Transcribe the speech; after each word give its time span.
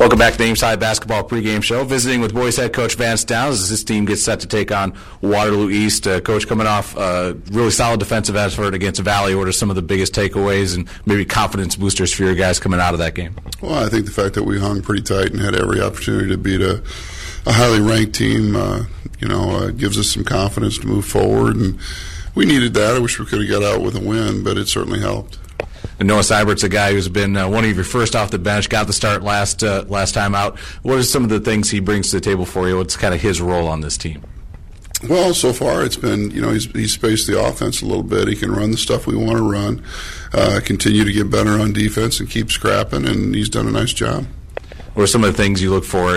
Welcome 0.00 0.18
back 0.18 0.32
to 0.32 0.38
the 0.38 0.44
Ames 0.44 0.62
Basketball 0.62 1.24
pregame 1.24 1.62
show. 1.62 1.84
Visiting 1.84 2.22
with 2.22 2.32
boys 2.32 2.56
head 2.56 2.72
coach 2.72 2.94
Vance 2.94 3.22
Downs 3.22 3.60
as 3.60 3.68
this 3.68 3.84
team 3.84 4.06
gets 4.06 4.22
set 4.22 4.40
to 4.40 4.46
take 4.46 4.72
on 4.72 4.94
Waterloo 5.20 5.68
East. 5.68 6.06
Uh, 6.06 6.22
coach 6.22 6.48
coming 6.48 6.66
off 6.66 6.96
a 6.96 7.36
really 7.50 7.70
solid 7.70 8.00
defensive 8.00 8.34
effort 8.34 8.72
against 8.72 9.02
Valley. 9.02 9.34
What 9.34 9.46
are 9.46 9.52
some 9.52 9.68
of 9.68 9.76
the 9.76 9.82
biggest 9.82 10.14
takeaways 10.14 10.74
and 10.74 10.88
maybe 11.04 11.26
confidence 11.26 11.76
boosters 11.76 12.14
for 12.14 12.24
your 12.24 12.34
guys 12.34 12.58
coming 12.58 12.80
out 12.80 12.94
of 12.94 12.98
that 13.00 13.14
game? 13.14 13.36
Well, 13.60 13.74
I 13.74 13.90
think 13.90 14.06
the 14.06 14.10
fact 14.10 14.36
that 14.36 14.44
we 14.44 14.58
hung 14.58 14.80
pretty 14.80 15.02
tight 15.02 15.32
and 15.32 15.40
had 15.40 15.54
every 15.54 15.82
opportunity 15.82 16.30
to 16.30 16.38
beat 16.38 16.62
a, 16.62 16.82
a 17.44 17.52
highly 17.52 17.82
ranked 17.82 18.14
team, 18.14 18.56
uh, 18.56 18.84
you 19.18 19.28
know, 19.28 19.50
uh, 19.50 19.70
gives 19.70 19.98
us 19.98 20.08
some 20.08 20.24
confidence 20.24 20.78
to 20.78 20.86
move 20.86 21.04
forward. 21.04 21.56
And 21.56 21.78
we 22.34 22.46
needed 22.46 22.72
that. 22.72 22.96
I 22.96 23.00
wish 23.00 23.18
we 23.18 23.26
could 23.26 23.42
have 23.42 23.50
got 23.50 23.62
out 23.62 23.82
with 23.82 23.96
a 23.96 24.00
win, 24.00 24.44
but 24.44 24.56
it 24.56 24.66
certainly 24.66 25.00
helped. 25.00 25.36
Noah 26.00 26.20
Seibert's 26.20 26.64
a 26.64 26.68
guy 26.68 26.92
who's 26.92 27.08
been 27.08 27.36
uh, 27.36 27.48
one 27.48 27.64
of 27.64 27.74
your 27.74 27.84
first 27.84 28.16
off 28.16 28.30
the 28.30 28.38
bench, 28.38 28.70
got 28.70 28.86
the 28.86 28.92
start 28.92 29.22
last 29.22 29.62
uh, 29.62 29.84
last 29.88 30.12
time 30.12 30.34
out. 30.34 30.58
What 30.82 30.98
are 30.98 31.02
some 31.02 31.24
of 31.24 31.30
the 31.30 31.40
things 31.40 31.70
he 31.70 31.80
brings 31.80 32.10
to 32.10 32.16
the 32.16 32.20
table 32.20 32.46
for 32.46 32.68
you? 32.68 32.78
What's 32.78 32.96
kind 32.96 33.12
of 33.12 33.20
his 33.20 33.40
role 33.40 33.68
on 33.68 33.82
this 33.82 33.98
team? 33.98 34.22
Well, 35.08 35.32
so 35.34 35.52
far 35.52 35.84
it's 35.84 35.96
been 35.96 36.30
you 36.30 36.40
know 36.40 36.50
he's 36.50 36.66
he's 36.72 36.92
spaced 36.92 37.26
the 37.26 37.38
offense 37.42 37.82
a 37.82 37.86
little 37.86 38.02
bit. 38.02 38.28
He 38.28 38.36
can 38.36 38.50
run 38.50 38.70
the 38.70 38.76
stuff 38.78 39.06
we 39.06 39.16
want 39.16 39.36
to 39.36 39.50
run, 39.50 39.84
uh, 40.32 40.60
continue 40.64 41.04
to 41.04 41.12
get 41.12 41.30
better 41.30 41.52
on 41.60 41.72
defense, 41.72 42.18
and 42.18 42.30
keep 42.30 42.50
scrapping. 42.50 43.06
And 43.06 43.34
he's 43.34 43.48
done 43.48 43.66
a 43.66 43.70
nice 43.70 43.92
job. 43.92 44.26
What 45.00 45.04
are 45.04 45.12
some 45.12 45.24
of 45.24 45.34
the 45.34 45.42
things 45.42 45.62
you 45.62 45.70
look 45.70 45.86
for? 45.86 46.10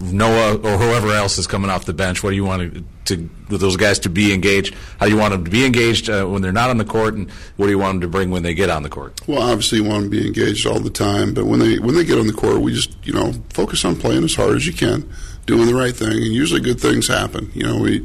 Noah 0.00 0.54
or 0.54 0.78
whoever 0.78 1.12
else 1.12 1.36
is 1.36 1.46
coming 1.46 1.68
off 1.70 1.84
the 1.84 1.92
bench. 1.92 2.22
What 2.22 2.30
do 2.30 2.36
you 2.36 2.44
want 2.46 2.72
to, 3.04 3.18
to 3.18 3.58
those 3.58 3.76
guys 3.76 3.98
to 3.98 4.08
be 4.08 4.32
engaged? 4.32 4.74
How 4.98 5.04
do 5.04 5.12
you 5.12 5.18
want 5.18 5.32
them 5.32 5.44
to 5.44 5.50
be 5.50 5.66
engaged 5.66 6.08
uh, 6.08 6.24
when 6.24 6.40
they're 6.40 6.50
not 6.50 6.70
on 6.70 6.78
the 6.78 6.86
court, 6.86 7.12
and 7.12 7.30
what 7.58 7.66
do 7.66 7.72
you 7.72 7.78
want 7.78 7.96
them 7.96 8.00
to 8.00 8.08
bring 8.08 8.30
when 8.30 8.42
they 8.42 8.54
get 8.54 8.70
on 8.70 8.82
the 8.82 8.88
court? 8.88 9.20
Well, 9.28 9.42
obviously 9.42 9.76
you 9.76 9.84
want 9.84 10.04
them 10.04 10.10
to 10.10 10.16
be 10.18 10.26
engaged 10.26 10.66
all 10.66 10.80
the 10.80 10.88
time, 10.88 11.34
but 11.34 11.44
when 11.44 11.60
they 11.60 11.78
when 11.78 11.96
they 11.96 12.04
get 12.06 12.18
on 12.18 12.26
the 12.26 12.32
court, 12.32 12.62
we 12.62 12.72
just 12.72 12.96
you 13.06 13.12
know 13.12 13.34
focus 13.50 13.84
on 13.84 13.94
playing 13.94 14.24
as 14.24 14.34
hard 14.34 14.56
as 14.56 14.66
you 14.66 14.72
can, 14.72 15.06
doing 15.44 15.66
the 15.66 15.74
right 15.74 15.94
thing, 15.94 16.12
and 16.12 16.32
usually 16.32 16.62
good 16.62 16.80
things 16.80 17.06
happen. 17.06 17.52
You 17.52 17.64
know, 17.64 17.78
we 17.78 18.00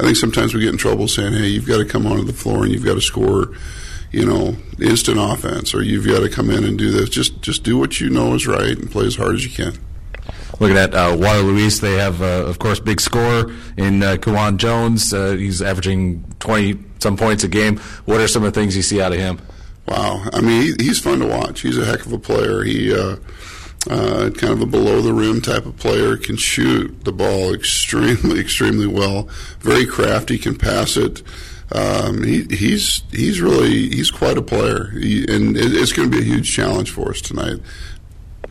I 0.00 0.02
think 0.02 0.16
sometimes 0.16 0.52
we 0.52 0.62
get 0.62 0.70
in 0.70 0.78
trouble 0.78 1.06
saying, 1.06 1.32
"Hey, 1.32 1.46
you've 1.46 1.68
got 1.68 1.78
to 1.78 1.84
come 1.84 2.08
onto 2.08 2.24
the 2.24 2.32
floor 2.32 2.64
and 2.64 2.72
you've 2.72 2.84
got 2.84 2.94
to 2.94 3.00
score." 3.00 3.54
You 4.12 4.24
know, 4.24 4.56
instant 4.80 5.18
offense, 5.18 5.74
or 5.74 5.82
you've 5.82 6.06
got 6.06 6.20
to 6.20 6.28
come 6.28 6.50
in 6.50 6.64
and 6.64 6.78
do 6.78 6.90
this. 6.90 7.08
Just 7.08 7.40
just 7.42 7.62
do 7.62 7.78
what 7.78 8.00
you 8.00 8.10
know 8.10 8.34
is 8.34 8.46
right 8.46 8.76
and 8.76 8.90
play 8.90 9.06
as 9.06 9.16
hard 9.16 9.34
as 9.34 9.44
you 9.44 9.50
can. 9.50 9.80
Looking 10.58 10.76
at 10.76 10.94
uh, 10.94 11.16
Waterloo 11.18 11.56
East, 11.56 11.80
they 11.80 11.94
have, 11.94 12.20
uh, 12.20 12.44
of 12.44 12.58
course, 12.58 12.80
big 12.80 13.00
scorer 13.00 13.50
in 13.78 14.02
uh, 14.02 14.16
Kawan 14.16 14.58
Jones. 14.58 15.12
Uh, 15.12 15.32
he's 15.32 15.62
averaging 15.62 16.22
20 16.38 16.78
some 16.98 17.16
points 17.16 17.44
a 17.44 17.48
game. 17.48 17.78
What 18.04 18.20
are 18.20 18.28
some 18.28 18.44
of 18.44 18.52
the 18.52 18.60
things 18.60 18.76
you 18.76 18.82
see 18.82 19.00
out 19.00 19.12
of 19.12 19.18
him? 19.18 19.40
Wow. 19.88 20.22
I 20.34 20.42
mean, 20.42 20.74
he, 20.78 20.84
he's 20.84 20.98
fun 20.98 21.20
to 21.20 21.26
watch. 21.26 21.62
He's 21.62 21.78
a 21.78 21.86
heck 21.86 22.04
of 22.04 22.12
a 22.12 22.18
player. 22.18 22.62
He, 22.62 22.92
uh, 22.92 23.16
uh, 23.88 24.30
kind 24.36 24.52
of 24.52 24.60
a 24.60 24.66
below 24.66 25.00
the 25.00 25.14
rim 25.14 25.40
type 25.40 25.64
of 25.64 25.78
player, 25.78 26.16
can 26.18 26.36
shoot 26.36 27.04
the 27.04 27.12
ball 27.12 27.54
extremely, 27.54 28.38
extremely 28.40 28.86
well. 28.86 29.28
Very 29.60 29.86
crafty, 29.86 30.36
can 30.36 30.56
pass 30.56 30.96
it. 30.98 31.22
Um, 31.72 32.22
he, 32.24 32.44
he's 32.50 33.02
he's 33.12 33.40
really 33.40 33.90
he's 33.90 34.10
quite 34.10 34.36
a 34.36 34.42
player, 34.42 34.90
he, 34.90 35.22
and 35.28 35.56
it, 35.56 35.72
it's 35.72 35.92
going 35.92 36.10
to 36.10 36.16
be 36.16 36.22
a 36.22 36.26
huge 36.26 36.52
challenge 36.52 36.90
for 36.90 37.10
us 37.10 37.20
tonight. 37.20 37.60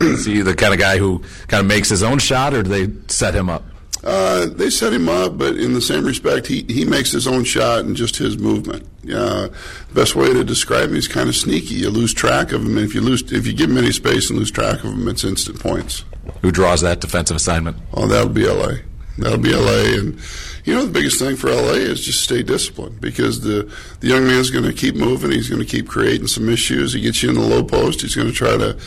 Is 0.00 0.24
he 0.24 0.40
the 0.40 0.54
kind 0.54 0.72
of 0.72 0.80
guy 0.80 0.96
who 0.96 1.18
kind 1.48 1.60
of 1.60 1.66
makes 1.66 1.90
his 1.90 2.02
own 2.02 2.18
shot, 2.18 2.54
or 2.54 2.62
do 2.62 2.70
they 2.70 2.90
set 3.08 3.34
him 3.34 3.50
up? 3.50 3.64
Uh, 4.02 4.46
they 4.46 4.70
set 4.70 4.94
him 4.94 5.08
up, 5.10 5.36
but 5.36 5.56
in 5.56 5.74
the 5.74 5.80
same 5.80 6.06
respect, 6.06 6.46
he, 6.46 6.62
he 6.68 6.86
makes 6.86 7.12
his 7.12 7.26
own 7.26 7.44
shot 7.44 7.80
and 7.80 7.94
just 7.94 8.16
his 8.16 8.38
movement. 8.38 8.86
Uh, 9.12 9.48
best 9.92 10.14
way 10.14 10.32
to 10.32 10.42
describe 10.42 10.88
him, 10.88 10.94
he's 10.94 11.08
kind 11.08 11.28
of 11.28 11.36
sneaky. 11.36 11.74
You 11.74 11.90
lose 11.90 12.14
track 12.14 12.52
of 12.52 12.62
him, 12.62 12.78
and 12.78 12.86
if 12.86 12.94
you 12.94 13.02
lose, 13.02 13.30
if 13.30 13.46
you 13.46 13.52
give 13.52 13.68
him 13.68 13.76
any 13.76 13.92
space 13.92 14.30
and 14.30 14.38
lose 14.38 14.50
track 14.50 14.82
of 14.84 14.92
him, 14.92 15.06
it's 15.08 15.24
instant 15.24 15.60
points. 15.60 16.04
Who 16.40 16.50
draws 16.50 16.80
that 16.80 17.00
defensive 17.00 17.36
assignment? 17.36 17.76
Oh, 17.92 18.06
that'll 18.06 18.30
be 18.30 18.46
LA. 18.46 18.76
That'll 19.18 19.38
be 19.38 19.54
LA, 19.54 19.98
and 19.98 20.18
you 20.64 20.74
know 20.74 20.84
the 20.84 20.92
biggest 20.92 21.18
thing 21.18 21.36
for 21.36 21.50
LA 21.50 21.74
is 21.74 22.04
just 22.04 22.22
stay 22.22 22.42
disciplined 22.42 23.00
because 23.00 23.40
the 23.40 23.72
the 24.00 24.08
young 24.08 24.26
man's 24.26 24.50
going 24.50 24.64
to 24.64 24.72
keep 24.72 24.94
moving. 24.94 25.30
He's 25.30 25.48
going 25.48 25.62
to 25.62 25.68
keep 25.68 25.88
creating 25.88 26.26
some 26.26 26.48
issues. 26.48 26.92
He 26.92 27.00
gets 27.00 27.22
you 27.22 27.30
in 27.30 27.34
the 27.34 27.40
low 27.40 27.64
post. 27.64 28.02
He's 28.02 28.14
going 28.14 28.28
to 28.28 28.34
try 28.34 28.56
to 28.56 28.78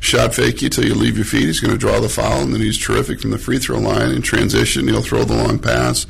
shot 0.00 0.34
fake 0.34 0.62
you 0.62 0.68
till 0.68 0.84
you 0.84 0.94
leave 0.94 1.16
your 1.16 1.24
feet. 1.24 1.44
He's 1.44 1.60
going 1.60 1.72
to 1.72 1.78
draw 1.78 2.00
the 2.00 2.08
foul, 2.08 2.42
and 2.42 2.52
then 2.52 2.60
he's 2.60 2.78
terrific 2.78 3.20
from 3.20 3.30
the 3.30 3.38
free 3.38 3.58
throw 3.58 3.78
line 3.78 4.10
in 4.10 4.22
transition. 4.22 4.88
He'll 4.88 5.02
throw 5.02 5.24
the 5.24 5.36
long 5.36 5.58
pass, 5.58 6.06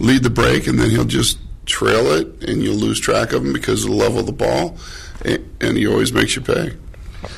lead 0.00 0.22
the 0.22 0.30
break, 0.30 0.66
and 0.66 0.78
then 0.78 0.90
he'll 0.90 1.04
just 1.04 1.38
trail 1.66 2.06
it, 2.12 2.44
and 2.48 2.62
you'll 2.62 2.76
lose 2.76 3.00
track 3.00 3.32
of 3.32 3.44
him 3.44 3.52
because 3.52 3.84
of 3.84 3.90
the 3.90 3.96
level 3.96 4.20
of 4.20 4.26
the 4.26 4.32
ball, 4.32 4.76
and 5.24 5.76
he 5.76 5.86
always 5.86 6.12
makes 6.12 6.36
you 6.36 6.42
pay. 6.42 6.76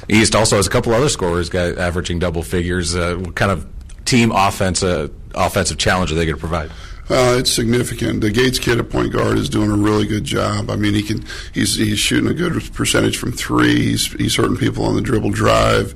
East 0.08 0.34
also 0.34 0.56
has 0.56 0.66
a 0.66 0.70
couple 0.70 0.92
other 0.94 1.08
scorers, 1.08 1.48
guy 1.48 1.72
averaging 1.72 2.19
double 2.19 2.42
figures. 2.42 2.96
Uh, 2.96 3.16
what 3.16 3.34
kind 3.34 3.50
of 3.50 3.66
team 4.04 4.32
offense, 4.32 4.82
uh, 4.82 5.08
offensive 5.34 5.78
challenge 5.78 6.10
are 6.12 6.14
they 6.14 6.25
going 6.25 6.36
to 6.36 6.41
provide? 6.41 6.70
Uh, 7.10 7.37
it's 7.38 7.50
significant. 7.50 8.22
The 8.22 8.31
Gates 8.31 8.59
kid 8.59 8.78
at 8.78 8.88
point 8.88 9.12
guard 9.12 9.37
is 9.37 9.50
doing 9.50 9.70
a 9.70 9.76
really 9.76 10.06
good 10.06 10.25
job. 10.25 10.70
I 10.70 10.76
mean, 10.76 10.94
he 10.94 11.03
can 11.03 11.25
he's 11.53 11.76
he's 11.76 11.98
shooting 11.98 12.31
a 12.31 12.34
good 12.34 12.72
percentage 12.72 13.19
from 13.19 13.32
three. 13.32 13.76
He's 13.76 14.10
he's 14.12 14.37
hurting 14.37 14.56
people 14.56 14.84
on 14.84 14.94
the 14.94 15.03
dribble 15.03 15.31
drive. 15.31 15.94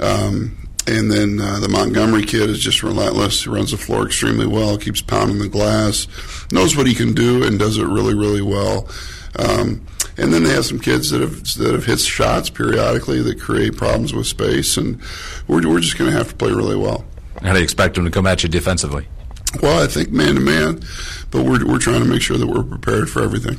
Um, 0.00 0.56
and 0.86 1.10
then 1.10 1.40
uh, 1.40 1.58
the 1.58 1.68
Montgomery 1.68 2.22
kid 2.22 2.48
is 2.48 2.60
just 2.60 2.82
relentless. 2.82 3.42
He 3.42 3.50
runs 3.50 3.72
the 3.72 3.76
floor 3.76 4.06
extremely 4.06 4.46
well, 4.46 4.78
keeps 4.78 5.02
pounding 5.02 5.38
the 5.38 5.48
glass, 5.48 6.06
knows 6.52 6.76
what 6.76 6.86
he 6.86 6.94
can 6.94 7.12
do, 7.12 7.42
and 7.42 7.58
does 7.58 7.76
it 7.76 7.84
really, 7.84 8.14
really 8.14 8.42
well. 8.42 8.88
Um, 9.36 9.84
and 10.16 10.32
then 10.32 10.44
they 10.44 10.50
have 10.50 10.64
some 10.64 10.78
kids 10.78 11.10
that 11.10 11.20
have 11.20 11.42
that 11.58 11.72
have 11.72 11.84
hit 11.84 12.00
shots 12.00 12.48
periodically 12.48 13.20
that 13.22 13.40
create 13.40 13.76
problems 13.76 14.14
with 14.14 14.26
space, 14.26 14.76
and 14.76 15.00
we're 15.46 15.68
we're 15.68 15.80
just 15.80 15.98
going 15.98 16.10
to 16.10 16.16
have 16.16 16.28
to 16.28 16.34
play 16.34 16.52
really 16.52 16.76
well. 16.76 17.04
How 17.42 17.52
do 17.52 17.58
you 17.58 17.64
expect 17.64 17.96
them 17.96 18.04
to 18.04 18.10
come 18.10 18.26
at 18.26 18.42
you 18.42 18.48
defensively? 18.48 19.06
Well, 19.62 19.82
I 19.82 19.86
think 19.86 20.10
man 20.10 20.34
to 20.34 20.40
man, 20.40 20.80
but 21.30 21.44
we're, 21.44 21.66
we're 21.66 21.78
trying 21.78 22.02
to 22.02 22.08
make 22.08 22.22
sure 22.22 22.36
that 22.36 22.46
we're 22.46 22.62
prepared 22.62 23.10
for 23.10 23.22
everything. 23.22 23.56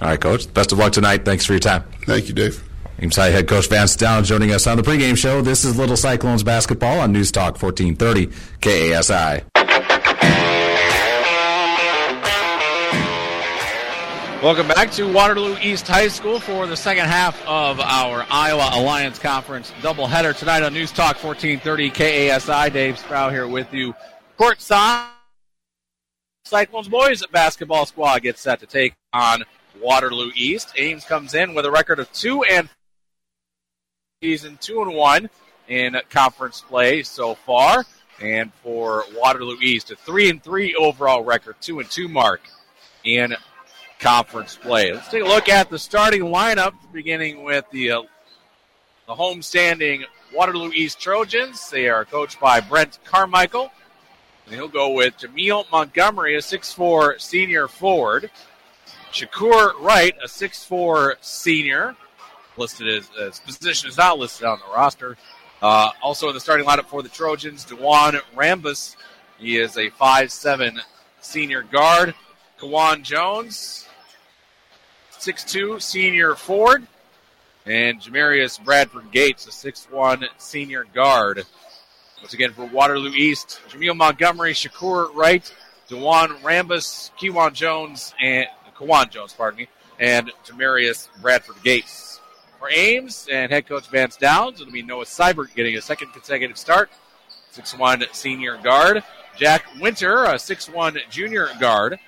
All 0.00 0.08
right, 0.08 0.20
Coach. 0.20 0.52
Best 0.52 0.72
of 0.72 0.78
luck 0.78 0.92
tonight. 0.92 1.24
Thanks 1.24 1.44
for 1.44 1.52
your 1.52 1.60
time. 1.60 1.84
Thank 2.06 2.28
you, 2.28 2.34
Dave. 2.34 2.62
Ames 3.02 3.16
High 3.16 3.30
head 3.30 3.48
coach 3.48 3.66
Vance 3.68 3.96
Down 3.96 4.24
joining 4.24 4.50
us 4.50 4.66
on 4.66 4.76
the 4.76 4.82
pregame 4.82 5.16
show. 5.16 5.40
This 5.40 5.64
is 5.64 5.78
Little 5.78 5.96
Cyclones 5.96 6.42
basketball 6.42 7.00
on 7.00 7.12
News 7.12 7.32
Talk 7.32 7.60
1430 7.60 8.26
KASI. 8.60 9.44
Welcome 14.42 14.68
back 14.68 14.90
to 14.92 15.10
Waterloo 15.10 15.56
East 15.62 15.86
High 15.86 16.08
School 16.08 16.40
for 16.40 16.66
the 16.66 16.76
second 16.76 17.06
half 17.06 17.42
of 17.46 17.78
our 17.80 18.26
Iowa 18.30 18.70
Alliance 18.72 19.18
Conference 19.18 19.70
doubleheader 19.80 20.36
tonight 20.36 20.62
on 20.62 20.74
News 20.74 20.92
Talk 20.92 21.22
1430 21.22 21.90
KASI. 21.90 22.72
Dave 22.72 22.98
Sproul 22.98 23.30
here 23.30 23.46
with 23.46 23.72
you 23.72 23.94
courtside. 24.38 25.19
Cyclones 26.50 26.88
boys 26.88 27.24
basketball 27.30 27.86
squad 27.86 28.22
gets 28.22 28.40
set 28.40 28.58
to 28.58 28.66
take 28.66 28.92
on 29.12 29.44
Waterloo 29.80 30.32
East. 30.34 30.72
Ames 30.76 31.04
comes 31.04 31.34
in 31.34 31.54
with 31.54 31.64
a 31.64 31.70
record 31.70 32.00
of 32.00 32.12
two 32.12 32.42
and 32.42 32.68
season 34.20 34.58
two 34.60 34.82
and 34.82 34.92
one 34.92 35.30
in 35.68 35.96
conference 36.10 36.60
play 36.60 37.04
so 37.04 37.36
far, 37.36 37.84
and 38.20 38.52
for 38.64 39.04
Waterloo 39.14 39.58
East 39.60 39.92
a 39.92 39.96
three 39.96 40.28
and 40.28 40.42
three 40.42 40.74
overall 40.74 41.22
record, 41.22 41.54
two 41.60 41.78
and 41.78 41.88
two 41.88 42.08
mark 42.08 42.40
in 43.04 43.36
conference 44.00 44.56
play. 44.56 44.92
Let's 44.92 45.06
take 45.06 45.22
a 45.22 45.28
look 45.28 45.48
at 45.48 45.70
the 45.70 45.78
starting 45.78 46.22
lineup, 46.22 46.72
beginning 46.92 47.44
with 47.44 47.64
the 47.70 47.92
uh, 47.92 48.02
the 49.06 49.14
home-standing 49.14 50.02
Waterloo 50.34 50.72
East 50.72 51.00
Trojans. 51.00 51.70
They 51.70 51.88
are 51.88 52.04
coached 52.04 52.40
by 52.40 52.58
Brent 52.58 52.98
Carmichael. 53.04 53.70
And 54.50 54.58
he'll 54.58 54.66
go 54.66 54.90
with 54.90 55.16
Jameel 55.16 55.70
Montgomery, 55.70 56.34
a 56.34 56.40
6'4 56.40 57.20
senior 57.20 57.68
forward. 57.68 58.32
Shakur 59.12 59.80
Wright, 59.80 60.12
a 60.20 60.26
6'4 60.26 61.14
senior. 61.20 61.94
Listed 62.56 62.88
as 62.88 63.08
his 63.10 63.38
position 63.38 63.88
is 63.88 63.96
not 63.96 64.18
listed 64.18 64.46
on 64.46 64.58
the 64.58 64.74
roster. 64.74 65.16
Uh, 65.62 65.90
also 66.02 66.26
in 66.26 66.34
the 66.34 66.40
starting 66.40 66.66
lineup 66.66 66.86
for 66.86 67.00
the 67.00 67.08
Trojans, 67.08 67.64
Dewan 67.64 68.16
Rambus. 68.34 68.96
He 69.38 69.56
is 69.56 69.76
a 69.76 69.88
5'7 69.90 70.80
senior 71.20 71.62
guard. 71.62 72.12
Kawan 72.58 73.04
Jones, 73.04 73.86
6'2 75.12 75.80
senior 75.80 76.34
forward. 76.34 76.88
And 77.66 78.00
Jamarius 78.00 78.62
Bradford 78.64 79.12
Gates, 79.12 79.46
a 79.46 79.50
6'1 79.50 80.26
senior 80.38 80.86
guard. 80.92 81.46
Once 82.20 82.34
again, 82.34 82.52
for 82.52 82.66
Waterloo 82.66 83.12
East, 83.12 83.60
Jameel 83.70 83.96
Montgomery, 83.96 84.52
Shakur 84.52 85.14
Wright, 85.14 85.52
Dewan 85.88 86.30
Rambus, 86.42 87.10
Kewan 87.18 87.52
Jones, 87.52 88.14
and 88.20 88.46
Kawan 88.76 89.10
Jones, 89.10 89.32
pardon 89.32 89.58
me, 89.58 89.68
and 89.98 90.30
Jamarius 90.44 91.08
Bradford 91.20 91.56
Gates. 91.62 92.20
For 92.58 92.70
Ames 92.70 93.26
and 93.32 93.50
head 93.50 93.66
coach 93.66 93.88
Vance 93.88 94.16
Downs, 94.16 94.60
it'll 94.60 94.72
be 94.72 94.82
Noah 94.82 95.06
Seibert 95.06 95.54
getting 95.54 95.76
a 95.76 95.80
second 95.80 96.12
consecutive 96.12 96.58
start. 96.58 96.90
6'1 97.54 98.04
senior 98.14 98.58
guard. 98.58 99.02
Jack 99.36 99.64
Winter, 99.80 100.24
a 100.24 100.34
6'1 100.34 100.98
junior 101.08 101.48
guard. 101.58 101.98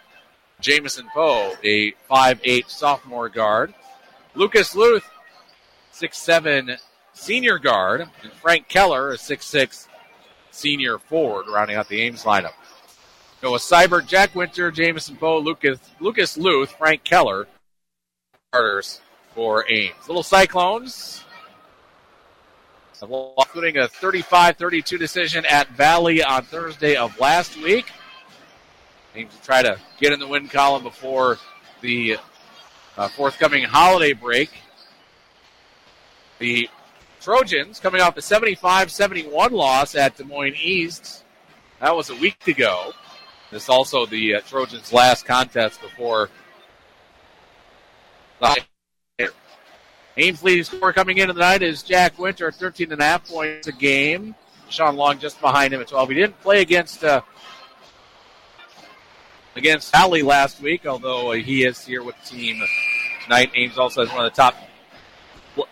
Jamison 0.61 1.09
Poe, 1.13 1.55
a 1.65 1.93
5'8 2.11 2.69
sophomore 2.69 3.31
guard. 3.31 3.73
Lucas 4.35 4.77
Luth, 4.77 5.09
6'7 5.93 6.79
senior 7.15 7.59
guard. 7.59 8.03
And 8.23 8.33
Frank 8.35 8.69
Keller, 8.69 9.13
a 9.13 9.17
6'6 9.17 9.89
senior 10.53 10.99
forward, 10.99 11.47
rounding 11.49 11.77
out 11.77 11.89
the 11.89 12.01
Ames 12.03 12.23
lineup. 12.25 12.53
Noah 13.43 13.59
Seibert, 13.59 14.07
Jack 14.07 14.35
Winter, 14.37 14.71
Jamison 14.71 15.17
Poe, 15.17 15.39
Lucas, 15.39 15.81
Lucas 15.99 16.39
Luth, 16.39 16.71
Frank 16.79 17.03
Keller, 17.03 17.49
starters 18.49 19.01
for 19.35 19.69
Ames. 19.69 19.97
Little 20.07 20.23
Cyclones, 20.23 21.25
including 23.03 23.79
a 23.79 23.89
35-32 23.89 24.99
decision 24.99 25.45
at 25.47 25.69
Valley 25.71 26.23
on 26.23 26.45
Thursday 26.45 26.95
of 26.95 27.19
last 27.19 27.61
week. 27.61 27.87
Ames 29.17 29.35
to 29.35 29.43
try 29.43 29.63
to 29.63 29.77
get 29.99 30.13
in 30.13 30.21
the 30.21 30.29
win 30.29 30.49
column 30.49 30.85
before 30.85 31.39
the 31.81 32.17
uh, 32.97 33.09
forthcoming 33.09 33.65
holiday 33.65 34.13
break. 34.13 34.51
The 36.39 36.69
Trojans 37.23 37.79
coming 37.79 38.01
off 38.01 38.17
a 38.17 38.21
75-71 38.21 39.53
loss 39.53 39.95
at 39.95 40.17
Des 40.17 40.25
Moines 40.25 40.57
East. 40.61 41.25
That 41.81 41.95
was 41.95 42.11
a 42.11 42.17
week 42.17 42.49
ago. 42.49 42.93
This 43.53 43.65
is 43.65 43.69
also 43.69 44.07
the 44.07 44.37
uh, 44.37 44.41
Trojans' 44.41 44.93
last 44.93 45.25
contest 45.25 45.81
before 45.81 46.31
the 48.41 48.65
Ames 50.17 50.43
leading 50.43 50.65
scorer 50.65 50.93
coming 50.93 51.19
into 51.19 51.33
the 51.33 51.41
night 51.41 51.63
is 51.63 51.83
Jack 51.83 52.19
Winter, 52.19 52.51
13 52.51 52.93
and 52.93 53.01
a 53.01 53.05
half 53.05 53.29
points 53.29 53.69
a 53.69 53.73
game. 53.73 54.35
Sean 54.69 54.97
Long 54.97 55.19
just 55.19 55.41
behind 55.41 55.73
him 55.73 55.81
at 55.81 55.89
12. 55.89 56.09
He 56.09 56.15
didn't 56.17 56.41
play 56.41 56.61
against 56.61 57.05
uh, 57.05 57.23
against 59.55 59.93
Valley 59.93 60.23
last 60.23 60.61
week, 60.61 60.87
although 60.87 61.33
uh, 61.33 61.37
he 61.37 61.65
is 61.65 61.85
here 61.85 62.03
with 62.03 62.17
the 62.23 62.37
team 62.37 62.63
tonight. 63.23 63.53
Ames 63.55 63.79
also 63.79 64.05
has 64.05 64.15
one 64.15 64.27
of 64.27 64.33
the 64.33 64.37
top 64.37 64.57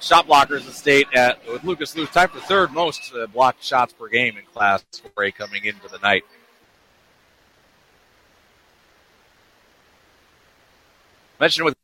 shot 0.01 0.27
blockers 0.27 0.61
in 0.61 0.67
the 0.67 0.73
state 0.73 1.07
at 1.15 1.47
with 1.49 1.65
Lucas 1.65 1.97
Luth, 1.97 2.13
tied 2.13 2.31
for 2.31 2.41
third 2.41 2.73
most 2.73 3.13
uh, 3.15 3.27
blocked 3.27 3.63
shots 3.65 3.93
per 3.93 4.09
game 4.09 4.37
in 4.37 4.45
Class 4.53 4.85
4A 5.17 5.35
coming 5.35 5.65
into 5.65 5.89
the 5.89 5.99
night. 5.99 6.25
Mentioned 11.39 11.65
with 11.65 11.75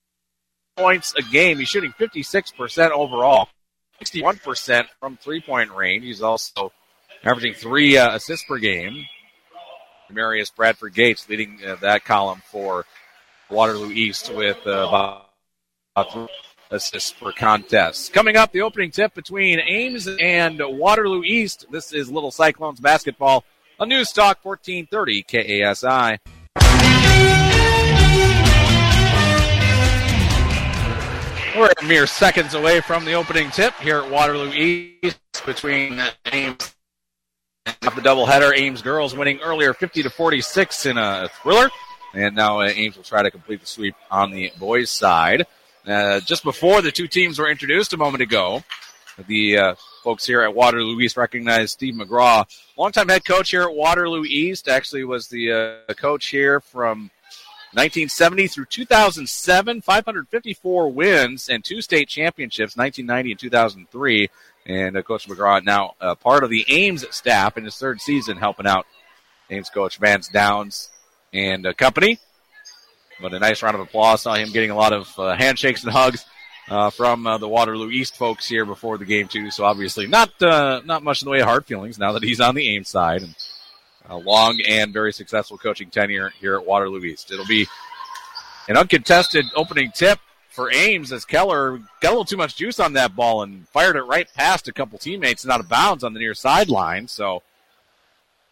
points 0.77 1.15
a 1.17 1.23
game. 1.23 1.59
He's 1.59 1.69
shooting 1.69 1.93
56% 1.99 2.91
overall, 2.91 3.49
61% 4.03 4.87
from 5.01 5.17
three 5.17 5.41
point 5.41 5.71
range. 5.71 6.05
He's 6.05 6.23
also 6.23 6.73
averaging 7.25 7.55
three 7.55 7.97
uh, 7.97 8.15
assists 8.15 8.47
per 8.47 8.59
game. 8.59 9.07
Marius 10.11 10.51
Bradford 10.51 10.95
Gates 10.95 11.29
leading 11.29 11.59
uh, 11.67 11.77
that 11.77 12.05
column 12.05 12.43
for 12.45 12.85
Waterloo 13.51 13.91
East 13.91 14.33
with 14.33 14.59
uh, 14.67 15.25
about 15.97 16.29
assists 16.71 17.13
per 17.13 17.33
contest. 17.33 18.13
Coming 18.13 18.37
up, 18.37 18.53
the 18.53 18.63
opening 18.63 18.91
tip 18.91 19.15
between 19.15 19.61
Ames 19.61 20.09
and 20.21 20.61
Waterloo 20.61 21.23
East. 21.23 21.67
This 21.71 21.93
is 21.93 22.11
Little 22.11 22.31
Cyclones 22.31 22.81
basketball 22.81 23.45
on 23.79 23.89
News 23.89 24.13
Talk 24.13 24.45
1430 24.45 25.23
KASI. 25.25 26.19
We're 31.57 31.71
mere 31.87 32.07
seconds 32.07 32.53
away 32.53 32.81
from 32.83 33.07
the 33.07 33.15
opening 33.15 33.51
tip 33.51 33.75
here 33.77 34.01
at 34.01 34.11
Waterloo 34.11 34.53
East 34.53 35.19
between 35.47 35.99
Ames 36.31 36.75
and 37.65 37.77
the 37.81 38.03
doubleheader. 38.03 38.53
Ames 38.59 38.83
girls 38.83 39.17
winning 39.17 39.41
earlier 39.41 39.73
50 39.73 40.03
to 40.03 40.11
46 40.11 40.87
in 40.87 40.99
a 40.99 41.31
thriller. 41.41 41.71
And 42.13 42.37
now 42.37 42.61
uh, 42.61 42.69
Ames 42.69 42.97
will 42.97 43.05
try 43.05 43.23
to 43.23 43.31
complete 43.31 43.61
the 43.61 43.67
sweep 43.67 43.95
on 44.11 44.33
the 44.33 44.53
boys' 44.59 44.91
side. 44.91 45.47
Uh, 45.87 46.21
just 46.21 46.43
before 46.43 46.83
the 46.83 46.91
two 46.91 47.07
teams 47.07 47.39
were 47.39 47.49
introduced 47.49 47.93
a 47.93 47.97
moment 47.97 48.23
ago, 48.23 48.63
the 49.29 49.57
uh, 49.57 49.75
folks 50.03 50.27
here 50.27 50.43
at 50.43 50.55
Waterloo 50.55 51.01
East 51.01 51.17
recognized 51.17 51.71
Steve 51.71 51.95
McGraw, 51.95 52.45
longtime 52.77 53.09
head 53.09 53.25
coach 53.25 53.51
here 53.51 53.63
at 53.63 53.75
Waterloo 53.75 54.25
East. 54.25 54.69
Actually, 54.69 55.05
was 55.05 55.29
the 55.29 55.85
uh, 55.89 55.95
coach 55.95 56.27
here 56.27 56.61
from 56.61 57.11
1970 57.73 58.49
through 58.49 58.65
2007, 58.67 59.81
554 59.81 60.93
wins 60.93 61.49
and 61.49 61.65
two 61.65 61.81
state 61.81 62.09
championships, 62.09 62.77
1990 62.77 63.31
and 63.33 63.41
2003. 63.41 64.31
And 64.67 64.97
uh, 64.97 65.03
Coach 65.03 65.29
McGraw 65.29 65.65
now 65.65 65.95
part 66.21 66.43
of 66.43 66.51
the 66.51 66.65
Ames 66.69 67.05
staff 67.15 67.57
in 67.57 67.65
his 67.65 67.77
third 67.77 68.01
season, 68.01 68.37
helping 68.37 68.67
out 68.67 68.87
Ames 69.51 69.71
coach 69.71 69.99
Vance 69.99 70.29
Downs 70.29 70.91
and 71.33 71.67
uh, 71.67 71.73
company. 71.75 72.19
But 73.21 73.35
a 73.35 73.39
nice 73.39 73.63
round 73.63 73.75
of 73.75 73.81
applause. 73.81 74.23
Saw 74.23 74.35
him 74.35 74.53
getting 74.53 74.71
a 74.71 74.77
lot 74.77 74.93
of 74.93 75.19
uh, 75.19 75.35
handshakes 75.37 75.85
and 75.85 75.93
hugs 75.93 76.25
uh, 76.69 76.91
from 76.91 77.27
uh, 77.27 77.39
the 77.39 77.49
Waterloo 77.49 77.91
East 77.91 78.17
folks 78.17 78.47
here 78.47 78.67
before 78.67 78.99
the 78.99 79.05
game 79.05 79.29
too. 79.29 79.51
So 79.51 79.65
obviously 79.65 80.07
not 80.07 80.31
not 80.41 81.03
much 81.03 81.23
in 81.23 81.27
the 81.27 81.31
way 81.31 81.41
of 81.41 81.47
hard 81.47 81.67
feelings 81.67 81.99
now 81.99 82.13
that 82.13 82.23
he's 82.23 82.41
on 82.41 82.55
the 82.55 82.69
Ames 82.77 82.89
side. 82.89 83.23
And 83.23 83.35
a 84.09 84.17
long 84.17 84.61
and 84.67 84.93
very 84.93 85.13
successful 85.13 85.59
coaching 85.59 85.91
tenure 85.91 86.31
here 86.41 86.57
at 86.57 86.67
Waterloo 86.67 87.05
East. 87.05 87.31
It'll 87.33 87.47
be 87.47 87.67
an 88.69 88.77
uncontested 88.77 89.47
opening 89.55 89.91
tip 89.93 90.19
for 90.51 90.73
Ames 90.73 91.13
as 91.13 91.25
Keller 91.25 91.79
got 92.01 92.09
a 92.09 92.11
little 92.11 92.25
too 92.25 92.37
much 92.37 92.57
juice 92.57 92.81
on 92.81 92.95
that 92.95 93.15
ball 93.15 93.43
and 93.43 93.69
fired 93.69 93.97
it 93.97 94.03
right 94.03 94.29
past 94.35 94.69
a 94.69 94.73
couple 94.73 94.99
teammates 94.99 95.45
and 95.45 95.53
out 95.53 95.61
of 95.61 95.69
bounds 95.69 96.03
on 96.05 96.15
the 96.15 96.21
near 96.21 96.35
sideline. 96.35 97.09
So 97.09 97.43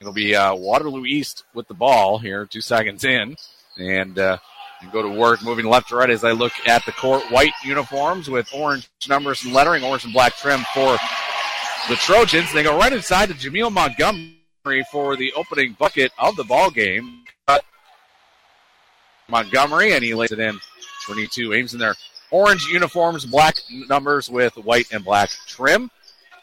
it'll 0.00 0.12
be 0.12 0.34
uh, 0.34 0.54
Waterloo 0.54 1.06
East 1.06 1.44
with 1.54 1.68
the 1.68 1.74
ball 1.74 2.18
here, 2.18 2.46
two 2.46 2.60
seconds 2.60 3.04
in, 3.04 3.36
and, 3.78 4.18
uh, 4.18 4.38
and 4.80 4.92
go 4.92 5.02
to 5.02 5.08
work, 5.08 5.42
moving 5.42 5.66
left 5.66 5.88
to 5.88 5.96
right 5.96 6.10
as 6.10 6.24
I 6.24 6.32
look 6.32 6.52
at 6.66 6.84
the 6.84 6.92
court. 6.92 7.22
White 7.30 7.52
uniforms 7.64 8.28
with 8.28 8.52
orange 8.54 8.88
numbers 9.08 9.44
and 9.44 9.52
lettering, 9.52 9.84
orange 9.84 10.04
and 10.04 10.12
black 10.12 10.36
trim 10.36 10.60
for 10.74 10.96
the 11.88 11.96
Trojans. 11.96 12.52
They 12.52 12.62
go 12.62 12.78
right 12.78 12.92
inside 12.92 13.28
to 13.28 13.34
Jameel 13.34 13.72
Montgomery 13.72 14.84
for 14.90 15.16
the 15.16 15.32
opening 15.34 15.74
bucket 15.78 16.12
of 16.18 16.36
the 16.36 16.44
ball 16.44 16.70
game. 16.70 17.24
Montgomery, 19.28 19.92
and 19.92 20.04
he 20.04 20.14
lays 20.14 20.32
it 20.32 20.38
in. 20.38 20.58
22 21.06 21.54
Ames 21.54 21.74
in 21.74 21.80
their 21.80 21.94
orange 22.30 22.66
uniforms, 22.66 23.24
black 23.24 23.56
numbers 23.88 24.28
with 24.28 24.56
white 24.56 24.86
and 24.92 25.04
black 25.04 25.30
trim. 25.46 25.90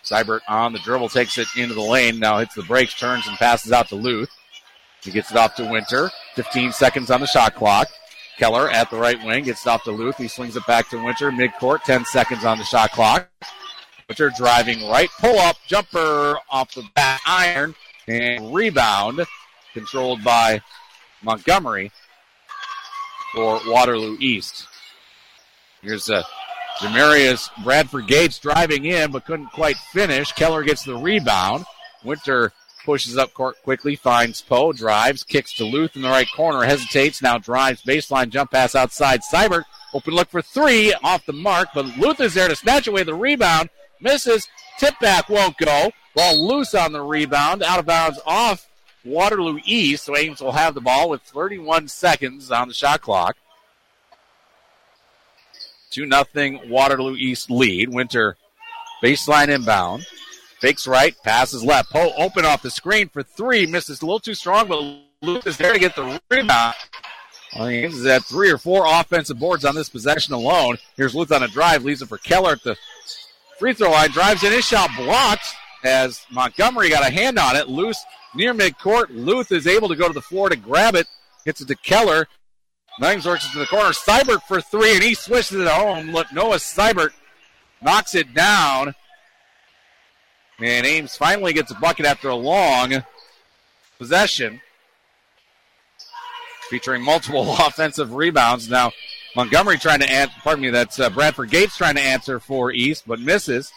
Seibert 0.04 0.42
on 0.48 0.74
the 0.74 0.80
dribble 0.80 1.10
takes 1.10 1.38
it 1.38 1.48
into 1.56 1.76
the 1.76 1.82
lane. 1.82 2.20
Now 2.20 2.40
hits 2.40 2.56
the 2.56 2.64
brakes, 2.64 2.98
turns 2.98 3.28
and 3.28 3.38
passes 3.38 3.72
out 3.72 3.88
to 3.90 3.96
Luth. 3.96 4.30
He 5.04 5.12
gets 5.12 5.32
it 5.32 5.38
off 5.38 5.56
to 5.56 5.66
Winter. 5.66 6.10
15 6.36 6.72
seconds 6.72 7.12
on 7.12 7.22
the 7.22 7.28
shot 7.28 7.56
clock. 7.56 7.88
Keller 8.42 8.72
at 8.72 8.90
the 8.90 8.98
right 8.98 9.24
wing 9.24 9.44
gets 9.44 9.68
off 9.68 9.84
to 9.84 9.92
Luth. 9.92 10.18
He 10.18 10.28
swings 10.28 10.56
it 10.56 10.66
back 10.66 10.90
to 10.90 11.06
Winter. 11.06 11.30
Midcourt, 11.30 11.84
10 11.84 12.06
seconds 12.06 12.44
on 12.44 12.58
the 12.58 12.64
shot 12.64 12.92
clock. 12.92 13.30
Winter 14.10 14.32
driving 14.36 14.90
right, 14.90 15.10
pull 15.20 15.38
up, 15.38 15.58
jumper 15.68 16.38
off 16.50 16.74
the 16.74 16.84
back 16.96 17.22
iron, 17.28 17.76
and 18.08 18.52
rebound 18.52 19.22
controlled 19.76 20.24
by 20.24 20.60
Montgomery 21.22 21.92
for 23.36 23.60
Waterloo 23.68 24.18
East. 24.20 24.66
Here's 25.84 26.10
uh, 26.10 26.24
Demarius 26.80 27.48
Bradford 27.64 28.08
Gates 28.08 28.40
driving 28.40 28.86
in, 28.86 29.12
but 29.12 29.28
couldn't 29.28 29.52
quite 29.52 29.78
finish. 29.94 30.32
Keller 30.32 30.64
gets 30.64 30.84
the 30.84 30.98
rebound. 30.98 31.64
Winter 32.04 32.52
pushes 32.86 33.18
up 33.18 33.34
court 33.34 33.62
quickly, 33.64 33.96
finds 33.96 34.42
Poe, 34.42 34.74
drives, 34.74 35.24
kicks 35.24 35.54
to 35.54 35.66
Luth 35.66 35.96
in 35.96 36.02
the 36.02 36.10
right 36.10 36.28
corner, 36.36 36.64
hesitates, 36.64 37.22
now 37.22 37.38
drives, 37.38 37.84
baseline 37.84 38.30
jump 38.30 38.52
pass 38.52 38.76
outside. 38.76 39.22
Seibert, 39.22 39.64
open 39.94 40.14
look 40.14 40.30
for 40.30 40.42
three, 40.42 40.94
off 41.04 41.26
the 41.26 41.34
mark, 41.34 41.70
but 41.74 41.98
Luth 41.98 42.20
is 42.20 42.34
there 42.34 42.48
to 42.48 42.56
snatch 42.56 42.88
away 42.88 43.04
the 43.04 43.14
rebound, 43.14 43.70
misses, 44.00 44.48
tip 44.78 44.98
back 45.00 45.30
won't 45.30 45.58
go. 45.58 45.92
Ball 46.16 46.48
loose 46.48 46.76
on 46.76 46.92
the 46.92 47.02
rebound, 47.02 47.64
out 47.64 47.80
of 47.80 47.86
bounds 47.86 48.20
off 48.26 48.68
Waterloo 49.06 49.60
East. 49.64 50.06
So 50.06 50.18
Ames 50.18 50.42
will 50.42 50.52
have 50.52 50.74
the 50.74 50.82
ball 50.82 51.10
with 51.10 51.22
31 51.22 51.88
seconds 51.88 52.52
on 52.52 52.68
the 52.68 52.74
shot 52.74 53.02
clock. 53.02 53.38
2 55.92 56.06
nothing 56.06 56.70
Waterloo 56.70 57.16
East 57.16 57.50
lead. 57.50 57.90
Winter 57.90 58.38
baseline 59.04 59.50
inbound. 59.50 60.06
Fakes 60.62 60.88
right, 60.88 61.15
passes 61.24 61.63
left. 61.63 61.89
Poe 61.89 62.13
open 62.18 62.46
off 62.46 62.62
the 62.62 62.70
screen 62.70 63.10
for 63.10 63.24
three. 63.24 63.65
Misses 63.65 64.01
a 64.01 64.06
little 64.06 64.20
too 64.20 64.36
strong, 64.36 64.68
but 64.68 64.82
Luke 65.22 65.48
is 65.48 65.58
there 65.58 65.74
to 65.74 65.80
get 65.80 65.96
the 65.96 66.22
rebound. 66.30 66.75
Ames 67.56 67.96
is 67.96 68.06
at 68.06 68.24
three 68.24 68.50
or 68.50 68.58
four 68.58 68.86
offensive 68.88 69.39
boards 69.39 69.65
on 69.65 69.75
this 69.75 69.89
possession 69.89 70.34
alone. 70.34 70.77
Here's 70.96 71.15
Luth 71.15 71.32
on 71.32 71.44
a 71.44 71.48
drive, 71.48 71.84
leaves 71.84 72.01
it 72.01 72.08
for 72.08 72.18
Keller 72.20 72.51
at 72.51 72.63
the 72.63 72.77
free 73.60 73.74
throw 73.74 73.91
line, 73.91 74.12
drives 74.12 74.44
in 74.44 74.51
his 74.51 74.63
shot 74.63 74.89
blocked 74.96 75.53
as 75.84 76.25
Montgomery 76.32 76.89
got 76.89 77.06
a 77.06 77.12
hand 77.12 77.38
on 77.38 77.56
it, 77.56 77.68
loose 77.68 78.01
near 78.36 78.53
midcourt. 78.53 79.08
Luth 79.10 79.51
is 79.51 79.68
able 79.68 79.89
to 79.89 79.96
go 79.96 80.08
to 80.08 80.13
the 80.13 80.22
floor 80.22 80.48
to 80.48 80.56
grab 80.56 80.96
it, 80.96 81.08
Hits 81.46 81.62
it 81.62 81.68
to 81.70 81.75
Keller. 81.75 82.27
Langs 83.00 83.25
works 83.25 83.46
it 83.46 83.51
to 83.53 83.60
the 83.60 83.65
corner. 83.65 83.89
Seibert 83.89 84.44
for 84.48 84.62
three, 84.62 84.94
and 84.94 85.03
he 85.03 85.15
swishes 85.15 85.58
it 85.58 85.68
home. 85.68 86.12
Look, 86.12 86.32
Noah 86.32 86.58
Seibert 86.58 87.12
knocks 87.82 88.15
it 88.15 88.34
down. 88.34 88.94
And 90.62 90.86
Ames 90.86 91.15
finally 91.15 91.53
gets 91.53 91.72
a 91.72 91.75
bucket 91.75 92.06
after 92.06 92.30
a 92.30 92.36
long 92.36 93.03
possession, 93.98 94.62
featuring 96.70 97.03
multiple 97.03 97.56
offensive 97.60 98.13
rebounds. 98.13 98.70
Now, 98.70 98.91
Montgomery 99.36 99.77
trying 99.77 100.01
to 100.01 100.10
answer, 100.10 100.36
pardon 100.44 100.62
me, 100.62 100.70
that's 100.70 101.00
uh, 101.00 101.10
Bradford 101.10 101.50
Gates 101.50 101.77
trying 101.77 101.96
to 101.96 102.01
answer 102.01 102.39
for 102.39 102.72
East, 102.72 103.03
but 103.08 103.20
misses. 103.20 103.72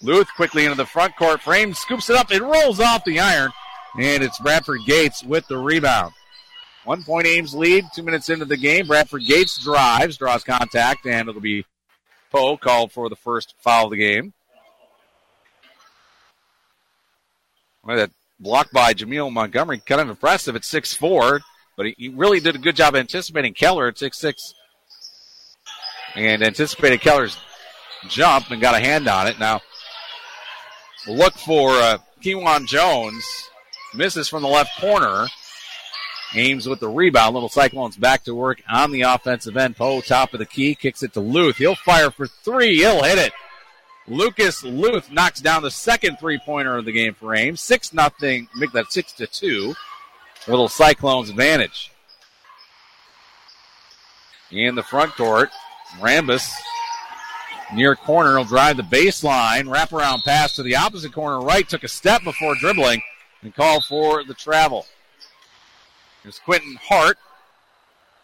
Luth 0.00 0.28
quickly 0.34 0.64
into 0.64 0.76
the 0.76 0.86
front 0.86 1.16
court 1.16 1.40
frame, 1.40 1.74
scoops 1.74 2.10
it 2.10 2.16
up, 2.16 2.32
it 2.32 2.42
rolls 2.42 2.80
off 2.80 3.04
the 3.04 3.20
iron, 3.20 3.52
and 3.98 4.24
it's 4.24 4.38
Bradford 4.40 4.80
Gates 4.86 5.22
with 5.22 5.46
the 5.46 5.58
rebound. 5.58 6.12
One 6.84 7.04
point 7.04 7.28
Ames 7.28 7.54
lead, 7.54 7.84
two 7.94 8.02
minutes 8.02 8.28
into 8.28 8.44
the 8.44 8.56
game. 8.56 8.88
Bradford 8.88 9.24
Gates 9.24 9.62
drives, 9.62 10.16
draws 10.16 10.42
contact, 10.42 11.06
and 11.06 11.28
it'll 11.28 11.40
be 11.40 11.64
Poe 12.32 12.56
called 12.56 12.90
for 12.90 13.08
the 13.08 13.14
first 13.14 13.54
foul 13.60 13.84
of 13.84 13.90
the 13.92 13.98
game. 13.98 14.32
Well, 17.84 17.96
that 17.96 18.10
block 18.38 18.70
by 18.70 18.94
Jameel 18.94 19.32
Montgomery, 19.32 19.78
kind 19.78 20.00
of 20.00 20.08
impressive 20.08 20.56
at 20.56 20.62
6'4, 20.62 21.40
but 21.76 21.86
he 21.96 22.08
really 22.08 22.40
did 22.40 22.54
a 22.54 22.58
good 22.58 22.76
job 22.76 22.94
anticipating 22.94 23.54
Keller 23.54 23.88
at 23.88 23.96
6'6 23.96 24.34
and 26.14 26.42
anticipated 26.42 27.00
Keller's 27.00 27.36
jump 28.08 28.50
and 28.50 28.60
got 28.60 28.74
a 28.74 28.80
hand 28.80 29.08
on 29.08 29.26
it. 29.26 29.38
Now, 29.38 29.60
look 31.06 31.34
for 31.34 31.70
uh, 31.70 31.98
Kewan 32.22 32.66
Jones. 32.66 33.24
Misses 33.94 34.28
from 34.28 34.42
the 34.42 34.48
left 34.48 34.80
corner. 34.80 35.26
Ames 36.34 36.66
with 36.66 36.80
the 36.80 36.88
rebound. 36.88 37.34
Little 37.34 37.50
Cyclones 37.50 37.96
back 37.96 38.24
to 38.24 38.34
work 38.34 38.62
on 38.70 38.90
the 38.90 39.02
offensive 39.02 39.56
end. 39.56 39.76
Poe, 39.76 40.00
top 40.00 40.32
of 40.32 40.38
the 40.38 40.46
key, 40.46 40.74
kicks 40.74 41.02
it 41.02 41.12
to 41.12 41.20
Luth. 41.20 41.56
He'll 41.56 41.74
fire 41.74 42.10
for 42.10 42.26
three. 42.26 42.76
He'll 42.76 43.02
hit 43.02 43.18
it. 43.18 43.32
Lucas 44.12 44.62
Luth 44.62 45.10
knocks 45.10 45.40
down 45.40 45.62
the 45.62 45.70
second 45.70 46.18
three 46.18 46.38
pointer 46.38 46.76
of 46.76 46.84
the 46.84 46.92
game 46.92 47.14
for 47.14 47.34
Ames. 47.34 47.62
Six 47.62 47.94
nothing. 47.94 48.46
Make 48.54 48.72
that 48.72 48.92
six 48.92 49.12
to 49.14 49.26
two. 49.26 49.74
Little 50.46 50.68
Cyclones 50.68 51.30
advantage. 51.30 51.90
In 54.50 54.74
the 54.74 54.82
front 54.82 55.14
court, 55.16 55.48
Rambus 55.98 56.52
near 57.72 57.96
corner 57.96 58.36
will 58.36 58.44
drive 58.44 58.76
the 58.76 58.82
baseline. 58.82 59.64
Wraparound 59.64 60.24
pass 60.24 60.52
to 60.56 60.62
the 60.62 60.76
opposite 60.76 61.14
corner 61.14 61.40
right. 61.40 61.66
Took 61.66 61.84
a 61.84 61.88
step 61.88 62.22
before 62.22 62.54
dribbling 62.56 63.00
and 63.40 63.54
called 63.54 63.86
for 63.86 64.24
the 64.24 64.34
travel. 64.34 64.84
Here's 66.22 66.38
Quentin 66.38 66.76
Hart. 66.82 67.16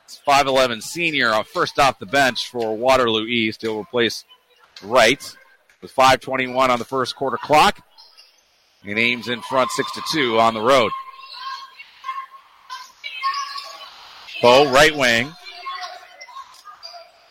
It's 0.05 0.21
5'11 0.27 0.83
senior, 0.83 1.31
uh, 1.31 1.45
first 1.45 1.79
off 1.79 1.99
the 1.99 2.07
bench 2.07 2.49
for 2.51 2.77
Waterloo 2.77 3.27
East. 3.27 3.63
He'll 3.63 3.81
replace 3.81 4.27
Wright 4.83 5.35
with 5.81 5.95
5:21 5.95 6.71
on 6.71 6.79
the 6.79 6.85
first 6.85 7.17
quarter 7.17 7.37
clock, 7.37 7.81
and 8.85 8.99
Ames 8.99 9.29
in 9.29 9.43
front, 9.43 9.71
six 9.71 9.93
to 9.93 10.03
two 10.11 10.39
on 10.39 10.55
the 10.55 10.61
road. 10.61 10.93
Poe, 14.41 14.71
right 14.71 14.95
wing. 14.95 15.33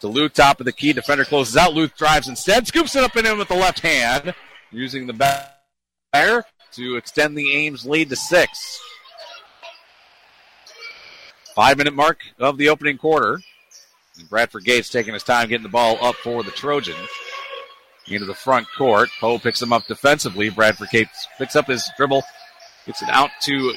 To 0.01 0.07
Luth, 0.07 0.33
top 0.33 0.59
of 0.59 0.65
the 0.65 0.73
key. 0.73 0.93
Defender 0.93 1.25
closes 1.25 1.55
out. 1.57 1.73
Luth 1.73 1.95
drives 1.97 2.27
instead. 2.27 2.67
Scoops 2.67 2.95
it 2.95 3.03
up 3.03 3.15
and 3.15 3.25
in 3.25 3.37
with 3.37 3.47
the 3.47 3.55
left 3.55 3.79
hand. 3.79 4.35
Using 4.71 5.07
the 5.07 5.13
back 5.13 5.55
to 6.73 6.95
extend 6.97 7.37
the 7.37 7.55
Ames 7.55 7.85
lead 7.85 8.09
to 8.09 8.15
six. 8.15 8.79
Five 11.55 11.77
minute 11.77 11.95
mark 11.95 12.19
of 12.37 12.57
the 12.57 12.69
opening 12.69 12.97
quarter. 12.97 13.39
And 14.19 14.29
Bradford 14.29 14.65
Gates 14.65 14.89
taking 14.89 15.13
his 15.13 15.23
time 15.23 15.49
getting 15.49 15.63
the 15.63 15.69
ball 15.69 15.97
up 16.01 16.15
for 16.15 16.43
the 16.43 16.51
Trojans. 16.51 17.09
Into 18.09 18.25
the 18.25 18.33
front 18.33 18.67
court. 18.77 19.09
Poe 19.19 19.37
picks 19.37 19.61
him 19.61 19.73
up 19.73 19.85
defensively. 19.85 20.49
Bradford 20.49 20.89
Gates 20.89 21.27
picks 21.37 21.55
up 21.55 21.67
his 21.67 21.89
dribble. 21.97 22.23
Gets 22.85 23.01
it 23.01 23.09
out 23.09 23.31
to 23.41 23.73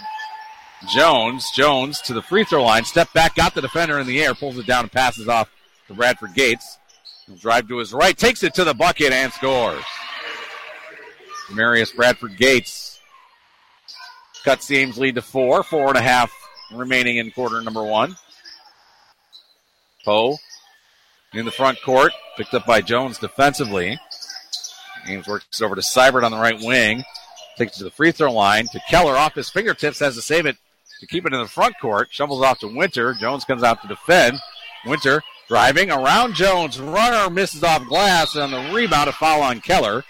Jones. 0.88 1.50
Jones 1.54 2.00
to 2.02 2.14
the 2.14 2.22
free 2.22 2.44
throw 2.44 2.62
line. 2.62 2.84
Step 2.84 3.12
back, 3.12 3.34
got 3.34 3.54
the 3.54 3.60
defender 3.60 3.98
in 3.98 4.06
the 4.06 4.22
air, 4.22 4.34
pulls 4.34 4.56
it 4.56 4.66
down 4.66 4.84
and 4.84 4.92
passes 4.92 5.26
off 5.26 5.50
to 5.88 5.94
Bradford 5.94 6.34
Gates. 6.34 6.78
He'll 7.26 7.36
drive 7.36 7.66
to 7.68 7.78
his 7.78 7.92
right, 7.92 8.16
takes 8.16 8.44
it 8.44 8.54
to 8.54 8.64
the 8.64 8.74
bucket 8.74 9.12
and 9.12 9.32
scores. 9.32 9.84
Marius 11.52 11.90
Bradford 11.90 12.36
Gates 12.36 13.00
cuts 14.44 14.68
the 14.68 14.78
Ames 14.78 14.96
lead 14.96 15.16
to 15.16 15.22
four. 15.22 15.64
Four 15.64 15.88
and 15.88 15.96
a 15.96 16.02
half 16.02 16.32
remaining 16.72 17.16
in 17.16 17.32
quarter 17.32 17.60
number 17.62 17.82
one. 17.82 18.16
Poe 20.04 20.38
in 21.32 21.44
the 21.44 21.50
front 21.50 21.80
court, 21.82 22.12
picked 22.36 22.54
up 22.54 22.66
by 22.66 22.80
Jones 22.80 23.18
defensively. 23.18 23.98
Ames 25.10 25.28
works 25.28 25.60
over 25.60 25.74
to 25.74 25.80
Seibert 25.80 26.24
on 26.24 26.32
the 26.32 26.38
right 26.38 26.60
wing. 26.60 27.04
Takes 27.56 27.76
it 27.76 27.78
to 27.78 27.84
the 27.84 27.90
free 27.90 28.12
throw 28.12 28.32
line 28.32 28.66
to 28.68 28.80
Keller 28.88 29.16
off 29.16 29.34
his 29.34 29.50
fingertips, 29.50 29.98
has 29.98 30.14
to 30.14 30.22
save 30.22 30.46
it 30.46 30.56
to 31.00 31.06
keep 31.06 31.26
it 31.26 31.32
in 31.32 31.40
the 31.40 31.48
front 31.48 31.78
court. 31.80 32.08
Shovels 32.10 32.42
off 32.42 32.60
to 32.60 32.68
Winter. 32.68 33.14
Jones 33.14 33.44
comes 33.44 33.62
out 33.62 33.82
to 33.82 33.88
defend. 33.88 34.38
Winter 34.86 35.22
driving 35.48 35.90
around 35.90 36.34
Jones. 36.34 36.80
Runner 36.80 37.28
misses 37.28 37.64
off 37.64 37.86
glass 37.86 38.36
on 38.36 38.50
the 38.50 38.72
rebound. 38.72 39.08
A 39.08 39.12
foul 39.12 39.42
on 39.42 39.60
Keller. 39.60 40.04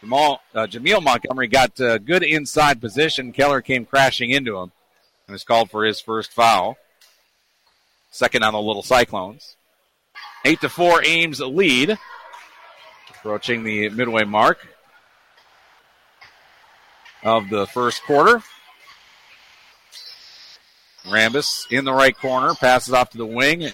Jamal, 0.00 0.40
uh, 0.54 0.66
Jameel 0.66 1.02
Montgomery 1.02 1.48
got 1.48 1.80
uh, 1.80 1.98
good 1.98 2.22
inside 2.22 2.80
position. 2.80 3.32
Keller 3.32 3.60
came 3.60 3.84
crashing 3.84 4.30
into 4.30 4.56
him 4.56 4.72
and 5.26 5.34
is 5.34 5.44
called 5.44 5.70
for 5.70 5.84
his 5.84 6.00
first 6.00 6.32
foul. 6.32 6.76
Second 8.10 8.42
on 8.42 8.52
the 8.52 8.60
Little 8.60 8.82
Cyclones. 8.82 9.56
Eight 10.44 10.60
to 10.60 10.68
four 10.68 11.04
Ames 11.04 11.40
lead. 11.40 11.98
Approaching 13.26 13.64
the 13.64 13.88
midway 13.88 14.22
mark 14.22 14.68
of 17.24 17.50
the 17.50 17.66
first 17.66 18.04
quarter. 18.04 18.40
Rambus 21.08 21.68
in 21.72 21.84
the 21.84 21.92
right 21.92 22.16
corner, 22.16 22.54
passes 22.54 22.94
off 22.94 23.10
to 23.10 23.18
the 23.18 23.26
wing. 23.26 23.72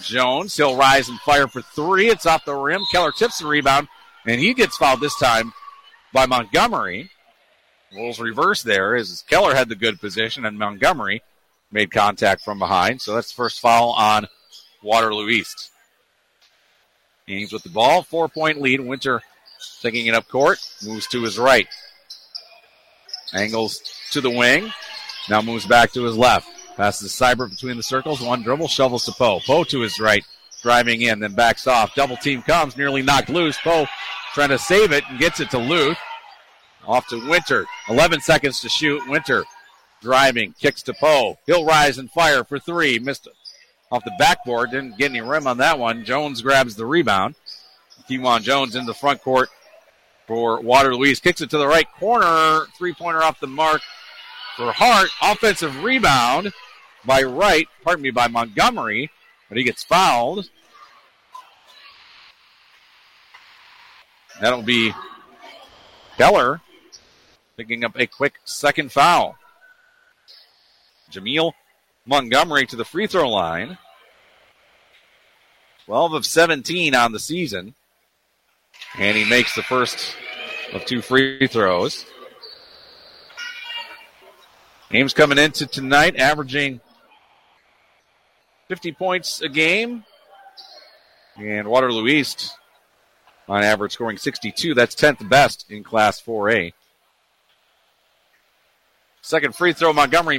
Jones, 0.00 0.56
he'll 0.56 0.78
rise 0.78 1.10
and 1.10 1.20
fire 1.20 1.46
for 1.46 1.60
three. 1.60 2.08
It's 2.08 2.24
off 2.24 2.46
the 2.46 2.54
rim. 2.54 2.80
Keller 2.90 3.12
tips 3.12 3.40
the 3.40 3.46
rebound, 3.46 3.88
and 4.24 4.40
he 4.40 4.54
gets 4.54 4.78
fouled 4.78 5.02
this 5.02 5.18
time 5.18 5.52
by 6.10 6.24
Montgomery. 6.24 7.10
Rules 7.94 8.18
reverse 8.18 8.62
there 8.62 8.96
as 8.96 9.22
Keller 9.28 9.54
had 9.54 9.68
the 9.68 9.76
good 9.76 10.00
position, 10.00 10.46
and 10.46 10.58
Montgomery 10.58 11.22
made 11.70 11.90
contact 11.90 12.44
from 12.44 12.58
behind. 12.58 13.02
So 13.02 13.14
that's 13.14 13.28
the 13.28 13.36
first 13.36 13.60
foul 13.60 13.90
on 13.90 14.26
Waterloo 14.82 15.28
East. 15.28 15.70
Ames 17.28 17.52
with 17.52 17.62
the 17.62 17.70
ball, 17.70 18.02
four 18.02 18.28
point 18.28 18.60
lead. 18.60 18.80
Winter 18.80 19.22
taking 19.80 20.06
it 20.06 20.14
up 20.14 20.28
court, 20.28 20.58
moves 20.84 21.06
to 21.08 21.22
his 21.22 21.38
right. 21.38 21.66
Angles 23.32 23.80
to 24.10 24.20
the 24.20 24.30
wing, 24.30 24.72
now 25.28 25.40
moves 25.40 25.66
back 25.66 25.92
to 25.92 26.04
his 26.04 26.16
left. 26.16 26.48
Passes 26.76 27.12
Seibert 27.12 27.50
between 27.50 27.76
the 27.76 27.82
circles, 27.82 28.20
one 28.20 28.42
dribble, 28.42 28.68
shovels 28.68 29.04
to 29.06 29.12
Poe. 29.12 29.40
Poe 29.40 29.64
to 29.64 29.80
his 29.80 29.98
right, 29.98 30.24
driving 30.62 31.02
in, 31.02 31.20
then 31.20 31.34
backs 31.34 31.66
off. 31.66 31.94
Double 31.94 32.16
team 32.16 32.42
comes, 32.42 32.76
nearly 32.76 33.00
knocked 33.00 33.30
loose. 33.30 33.56
Poe 33.58 33.86
trying 34.34 34.50
to 34.50 34.58
save 34.58 34.92
it 34.92 35.04
and 35.08 35.18
gets 35.18 35.40
it 35.40 35.50
to 35.50 35.58
Luth. 35.58 35.98
Off 36.86 37.06
to 37.08 37.28
Winter. 37.28 37.64
11 37.88 38.20
seconds 38.20 38.60
to 38.60 38.68
shoot. 38.68 39.08
Winter 39.08 39.44
driving, 40.02 40.52
kicks 40.60 40.82
to 40.82 40.92
Poe. 40.92 41.38
He'll 41.46 41.64
rise 41.64 41.96
and 41.96 42.10
fire 42.10 42.44
for 42.44 42.58
three. 42.58 42.98
Missed 42.98 43.26
it 43.26 43.32
off 43.94 44.04
the 44.04 44.12
backboard. 44.18 44.72
Didn't 44.72 44.98
get 44.98 45.10
any 45.10 45.20
rim 45.20 45.46
on 45.46 45.58
that 45.58 45.78
one. 45.78 46.04
Jones 46.04 46.42
grabs 46.42 46.74
the 46.74 46.84
rebound. 46.84 47.36
Kewan 48.08 48.42
Jones 48.42 48.74
in 48.74 48.86
the 48.86 48.94
front 48.94 49.22
court 49.22 49.48
for 50.26 50.60
Waterloo 50.60 51.06
East. 51.06 51.22
Kicks 51.22 51.40
it 51.40 51.50
to 51.50 51.58
the 51.58 51.66
right 51.66 51.90
corner. 51.92 52.66
Three 52.76 52.92
pointer 52.92 53.22
off 53.22 53.40
the 53.40 53.46
mark 53.46 53.80
for 54.56 54.72
Hart. 54.72 55.10
Offensive 55.22 55.82
rebound 55.84 56.52
by 57.04 57.22
Wright, 57.22 57.68
pardon 57.82 58.02
me, 58.02 58.10
by 58.10 58.28
Montgomery, 58.28 59.10
but 59.48 59.58
he 59.58 59.64
gets 59.64 59.84
fouled. 59.84 60.48
That'll 64.40 64.62
be 64.62 64.92
Keller 66.16 66.60
picking 67.56 67.84
up 67.84 67.96
a 67.96 68.06
quick 68.06 68.34
second 68.44 68.90
foul. 68.90 69.36
Jameel 71.12 71.52
Montgomery 72.06 72.66
to 72.66 72.76
the 72.76 72.84
free 72.84 73.06
throw 73.06 73.28
line. 73.30 73.78
12 75.86 76.14
of 76.14 76.26
17 76.26 76.94
on 76.94 77.12
the 77.12 77.18
season. 77.18 77.74
And 78.98 79.16
he 79.16 79.24
makes 79.24 79.54
the 79.54 79.62
first 79.62 80.16
of 80.72 80.84
two 80.84 81.02
free 81.02 81.46
throws. 81.46 82.06
Ames 84.92 85.12
coming 85.12 85.38
into 85.38 85.66
tonight, 85.66 86.16
averaging 86.16 86.80
50 88.68 88.92
points 88.92 89.40
a 89.40 89.48
game. 89.48 90.04
And 91.36 91.66
Waterloo 91.66 92.06
East, 92.06 92.56
on 93.48 93.64
average, 93.64 93.92
scoring 93.92 94.18
62. 94.18 94.74
That's 94.74 94.94
10th 94.94 95.28
best 95.28 95.66
in 95.68 95.82
Class 95.82 96.22
4A. 96.22 96.72
Second 99.20 99.56
free 99.56 99.72
throw, 99.72 99.92
Montgomery 99.92 100.38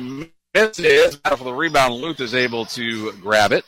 misses. 0.54 1.18
Battle 1.18 1.38
for 1.38 1.44
the 1.44 1.54
rebound. 1.54 1.96
Luth 1.96 2.22
is 2.22 2.34
able 2.34 2.66
to 2.68 3.12
grab 3.14 3.52
it. 3.52 3.66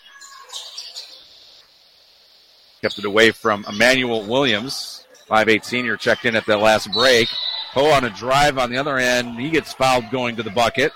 Kept 2.87 2.99
it 2.99 3.03
away 3.03 3.31
from 3.31 3.65
Emmanuel 3.67 4.23
Williams. 4.23 5.05
5'8 5.29 5.65
senior 5.65 5.97
checked 5.97 6.23
in 6.23 6.37
at 6.37 6.45
the 6.45 6.55
last 6.55 6.89
break. 6.93 7.27
Poe 7.73 7.91
on 7.91 8.05
a 8.05 8.09
drive 8.09 8.57
on 8.57 8.69
the 8.69 8.77
other 8.77 8.97
end. 8.97 9.37
He 9.37 9.49
gets 9.49 9.73
fouled 9.73 10.09
going 10.09 10.37
to 10.37 10.43
the 10.43 10.51
bucket. 10.51 10.93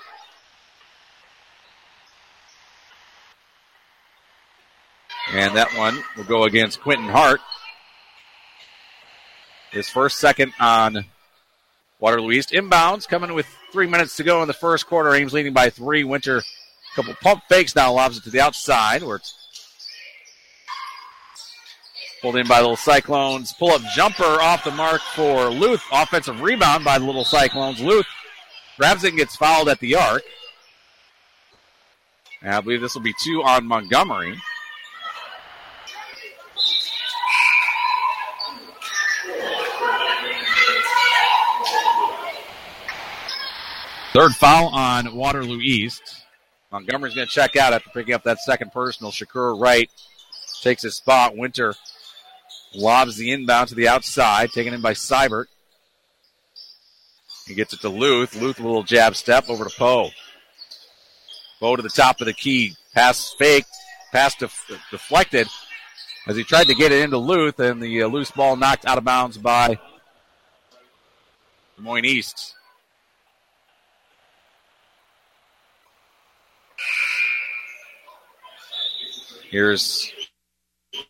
And 5.34 5.54
that 5.54 5.76
one 5.76 6.02
will 6.16 6.24
go 6.24 6.44
against 6.44 6.80
Quentin 6.80 7.10
Hart. 7.10 7.42
His 9.70 9.90
first 9.90 10.16
second 10.16 10.54
on 10.58 11.04
Waterloo 12.00 12.30
East. 12.30 12.52
Inbounds 12.52 13.06
coming 13.06 13.34
with 13.34 13.46
three 13.70 13.86
minutes 13.86 14.16
to 14.16 14.24
go 14.24 14.40
in 14.40 14.48
the 14.48 14.54
first 14.54 14.86
quarter. 14.86 15.14
Ames 15.14 15.34
leading 15.34 15.52
by 15.52 15.68
three. 15.68 16.04
Winter, 16.04 16.38
a 16.38 16.96
couple 16.96 17.12
pump 17.20 17.42
fakes 17.50 17.76
now, 17.76 17.92
lobs 17.92 18.16
it 18.16 18.24
to 18.24 18.30
the 18.30 18.40
outside 18.40 19.02
where 19.02 19.16
it's 19.16 19.41
pulled 22.22 22.36
in 22.36 22.46
by 22.46 22.58
the 22.58 22.62
little 22.62 22.76
Cyclones. 22.76 23.52
Pull 23.52 23.72
up 23.72 23.82
jumper 23.94 24.22
off 24.22 24.64
the 24.64 24.70
mark 24.70 25.02
for 25.14 25.50
Luth. 25.50 25.82
Offensive 25.92 26.40
rebound 26.40 26.84
by 26.84 26.98
the 26.98 27.04
little 27.04 27.24
Cyclones. 27.24 27.80
Luth 27.80 28.06
grabs 28.78 29.04
it 29.04 29.08
and 29.08 29.18
gets 29.18 29.36
fouled 29.36 29.68
at 29.68 29.80
the 29.80 29.96
arc. 29.96 30.22
And 32.40 32.54
I 32.54 32.60
believe 32.60 32.80
this 32.80 32.94
will 32.94 33.02
be 33.02 33.14
two 33.22 33.42
on 33.42 33.66
Montgomery. 33.66 34.40
Third 44.12 44.32
foul 44.32 44.68
on 44.68 45.14
Waterloo 45.14 45.60
East. 45.60 46.02
Montgomery's 46.70 47.14
going 47.14 47.26
to 47.26 47.32
check 47.32 47.56
out 47.56 47.72
after 47.72 47.90
picking 47.90 48.14
up 48.14 48.24
that 48.24 48.38
second 48.40 48.70
personal. 48.72 49.10
Shakur 49.10 49.58
Wright 49.58 49.90
takes 50.62 50.82
his 50.82 50.96
spot. 50.96 51.36
Winter 51.36 51.74
lobs 52.74 53.16
the 53.16 53.30
inbound 53.30 53.68
to 53.68 53.74
the 53.74 53.88
outside, 53.88 54.50
taken 54.50 54.74
in 54.74 54.80
by 54.80 54.92
Seibert. 54.92 55.46
He 57.46 57.54
gets 57.54 57.72
it 57.72 57.80
to 57.80 57.88
Luth. 57.88 58.40
Luth, 58.40 58.60
a 58.60 58.62
little 58.62 58.82
jab 58.82 59.16
step 59.16 59.48
over 59.48 59.64
to 59.64 59.76
Poe. 59.76 60.10
Poe 61.60 61.76
to 61.76 61.82
the 61.82 61.88
top 61.88 62.20
of 62.20 62.26
the 62.26 62.32
key. 62.32 62.76
Pass 62.94 63.34
fake. 63.38 63.64
Pass 64.12 64.34
def- 64.34 64.80
deflected 64.90 65.48
as 66.26 66.36
he 66.36 66.44
tried 66.44 66.68
to 66.68 66.74
get 66.74 66.92
it 66.92 67.02
into 67.02 67.18
Luth, 67.18 67.58
and 67.58 67.82
the 67.82 68.02
uh, 68.02 68.06
loose 68.06 68.30
ball 68.30 68.56
knocked 68.56 68.86
out 68.86 68.98
of 68.98 69.04
bounds 69.04 69.38
by 69.38 69.78
Des 71.76 71.82
Moines 71.82 72.04
East. 72.04 72.54
Here's 79.50 80.10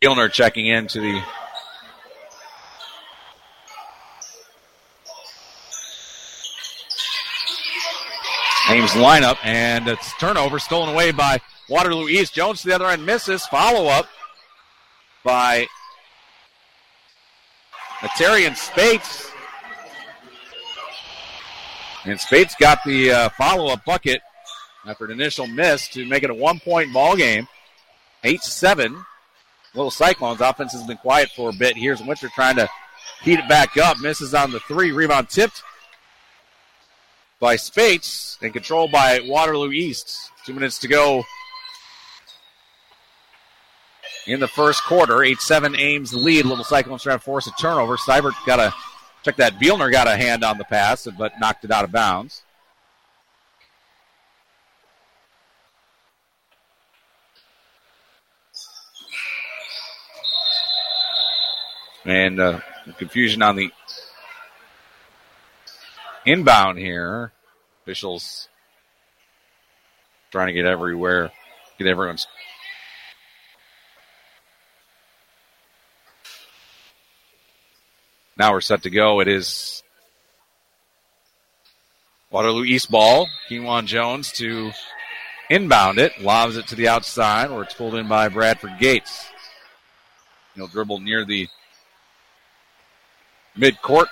Gilner 0.01 0.31
checking 0.31 0.67
into 0.67 1.01
the 1.01 1.23
Ames 8.73 8.93
lineup, 8.93 9.37
and 9.45 9.87
it's 9.87 10.15
turnover 10.15 10.59
stolen 10.59 10.89
away 10.89 11.13
by 11.13 11.39
Waterloo 11.69 12.09
East. 12.09 12.33
Jones 12.33 12.63
to 12.63 12.69
the 12.69 12.75
other 12.75 12.87
end 12.87 13.05
misses. 13.05 13.45
Follow 13.45 13.87
up 13.87 14.07
by 15.23 15.67
Atarian 18.01 18.57
Spates. 18.57 19.31
And 22.07 22.19
Spates 22.19 22.55
got 22.59 22.83
the 22.87 23.11
uh, 23.11 23.29
follow 23.37 23.71
up 23.71 23.85
bucket 23.85 24.23
after 24.87 25.05
an 25.05 25.11
initial 25.11 25.47
miss 25.47 25.87
to 25.89 26.07
make 26.07 26.23
it 26.23 26.31
a 26.31 26.35
one 26.35 26.59
point 26.59 26.95
ball 26.95 27.15
game. 27.15 27.47
8 28.25 28.43
7. 28.43 28.97
Little 29.75 29.91
Cyclones 29.91 30.41
offense 30.41 30.73
has 30.73 30.83
been 30.85 30.97
quiet 30.97 31.29
for 31.37 31.51
a 31.51 31.53
bit. 31.53 31.77
Here's 31.77 32.03
Winter 32.03 32.31
trying 32.35 32.57
to 32.57 32.71
heat 33.23 33.39
it 33.39 33.49
back 33.51 33.77
up. 33.77 33.99
Misses 34.01 34.33
on 34.33 34.51
the 34.51 34.61
three. 34.61 34.93
Rebound 34.93 35.29
tipped 35.29 35.63
by 37.43 37.57
Spates 37.57 38.39
and 38.41 38.53
controlled 38.53 38.93
by 38.93 39.19
Waterloo 39.25 39.73
East. 39.73 40.31
Two 40.47 40.55
minutes 40.55 40.79
to 40.79 40.89
go 40.89 41.25
in 44.29 44.39
the 44.39 44.47
first 44.47 44.85
quarter. 44.85 45.25
8 45.25 45.41
7 45.41 45.77
Ames 45.77 46.15
lead. 46.15 46.47
Little 46.47 46.65
Cyclones 46.65 47.03
trying 47.03 47.19
to 47.19 47.25
force 47.25 47.49
a 47.49 47.53
turnover. 47.61 47.97
Seibert 47.97 48.35
got 48.47 48.61
a 48.61 48.73
check 49.25 49.37
that. 49.37 49.55
Bielner 49.55 49.91
got 49.91 50.07
a 50.07 50.17
hand 50.17 50.45
on 50.45 50.57
the 50.57 50.65
pass, 50.65 51.09
but 51.19 51.33
knocked 51.41 51.65
it 51.65 51.73
out 51.73 51.83
of 51.83 51.91
bounds. 51.91 52.43
And 62.05 62.39
uh, 62.39 62.61
confusion 62.99 63.43
on 63.43 63.57
the 63.57 63.73
inbound 66.27 66.79
here. 66.79 67.33
Officials 67.83 68.49
trying 70.31 70.47
to 70.47 70.53
get 70.53 70.65
everywhere, 70.65 71.31
get 71.79 71.87
everyone's. 71.87 72.27
Now 78.39 78.53
we're 78.53 78.61
set 78.61 78.85
to 78.85 78.91
go. 78.91 79.21
It 79.21 79.29
is 79.29 79.83
Waterloo 82.31 82.65
East 82.65 82.91
ball. 82.91 83.29
Keenwan 83.49 83.87
Jones 83.87 84.33
to 84.33 84.73
inbound 85.51 85.99
it, 85.99 86.21
lobs 86.21 86.57
it 86.57 86.67
to 86.69 86.75
the 86.75 86.89
outside, 86.89 87.51
where 87.51 87.63
it's 87.63 87.75
pulled 87.75 87.95
in 87.95 88.09
by 88.09 88.29
Bradford 88.29 88.79
Gates. 88.79 89.27
He'll 90.55 90.67
dribble 90.67 91.01
near 91.01 91.25
the 91.25 91.49
mid-court 93.55 94.09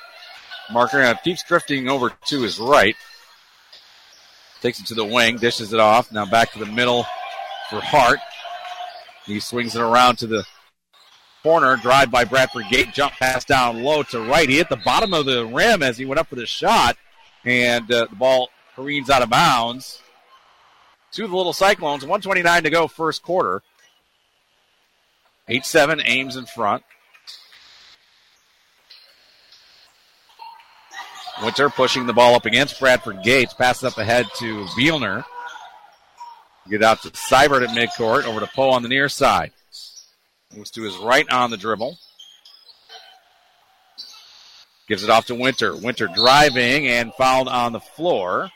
marker. 0.72 0.98
Now 0.98 1.14
keeps 1.14 1.42
drifting 1.44 1.88
over 1.88 2.10
to 2.26 2.42
his 2.42 2.58
right. 2.58 2.96
Takes 4.60 4.80
it 4.80 4.86
to 4.86 4.94
the 4.94 5.04
wing, 5.04 5.38
dishes 5.38 5.72
it 5.72 5.80
off. 5.80 6.12
Now 6.12 6.26
back 6.26 6.52
to 6.52 6.58
the 6.58 6.66
middle 6.66 7.04
for 7.70 7.80
Hart. 7.80 8.18
He 9.24 9.40
swings 9.40 9.74
it 9.74 9.80
around 9.80 10.16
to 10.16 10.26
the 10.26 10.44
corner. 11.42 11.76
Drive 11.76 12.10
by 12.10 12.24
Bradford 12.24 12.66
Gate. 12.70 12.92
Jump 12.92 13.14
pass 13.14 13.44
down 13.44 13.82
low 13.82 14.02
to 14.04 14.20
right. 14.20 14.48
He 14.48 14.56
hit 14.56 14.68
the 14.68 14.76
bottom 14.76 15.14
of 15.14 15.26
the 15.26 15.46
rim 15.46 15.82
as 15.82 15.96
he 15.96 16.04
went 16.04 16.20
up 16.20 16.28
for 16.28 16.36
the 16.36 16.46
shot. 16.46 16.96
And 17.44 17.90
uh, 17.90 18.06
the 18.10 18.16
ball 18.16 18.50
careens 18.76 19.08
out 19.08 19.22
of 19.22 19.30
bounds 19.30 20.02
to 21.12 21.26
the 21.26 21.36
Little 21.36 21.52
Cyclones. 21.52 22.02
129 22.02 22.64
to 22.64 22.70
go, 22.70 22.86
first 22.86 23.22
quarter. 23.22 23.62
8 25.48 25.64
7 25.64 26.02
Ames 26.04 26.36
in 26.36 26.46
front. 26.46 26.84
Winter 31.42 31.70
pushing 31.70 32.06
the 32.06 32.12
ball 32.12 32.34
up 32.34 32.44
against 32.44 32.78
Bradford 32.78 33.22
Gates. 33.22 33.54
Passes 33.54 33.84
up 33.84 33.98
ahead 33.98 34.26
to 34.36 34.64
Bielner. 34.78 35.24
Get 36.68 36.82
out 36.82 37.02
to 37.02 37.10
Seibert 37.10 37.66
at 37.66 37.70
midcourt. 37.70 38.24
Over 38.24 38.40
to 38.40 38.46
Poe 38.46 38.70
on 38.70 38.82
the 38.82 38.88
near 38.88 39.08
side. 39.08 39.52
Moves 40.54 40.70
to 40.72 40.82
his 40.82 40.96
right 40.98 41.30
on 41.30 41.50
the 41.50 41.56
dribble. 41.56 41.96
Gives 44.86 45.02
it 45.02 45.10
off 45.10 45.26
to 45.26 45.34
Winter. 45.34 45.74
Winter 45.76 46.08
driving 46.08 46.88
and 46.88 47.14
fouled 47.14 47.48
on 47.48 47.72
the 47.72 47.80
floor. 47.80 48.50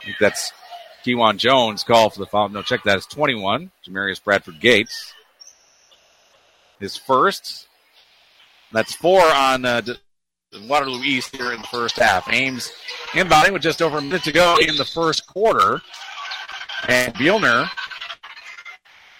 I 0.00 0.04
think 0.04 0.16
that's 0.18 0.52
Kewan 1.04 1.36
Jones 1.36 1.84
call 1.84 2.10
for 2.10 2.18
the 2.18 2.26
foul. 2.26 2.48
No, 2.48 2.62
check 2.62 2.82
that. 2.84 2.96
It's 2.96 3.06
21. 3.06 3.70
Jamarius 3.86 4.22
Bradford 4.22 4.60
Gates. 4.60 5.12
His 6.78 6.96
first. 6.96 7.68
That's 8.72 8.94
four 8.94 9.22
on 9.22 9.64
uh, 9.64 9.82
Waterloo 10.66 11.02
East 11.02 11.34
here 11.34 11.52
in 11.52 11.60
the 11.60 11.66
first 11.68 11.96
half. 11.96 12.32
Ames 12.32 12.72
inbounding 13.10 13.52
with 13.52 13.62
just 13.62 13.82
over 13.82 13.98
a 13.98 14.02
minute 14.02 14.24
to 14.24 14.32
go 14.32 14.56
in 14.60 14.76
the 14.76 14.84
first 14.84 15.26
quarter. 15.26 15.80
And 16.88 17.14
Bielner, 17.14 17.70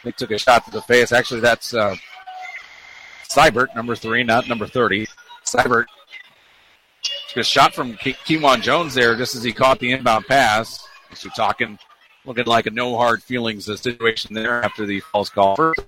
they 0.04 0.12
took 0.12 0.30
a 0.30 0.38
shot 0.38 0.64
to 0.64 0.70
the 0.70 0.82
face. 0.82 1.12
Actually, 1.12 1.40
that's 1.40 1.74
uh, 1.74 1.96
Seibert, 3.30 3.74
number 3.74 3.94
three, 3.94 4.24
not 4.24 4.48
number 4.48 4.66
30. 4.66 5.06
Seibert 5.44 5.86
took 7.28 7.36
a 7.36 7.44
shot 7.44 7.74
from 7.74 7.94
Ke- 7.94 8.18
Kewan 8.26 8.62
Jones 8.62 8.94
there 8.94 9.16
just 9.16 9.34
as 9.34 9.42
he 9.42 9.52
caught 9.52 9.78
the 9.78 9.92
inbound 9.92 10.26
pass. 10.26 10.81
So 11.14 11.28
talking, 11.30 11.78
looking 12.24 12.46
like 12.46 12.66
a 12.66 12.70
no 12.70 12.96
hard 12.96 13.22
feelings 13.22 13.66
The 13.66 13.76
situation 13.76 14.34
there 14.34 14.62
after 14.62 14.86
the 14.86 15.00
false 15.00 15.28
call. 15.28 15.56
First, 15.56 15.80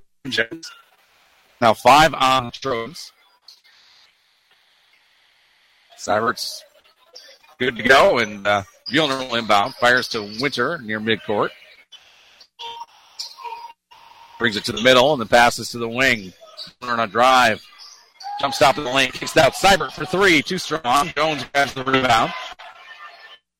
Now 1.61 1.75
five 1.75 2.15
on 2.15 2.51
Trojans. 2.51 3.13
Seibert's 5.99 6.63
good 7.59 7.77
to 7.77 7.83
go, 7.83 8.19
and 8.19 8.47
uh, 8.47 8.63
Buellner 8.91 9.19
will 9.19 9.37
inbound. 9.37 9.75
Fires 9.77 10.09
to 10.09 10.21
Winter 10.41 10.79
near 10.79 11.01
midcourt. 11.01 11.51
Brings 14.39 14.57
it 14.57 14.65
to 14.65 14.73
the 14.73 14.83
middle, 14.83 15.13
and 15.13 15.21
then 15.21 15.29
passes 15.29 15.71
to 15.71 15.79
the 15.79 15.89
wing. 15.89 16.33
On 16.83 17.01
a 17.01 17.07
drive. 17.07 17.65
Jump 18.41 18.55
stop 18.55 18.79
in 18.79 18.85
the 18.85 18.91
lane. 18.91 19.11
Kicks 19.13 19.37
out. 19.37 19.55
Seibert 19.55 19.93
for 19.93 20.05
three. 20.05 20.43
Too 20.43 20.59
strong. 20.59 21.13
Jones 21.17 21.45
grabs 21.53 21.75
the 21.75 21.85
rebound. 21.85 22.33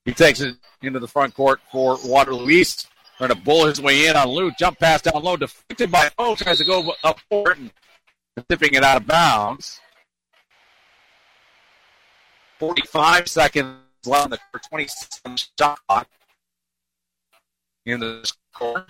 He 0.05 0.13
takes 0.13 0.41
it 0.41 0.57
into 0.83 1.01
the 1.01 1.09
front 1.09 1.35
court 1.35 1.61
for 1.73 1.99
Waterloo 2.05 2.51
East. 2.51 2.89
Trying 3.17 3.31
to 3.31 3.37
bull 3.37 3.67
his 3.67 3.81
way 3.81 4.07
in 4.07 4.17
on 4.17 4.29
Lou. 4.29 4.51
Jump 4.59 4.79
pass 4.79 5.01
down 5.03 5.23
low. 5.23 5.37
Deflected 5.37 5.91
by 5.91 6.11
O. 6.19 6.35
Tries 6.35 6.59
to 6.59 6.65
go 6.65 6.93
up 7.05 7.21
court 7.31 7.59
and 7.59 7.71
tipping 8.49 8.75
it 8.75 8.83
out 8.83 8.97
of 8.97 9.07
bounds. 9.07 9.81
45 12.59 13.29
seconds 13.29 13.79
left 14.07 14.25
on 14.25 14.31
the 14.31 14.39
26 14.69 15.21
shot 15.59 15.79
clock 15.89 16.09
in 17.87 18.01
the 18.01 18.33
score. 18.53 18.87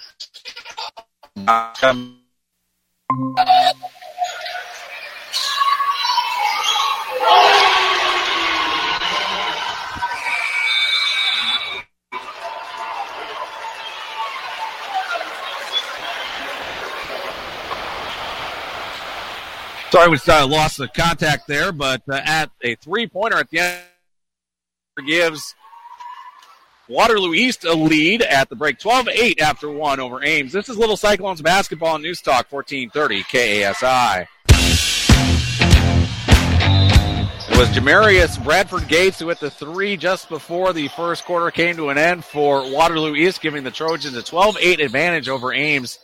Sorry, 19.94 20.08
we 20.08 20.18
uh, 20.26 20.44
lost 20.48 20.78
the 20.78 20.88
contact 20.88 21.46
there, 21.46 21.70
but 21.70 22.02
uh, 22.10 22.20
at 22.24 22.50
a 22.62 22.74
three 22.74 23.06
pointer 23.06 23.38
at 23.38 23.48
the 23.50 23.60
end 23.60 23.80
gives 25.06 25.54
Waterloo 26.88 27.32
East 27.32 27.64
a 27.64 27.74
lead 27.74 28.20
at 28.22 28.48
the 28.48 28.56
break 28.56 28.80
12 28.80 29.06
8 29.06 29.40
after 29.40 29.70
one 29.70 30.00
over 30.00 30.24
Ames. 30.24 30.52
This 30.52 30.68
is 30.68 30.76
Little 30.76 30.96
Cyclones 30.96 31.40
basketball 31.42 32.00
News 32.00 32.20
Talk 32.20 32.50
1430 32.50 33.22
KASI. 33.22 34.26
It 37.52 37.56
was 37.56 37.68
Jamarius 37.68 38.42
Bradford 38.42 38.88
Gates 38.88 39.20
who 39.20 39.28
hit 39.28 39.38
the 39.38 39.48
three 39.48 39.96
just 39.96 40.28
before 40.28 40.72
the 40.72 40.88
first 40.88 41.24
quarter 41.24 41.52
came 41.52 41.76
to 41.76 41.90
an 41.90 41.98
end 41.98 42.24
for 42.24 42.68
Waterloo 42.68 43.14
East, 43.14 43.40
giving 43.40 43.62
the 43.62 43.70
Trojans 43.70 44.16
a 44.16 44.24
12 44.24 44.56
8 44.60 44.80
advantage 44.80 45.28
over 45.28 45.52
Ames 45.52 46.00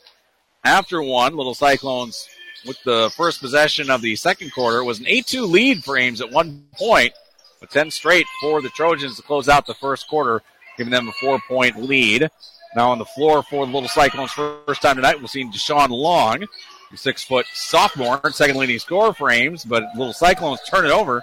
after 0.62 1.02
one. 1.02 1.34
Little 1.34 1.54
Cyclones 1.54 2.28
with 2.66 2.82
the 2.84 3.10
first 3.16 3.40
possession 3.40 3.90
of 3.90 4.02
the 4.02 4.16
second 4.16 4.52
quarter 4.52 4.78
It 4.78 4.84
was 4.84 5.00
an 5.00 5.06
8-2 5.06 5.50
lead 5.50 5.84
for 5.84 5.96
Ames 5.96 6.20
at 6.20 6.30
one 6.30 6.64
point, 6.74 7.12
but 7.58 7.70
10 7.70 7.90
straight 7.90 8.26
for 8.40 8.60
the 8.60 8.68
Trojans 8.70 9.16
to 9.16 9.22
close 9.22 9.48
out 9.48 9.66
the 9.66 9.74
first 9.74 10.08
quarter, 10.08 10.42
giving 10.76 10.90
them 10.90 11.08
a 11.08 11.12
four-point 11.12 11.82
lead. 11.82 12.30
Now 12.76 12.90
on 12.90 12.98
the 12.98 13.04
floor 13.04 13.42
for 13.42 13.66
the 13.66 13.72
Little 13.72 13.88
Cyclones 13.88 14.32
first 14.32 14.82
time 14.82 14.96
tonight, 14.96 15.18
we'll 15.18 15.28
see 15.28 15.44
Deshaun 15.44 15.88
Long, 15.90 16.46
six-foot 16.94 17.46
sophomore, 17.52 18.30
second 18.30 18.56
leading 18.56 18.78
scorer 18.78 19.12
for 19.12 19.30
Ames, 19.30 19.64
but 19.64 19.84
Little 19.96 20.12
Cyclones 20.12 20.60
turn 20.68 20.86
it 20.86 20.92
over. 20.92 21.22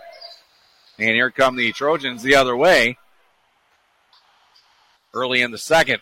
And 1.00 1.10
here 1.10 1.30
come 1.30 1.56
the 1.56 1.71
Trojans 1.71 2.23
the 2.23 2.36
other 2.36 2.58
way. 2.58 2.97
Early 5.13 5.41
in 5.41 5.52
the 5.52 5.58
second, 5.58 6.00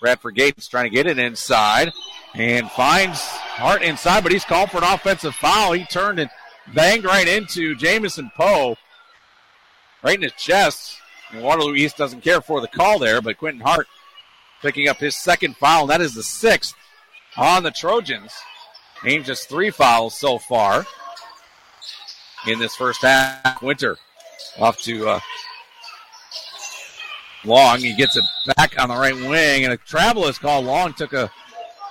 Bradford 0.00 0.34
Gates 0.34 0.68
trying 0.68 0.84
to 0.84 0.94
get 0.94 1.06
it 1.06 1.18
inside 1.18 1.92
and 2.34 2.70
finds 2.70 3.20
Hart 3.20 3.82
inside, 3.82 4.22
but 4.22 4.32
he's 4.32 4.44
called 4.44 4.70
for 4.70 4.78
an 4.78 4.84
offensive 4.84 5.34
foul. 5.34 5.72
He 5.72 5.84
turned 5.84 6.18
and 6.18 6.30
banged 6.74 7.04
right 7.04 7.26
into 7.26 7.74
Jamison 7.74 8.30
Poe, 8.36 8.76
right 10.02 10.16
in 10.16 10.22
his 10.22 10.32
chest. 10.32 11.00
And 11.30 11.42
Waterloo 11.42 11.74
East 11.74 11.96
doesn't 11.96 12.22
care 12.22 12.40
for 12.40 12.60
the 12.60 12.68
call 12.68 12.98
there, 12.98 13.20
but 13.20 13.38
Quentin 13.38 13.60
Hart 13.60 13.86
picking 14.62 14.88
up 14.88 14.98
his 14.98 15.16
second 15.16 15.56
foul, 15.56 15.82
and 15.82 15.90
that 15.90 16.00
is 16.00 16.14
the 16.14 16.22
sixth 16.22 16.74
on 17.36 17.62
the 17.62 17.70
Trojans. 17.70 18.32
Ames 19.04 19.26
just 19.26 19.48
three 19.48 19.70
fouls 19.70 20.18
so 20.18 20.38
far 20.38 20.84
in 22.46 22.58
this 22.58 22.74
first 22.74 23.02
half. 23.02 23.62
Winter 23.62 23.96
off 24.58 24.78
to 24.82 25.08
uh, 25.08 25.20
Long. 27.44 27.78
He 27.78 27.94
gets 27.94 28.16
it 28.16 28.24
back 28.56 28.80
on 28.80 28.88
the 28.88 28.96
right 28.96 29.14
wing, 29.14 29.64
and 29.64 29.72
a 29.72 29.76
travel 29.76 30.26
is 30.26 30.38
called. 30.38 30.64
Long 30.64 30.92
took 30.92 31.12
a 31.12 31.30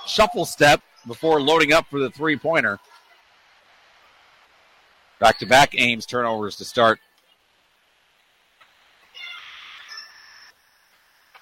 shuffle 0.08 0.44
step 0.44 0.80
before 1.06 1.40
loading 1.40 1.72
up 1.72 1.86
for 1.88 1.98
the 1.98 2.10
three 2.10 2.36
pointer. 2.36 2.78
Back 5.20 5.38
to 5.38 5.46
back 5.46 5.74
Ames 5.76 6.06
turnovers 6.06 6.56
to 6.56 6.64
start 6.64 7.00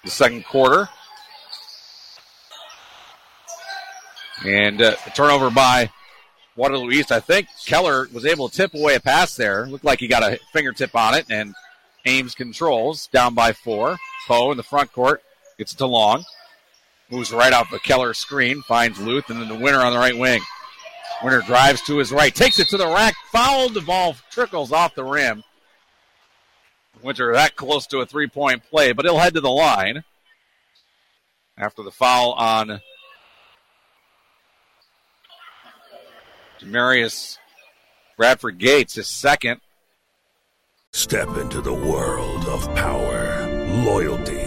the 0.03 0.09
second 0.09 0.45
quarter. 0.45 0.89
And 4.45 4.81
uh, 4.81 4.95
a 5.05 5.09
turnover 5.11 5.49
by 5.49 5.89
Waterloo 6.55 6.91
East. 6.91 7.11
I 7.11 7.19
think 7.19 7.47
Keller 7.65 8.07
was 8.13 8.25
able 8.25 8.49
to 8.49 8.55
tip 8.55 8.73
away 8.73 8.95
a 8.95 8.99
pass 8.99 9.35
there. 9.35 9.67
Looked 9.67 9.85
like 9.85 9.99
he 9.99 10.07
got 10.07 10.23
a 10.23 10.39
fingertip 10.53 10.95
on 10.95 11.13
it, 11.13 11.25
and 11.29 11.55
Ames 12.05 12.35
controls 12.35 13.07
down 13.07 13.33
by 13.33 13.53
four. 13.53 13.97
Poe 14.27 14.51
in 14.51 14.57
the 14.57 14.63
front 14.63 14.91
court 14.91 15.23
gets 15.57 15.73
it 15.73 15.77
to 15.77 15.85
Long. 15.85 16.23
Moves 17.09 17.31
right 17.31 17.53
off 17.53 17.71
the 17.71 17.79
Keller 17.79 18.13
screen, 18.13 18.61
finds 18.63 18.99
Luth, 18.99 19.29
and 19.29 19.41
then 19.41 19.47
the 19.47 19.55
Winter 19.55 19.79
on 19.79 19.93
the 19.93 19.99
right 19.99 20.17
wing. 20.17 20.41
Winter 21.23 21.41
drives 21.41 21.81
to 21.83 21.97
his 21.97 22.11
right, 22.11 22.33
takes 22.33 22.59
it 22.59 22.67
to 22.69 22.77
the 22.77 22.87
rack, 22.87 23.15
fouled. 23.31 23.73
The 23.73 23.81
ball 23.81 24.15
trickles 24.29 24.71
off 24.71 24.93
the 24.93 25.03
rim. 25.03 25.43
Winter 27.01 27.33
that 27.33 27.55
close 27.55 27.87
to 27.87 27.99
a 27.99 28.05
three 28.05 28.27
point 28.27 28.63
play, 28.69 28.91
but 28.91 29.05
he'll 29.05 29.17
head 29.17 29.33
to 29.35 29.41
the 29.41 29.49
line 29.49 30.03
after 31.57 31.83
the 31.83 31.91
foul 31.91 32.33
on 32.33 32.81
Demarius 36.59 37.37
Bradford 38.17 38.57
Gates, 38.57 38.95
his 38.95 39.07
second. 39.07 39.61
Step 40.91 41.37
into 41.37 41.61
the 41.61 41.73
world 41.73 42.45
of 42.45 42.63
power, 42.75 43.47
loyalty, 43.83 44.46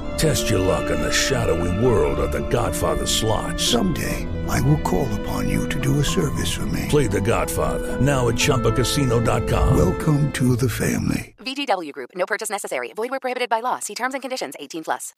Test 0.17 0.49
your 0.49 0.59
luck 0.59 0.89
in 0.91 1.01
the 1.01 1.11
shadowy 1.11 1.83
world 1.83 2.19
of 2.19 2.31
The 2.31 2.47
Godfather 2.49 3.05
slot. 3.05 3.59
Someday, 3.59 4.27
I 4.47 4.61
will 4.61 4.79
call 4.79 5.11
upon 5.21 5.49
you 5.49 5.67
to 5.69 5.79
do 5.79 5.99
a 5.99 6.03
service 6.03 6.51
for 6.51 6.65
me. 6.67 6.85
Play 6.89 7.07
The 7.07 7.21
Godfather 7.21 7.99
now 7.99 8.29
at 8.29 8.35
ChumbaCasino.com. 8.35 9.77
Welcome 9.77 10.31
to 10.33 10.55
the 10.55 10.69
family. 10.69 11.35
VGW 11.39 11.91
Group. 11.91 12.11
No 12.15 12.25
purchase 12.25 12.49
necessary. 12.49 12.93
Void 12.93 13.09
where 13.09 13.19
prohibited 13.19 13.49
by 13.49 13.59
law. 13.59 13.79
See 13.79 13.95
terms 13.95 14.13
and 14.13 14.21
conditions. 14.21 14.55
18 14.59 14.83
plus. 14.83 15.13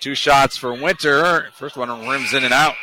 Two 0.00 0.14
shots 0.14 0.56
for 0.56 0.72
Winter. 0.72 1.48
First 1.54 1.76
one 1.76 1.88
rims 2.06 2.34
in 2.34 2.44
and 2.44 2.52
out. 2.54 2.74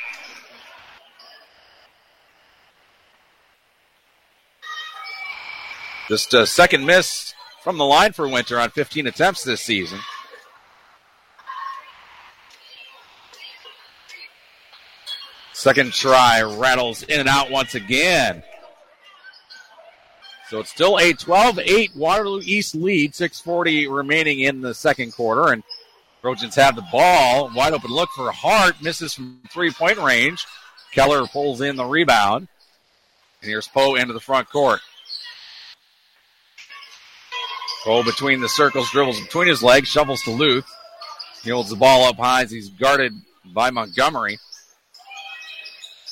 Just 6.10 6.34
a 6.34 6.46
second 6.46 6.86
miss 6.86 7.35
from 7.66 7.80
the 7.80 7.84
line 7.84 8.14
for 8.14 8.28
Winter 8.28 8.60
on 8.60 8.70
15 8.70 9.08
attempts 9.08 9.44
this 9.44 9.60
season. 9.60 9.98
Second 15.52 15.92
try 15.92 16.44
rattles 16.44 17.02
in 17.02 17.20
and 17.20 17.28
out 17.28 17.50
once 17.50 17.74
again. 17.74 18.44
So 20.52 20.60
it's 20.60 20.70
still 20.70 21.00
a 21.00 21.14
12 21.14 21.58
8 21.58 21.96
Waterloo 21.96 22.42
East 22.46 22.76
lead, 22.76 23.14
6.40 23.14 23.92
remaining 23.92 24.42
in 24.42 24.62
the 24.62 24.76
second 24.76 25.14
quarter. 25.14 25.52
And 25.52 25.64
Trojans 26.22 26.54
have 26.54 26.76
the 26.76 26.86
ball. 26.92 27.50
Wide 27.56 27.74
open 27.74 27.90
look 27.90 28.12
for 28.12 28.32
Hart. 28.32 28.80
Misses 28.84 29.16
from 29.16 29.42
three 29.52 29.72
point 29.72 29.98
range. 29.98 30.46
Keller 30.92 31.26
pulls 31.26 31.62
in 31.62 31.78
the 31.78 31.86
rebound. 31.86 32.48
And 33.42 33.50
here's 33.50 33.68
Poe 33.68 33.96
into 33.96 34.14
the 34.14 34.20
front 34.20 34.52
court. 34.52 34.82
Poe 37.86 38.02
between 38.02 38.42
the 38.42 38.50
circles, 38.50 38.90
dribbles 38.90 39.22
between 39.22 39.48
his 39.48 39.62
legs, 39.62 39.88
shovels 39.88 40.24
to 40.24 40.32
Luth. 40.32 40.66
He 41.44 41.52
holds 41.52 41.70
the 41.70 41.76
ball 41.76 42.06
up 42.06 42.16
high 42.16 42.42
as 42.42 42.50
he's 42.50 42.70
guarded 42.70 43.14
by 43.54 43.70
Montgomery. 43.70 44.40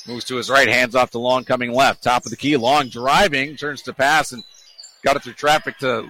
Moves 0.06 0.24
to 0.26 0.36
his 0.36 0.48
right, 0.48 0.68
hands 0.68 0.94
off 0.94 1.10
to 1.10 1.18
Long 1.18 1.44
coming 1.44 1.72
left. 1.72 2.04
Top 2.04 2.24
of 2.24 2.30
the 2.30 2.36
key, 2.36 2.56
Long 2.56 2.88
driving, 2.90 3.56
turns 3.56 3.82
to 3.82 3.92
pass 3.92 4.30
and 4.30 4.44
got 5.02 5.16
it 5.16 5.24
through 5.24 5.32
traffic 5.32 5.76
to 5.78 6.08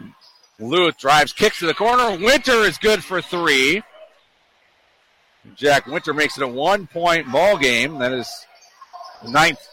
Luth. 0.59 0.99
Drives, 0.99 1.33
kicks 1.33 1.61
to 1.61 1.67
the 1.67 1.73
corner. 1.73 2.11
Winter 2.23 2.61
is 2.65 2.77
good 2.77 3.03
for 3.03 3.23
three. 3.23 3.83
Jack 5.57 5.87
Winter 5.87 6.13
makes 6.13 6.37
it 6.37 6.43
a 6.43 6.49
one 6.49 6.87
point 6.87 7.33
ball 7.33 7.57
game. 7.57 8.01
That 8.01 8.13
is 8.13 8.29
the 9.23 9.31
ninth 9.31 9.67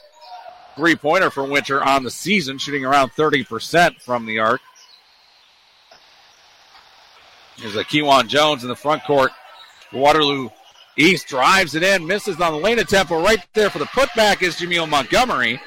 three 0.77 0.95
pointer 0.95 1.29
for 1.29 1.43
Winter 1.43 1.83
on 1.83 2.05
the 2.05 2.11
season, 2.11 2.59
shooting 2.59 2.85
around 2.85 3.11
30% 3.11 4.01
from 4.01 4.25
the 4.25 4.39
arc. 4.39 4.61
There's 7.59 7.75
a 7.75 7.83
Kewan 7.83 8.27
Jones 8.27 8.63
in 8.63 8.69
the 8.69 8.75
front 8.75 9.03
court. 9.03 9.31
Waterloo 9.93 10.49
East 10.97 11.27
drives 11.27 11.75
it 11.75 11.83
in, 11.83 12.05
misses 12.05 12.39
on 12.39 12.53
the 12.53 12.59
lane 12.59 12.79
attempt, 12.79 13.09
but 13.09 13.23
right 13.23 13.39
there 13.53 13.69
for 13.69 13.79
the 13.79 13.85
putback 13.85 14.41
is 14.41 14.55
Jameel 14.55 14.87
Montgomery. 14.89 15.61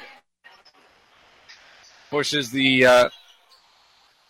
Pushes 2.09 2.51
the 2.51 2.85
uh, 2.85 3.09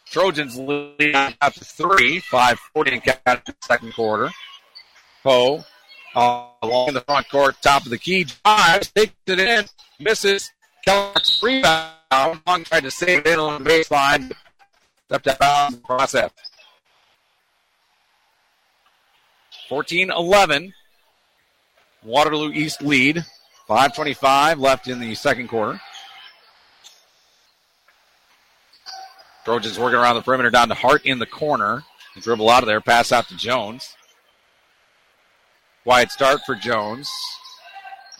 Trojans 0.05 0.57
lead 0.57 1.15
up 1.15 1.53
to 1.53 1.65
three, 1.65 2.19
540 2.19 2.91
in 2.91 3.01
the 3.05 3.55
second 3.61 3.93
quarter. 3.93 4.29
Poe 5.23 5.63
uh, 6.15 6.47
along 6.61 6.93
the 6.93 7.01
front 7.01 7.29
court, 7.29 7.55
top 7.61 7.83
of 7.83 7.89
the 7.89 7.97
key, 7.97 8.25
drives, 8.43 8.91
takes 8.91 9.13
it 9.27 9.39
in, 9.39 9.65
misses. 9.99 10.51
Keller's 10.85 11.39
rebound. 11.43 11.91
Long 12.47 12.63
tried 12.63 12.83
to 12.83 12.91
save 12.91 13.25
it 13.25 13.39
on 13.39 13.63
the 13.63 13.69
baseline. 13.69 14.31
Stepped 15.07 15.27
out 15.27 15.33
of 15.33 15.39
bounds 15.39 15.77
process. 15.77 16.31
14 19.69 20.11
11. 20.11 20.73
Waterloo 22.03 22.51
East 22.51 22.81
lead. 22.81 23.25
5.25 23.67 24.59
left 24.59 24.87
in 24.87 24.99
the 24.99 25.15
second 25.15 25.47
quarter. 25.47 25.81
Trojans 29.43 29.79
working 29.79 29.99
around 29.99 30.15
the 30.15 30.21
perimeter 30.21 30.49
down 30.49 30.69
to 30.69 30.75
Hart 30.75 31.05
in 31.05 31.19
the 31.19 31.25
corner. 31.25 31.83
dribble 32.19 32.49
out 32.49 32.63
of 32.63 32.67
there, 32.67 32.81
pass 32.81 33.11
out 33.11 33.27
to 33.29 33.37
Jones. 33.37 33.95
Wide 35.83 36.11
start 36.11 36.41
for 36.45 36.55
Jones. 36.55 37.09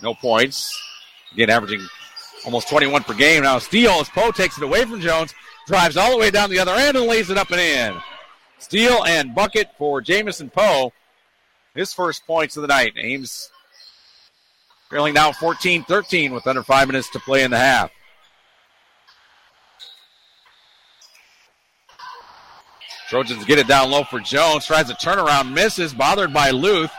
No 0.01 0.13
points. 0.13 0.71
Again, 1.33 1.49
averaging 1.49 1.85
almost 2.45 2.69
21 2.69 3.03
per 3.03 3.13
game. 3.13 3.43
Now, 3.43 3.57
steal 3.57 3.91
as 3.91 4.09
Poe 4.09 4.31
takes 4.31 4.57
it 4.57 4.63
away 4.63 4.85
from 4.85 5.01
Jones, 5.01 5.33
drives 5.67 5.97
all 5.97 6.11
the 6.11 6.17
way 6.17 6.29
down 6.29 6.49
the 6.49 6.59
other 6.59 6.73
end 6.73 6.95
and 6.95 7.07
lays 7.07 7.29
it 7.29 7.37
up 7.37 7.51
and 7.51 7.59
in. 7.59 8.01
Steal 8.59 9.03
and 9.05 9.33
bucket 9.33 9.69
for 9.77 10.01
Jamison 10.01 10.49
Poe. 10.49 10.93
His 11.75 11.93
first 11.93 12.25
points 12.25 12.55
of 12.57 12.61
the 12.61 12.67
night. 12.67 12.93
Ames 12.97 13.51
trailing 14.89 15.13
now 15.13 15.31
14 15.31 15.83
13 15.83 16.33
with 16.33 16.47
under 16.47 16.63
five 16.63 16.87
minutes 16.87 17.09
to 17.11 17.19
play 17.19 17.43
in 17.43 17.51
the 17.51 17.57
half. 17.57 17.91
Trojans 23.09 23.45
get 23.45 23.59
it 23.59 23.67
down 23.67 23.91
low 23.91 24.03
for 24.03 24.19
Jones. 24.19 24.65
Tries 24.65 24.89
a 24.89 24.95
turnaround, 24.95 25.53
misses, 25.53 25.93
bothered 25.93 26.33
by 26.33 26.49
Luth. 26.49 26.91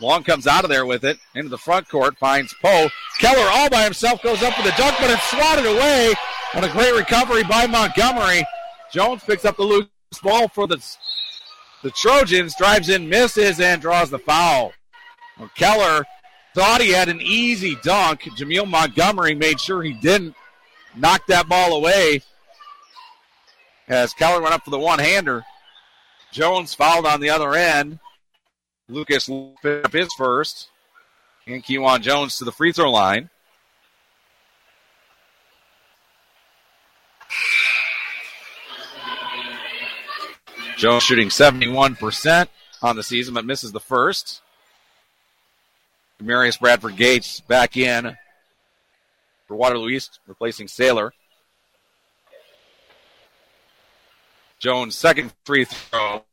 Long 0.00 0.22
comes 0.22 0.46
out 0.46 0.64
of 0.64 0.70
there 0.70 0.86
with 0.86 1.04
it 1.04 1.18
into 1.34 1.48
the 1.48 1.58
front 1.58 1.88
court, 1.88 2.18
finds 2.18 2.54
Poe. 2.62 2.88
Keller 3.18 3.48
all 3.50 3.70
by 3.70 3.84
himself 3.84 4.22
goes 4.22 4.42
up 4.42 4.54
for 4.54 4.62
the 4.62 4.74
dunk, 4.76 4.96
but 5.00 5.10
it's 5.10 5.30
swatted 5.30 5.66
away 5.66 6.12
on 6.54 6.64
a 6.64 6.68
great 6.68 6.94
recovery 6.94 7.44
by 7.44 7.66
Montgomery. 7.66 8.46
Jones 8.92 9.22
picks 9.24 9.44
up 9.44 9.56
the 9.56 9.62
loose 9.62 9.88
ball 10.22 10.48
for 10.48 10.66
the, 10.66 10.82
the 11.86 11.92
Trojans, 11.92 12.56
drives 12.56 12.88
in, 12.88 13.08
misses, 13.08 13.60
and 13.60 13.80
draws 13.80 14.10
the 14.10 14.18
foul. 14.18 14.72
Well, 15.38 15.48
Keller 15.54 16.04
thought 16.52 16.80
he 16.80 16.90
had 16.90 17.08
an 17.08 17.20
easy 17.20 17.76
dunk. 17.84 18.22
Jameel 18.22 18.68
Montgomery 18.68 19.36
made 19.36 19.60
sure 19.60 19.84
he 19.84 19.92
didn't 19.92 20.34
knock 20.96 21.24
that 21.28 21.48
ball 21.48 21.76
away 21.76 22.22
as 23.86 24.12
Keller 24.14 24.42
went 24.42 24.52
up 24.52 24.64
for 24.64 24.70
the 24.70 24.80
one 24.80 24.98
hander. 24.98 25.44
Jones 26.32 26.74
fouled 26.74 27.06
on 27.06 27.20
the 27.20 27.30
other 27.30 27.54
end. 27.54 28.00
Lucas 28.88 29.30
picked 29.62 29.86
up 29.86 29.92
his 29.92 30.12
first. 30.14 30.66
And 31.46 31.62
Kewan 31.62 32.00
Jones 32.00 32.36
to 32.38 32.44
the 32.44 32.50
free 32.50 32.72
throw 32.72 32.90
line. 32.90 33.30
Jones 40.76 41.02
shooting 41.02 41.28
71% 41.28 42.48
on 42.82 42.96
the 42.96 43.02
season, 43.02 43.34
but 43.34 43.46
misses 43.46 43.72
the 43.72 43.80
first. 43.80 44.42
Marius 46.20 46.58
Bradford 46.58 46.96
Gates 46.96 47.40
back 47.40 47.76
in 47.76 48.16
for 49.48 49.56
Waterloo 49.56 49.88
East, 49.88 50.20
replacing 50.26 50.68
Sailor. 50.68 51.12
Jones' 54.58 54.96
second 54.96 55.32
free 55.44 55.64
throw 55.64 56.24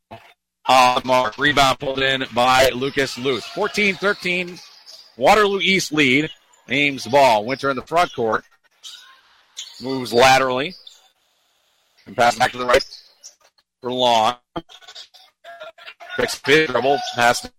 on 0.66 1.00
the 1.00 1.06
mark. 1.06 1.38
Rebound 1.38 1.78
pulled 1.78 2.00
in 2.00 2.24
by 2.34 2.70
Lucas 2.70 3.18
Luth. 3.18 3.44
14 3.44 3.94
13. 3.96 4.58
Waterloo 5.16 5.60
East 5.60 5.92
lead. 5.92 6.30
Ames 6.68 7.06
ball. 7.06 7.44
Winter 7.44 7.70
in 7.70 7.76
the 7.76 7.82
front 7.82 8.14
court. 8.14 8.44
Moves 9.82 10.12
laterally. 10.12 10.74
And 12.06 12.16
pass 12.16 12.36
back 12.36 12.52
to 12.52 12.58
the 12.58 12.66
right 12.66 12.82
for 13.84 13.92
Long. 13.92 14.36
Picks 16.16 16.38
big 16.40 16.68
dribble. 16.70 16.98
Pass 17.14 17.42
to 17.42 17.52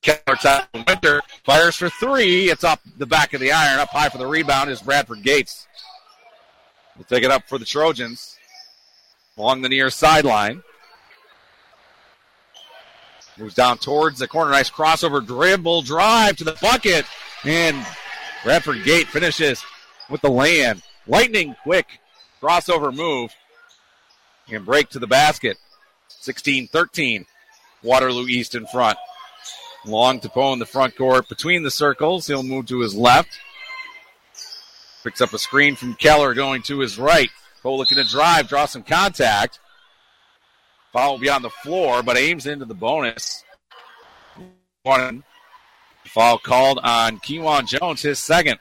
Keller 0.00 0.36
top 0.40 0.68
Winter. 0.72 1.20
Fires 1.44 1.74
for 1.74 1.90
three. 1.90 2.50
It's 2.50 2.62
up 2.62 2.80
the 2.98 3.06
back 3.06 3.34
of 3.34 3.40
the 3.40 3.50
iron. 3.50 3.80
Up 3.80 3.88
high 3.88 4.08
for 4.08 4.18
the 4.18 4.28
rebound 4.28 4.70
is 4.70 4.80
Bradford 4.80 5.24
Gates. 5.24 5.66
We'll 6.96 7.04
take 7.04 7.24
it 7.24 7.32
up 7.32 7.48
for 7.48 7.58
the 7.58 7.64
Trojans. 7.64 8.38
Along 9.36 9.62
the 9.62 9.68
near 9.68 9.90
sideline. 9.90 10.62
Moves 13.36 13.54
down 13.54 13.78
towards 13.78 14.20
the 14.20 14.28
corner. 14.28 14.52
Nice 14.52 14.70
crossover 14.70 15.26
dribble 15.26 15.82
drive 15.82 16.36
to 16.36 16.44
the 16.44 16.56
bucket. 16.62 17.06
And 17.42 17.84
Bradford 18.44 18.84
Gate 18.84 19.08
finishes 19.08 19.64
with 20.08 20.20
the 20.20 20.30
land. 20.30 20.82
Lightning 21.08 21.56
quick 21.64 21.98
crossover 22.40 22.94
move. 22.94 23.34
And 24.52 24.64
break 24.64 24.90
to 24.90 24.98
the 24.98 25.06
basket. 25.06 25.56
16 26.08 26.68
13. 26.68 27.26
Waterloo 27.82 28.26
East 28.26 28.54
in 28.54 28.66
front. 28.66 28.98
Long 29.86 30.20
to 30.20 30.28
Poe 30.28 30.52
in 30.52 30.58
the 30.58 30.66
front 30.66 30.96
court 30.96 31.28
between 31.28 31.62
the 31.62 31.70
circles. 31.70 32.26
He'll 32.26 32.42
move 32.42 32.66
to 32.66 32.80
his 32.80 32.94
left. 32.94 33.38
Picks 35.02 35.20
up 35.20 35.32
a 35.32 35.38
screen 35.38 35.76
from 35.76 35.94
Keller 35.94 36.34
going 36.34 36.62
to 36.62 36.80
his 36.80 36.98
right. 36.98 37.30
Poe 37.62 37.76
looking 37.76 37.96
to 37.96 38.04
drive, 38.04 38.48
draw 38.48 38.66
some 38.66 38.82
contact. 38.82 39.58
Foul 40.92 41.12
will 41.12 41.18
be 41.18 41.30
on 41.30 41.42
the 41.42 41.50
floor, 41.50 42.02
but 42.02 42.18
Ames 42.18 42.46
into 42.46 42.64
the 42.64 42.74
bonus. 42.74 43.44
One 44.82 45.24
foul 46.04 46.38
called 46.38 46.80
on 46.82 47.18
Kewan 47.20 47.66
Jones, 47.66 48.02
his 48.02 48.18
second. 48.18 48.58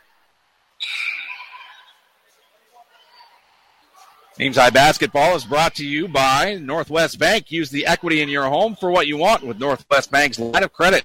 Ames 4.42 4.56
High 4.56 4.70
Basketball 4.70 5.36
is 5.36 5.44
brought 5.44 5.76
to 5.76 5.86
you 5.86 6.08
by 6.08 6.56
Northwest 6.56 7.20
Bank. 7.20 7.52
Use 7.52 7.70
the 7.70 7.86
equity 7.86 8.22
in 8.22 8.30
your 8.30 8.46
home 8.46 8.74
for 8.74 8.90
what 8.90 9.06
you 9.06 9.18
want 9.18 9.44
with 9.44 9.60
Northwest 9.60 10.10
Bank's 10.12 10.40
line 10.40 10.64
of 10.64 10.72
credit. 10.72 11.04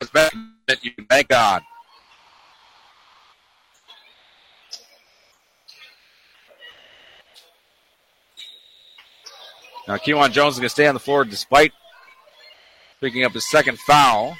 That 0.00 0.82
you 0.82 0.90
can 0.90 1.04
bank 1.04 1.32
on. 1.32 1.62
Now, 9.86 9.96
Kewan 9.98 10.32
Jones 10.32 10.54
is 10.54 10.58
going 10.58 10.66
to 10.66 10.70
stay 10.70 10.88
on 10.88 10.94
the 10.94 11.00
floor 11.00 11.24
despite 11.24 11.72
picking 13.00 13.22
up 13.22 13.32
his 13.32 13.48
second 13.48 13.78
foul. 13.78 14.36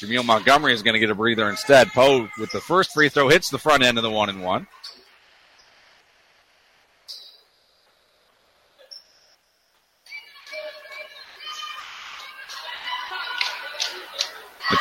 Jameel 0.00 0.24
Montgomery 0.24 0.72
is 0.72 0.82
going 0.82 0.94
to 0.94 1.00
get 1.00 1.10
a 1.10 1.14
breather 1.14 1.50
instead. 1.50 1.88
Poe 1.88 2.28
with 2.38 2.50
the 2.52 2.60
first 2.60 2.92
free 2.92 3.10
throw 3.10 3.28
hits 3.28 3.50
the 3.50 3.58
front 3.58 3.82
end 3.82 3.98
of 3.98 4.02
the 4.02 4.10
one 4.10 4.30
and 4.30 4.42
one. 4.42 4.66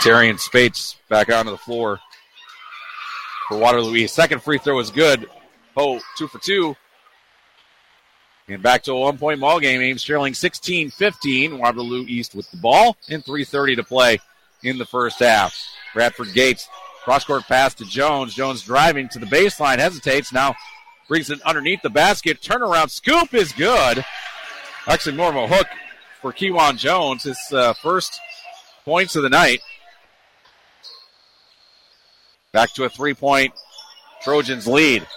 Materian 0.03 0.39
Spates 0.39 0.95
back 1.09 1.31
onto 1.31 1.51
the 1.51 1.57
floor 1.59 1.99
for 3.47 3.59
Waterloo 3.59 3.95
East. 3.95 4.15
Second 4.15 4.41
free 4.41 4.57
throw 4.57 4.79
is 4.79 4.89
good. 4.89 5.27
Poe 5.75 5.99
two 6.17 6.27
for 6.27 6.39
two. 6.39 6.75
And 8.47 8.63
back 8.63 8.81
to 8.83 8.93
a 8.93 8.99
one 8.99 9.19
point 9.19 9.39
ball 9.39 9.59
game. 9.59 9.79
Ames 9.79 10.01
trailing 10.01 10.33
16 10.33 10.89
15. 10.89 11.59
Waterloo 11.59 12.03
East 12.07 12.33
with 12.33 12.49
the 12.49 12.57
ball 12.57 12.97
and 13.09 13.23
3.30 13.23 13.75
to 13.75 13.83
play 13.83 14.17
in 14.63 14.79
the 14.79 14.87
first 14.87 15.19
half. 15.19 15.55
Bradford 15.93 16.33
Gates, 16.33 16.67
cross 17.03 17.23
court 17.23 17.43
pass 17.43 17.75
to 17.75 17.85
Jones. 17.85 18.33
Jones 18.33 18.63
driving 18.63 19.07
to 19.09 19.19
the 19.19 19.27
baseline, 19.27 19.77
hesitates, 19.77 20.33
now 20.33 20.55
brings 21.07 21.29
it 21.29 21.39
underneath 21.43 21.83
the 21.83 21.91
basket. 21.91 22.41
Turnaround 22.41 22.89
scoop 22.89 23.35
is 23.35 23.51
good. 23.51 24.03
Actually, 24.87 25.15
more 25.15 25.29
of 25.29 25.35
a 25.35 25.47
hook 25.47 25.67
for 26.23 26.33
Kewan 26.33 26.75
Jones. 26.79 27.21
His 27.21 27.37
uh, 27.51 27.73
first 27.73 28.19
points 28.83 29.15
of 29.15 29.21
the 29.21 29.29
night. 29.29 29.61
Back 32.53 32.73
to 32.73 32.83
a 32.83 32.89
three 32.89 33.13
point 33.13 33.53
Trojans 34.21 34.67
lead. 34.67 35.07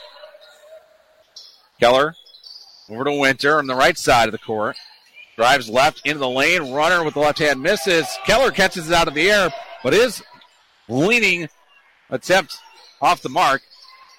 Keller 1.81 2.15
over 2.89 3.05
to 3.05 3.13
Winter 3.13 3.59
on 3.59 3.67
the 3.67 3.75
right 3.75 3.99
side 3.99 4.29
of 4.29 4.33
the 4.33 4.39
court. 4.39 4.77
Drives 5.37 5.69
left 5.69 6.03
into 6.05 6.21
the 6.21 6.29
lane. 6.29 6.73
Runner 6.73 7.03
with 7.03 7.15
the 7.15 7.21
left 7.21 7.41
hand 7.41 7.61
misses. 7.61 8.07
Keller 8.25 8.53
catches 8.53 8.89
it 8.89 8.95
out 8.95 9.09
of 9.09 9.15
the 9.15 9.31
air, 9.31 9.53
but 9.83 9.93
is 9.93 10.23
leaning 10.89 11.49
attempt 12.09 12.59
off 13.03 13.23
the 13.23 13.29
mark. 13.29 13.63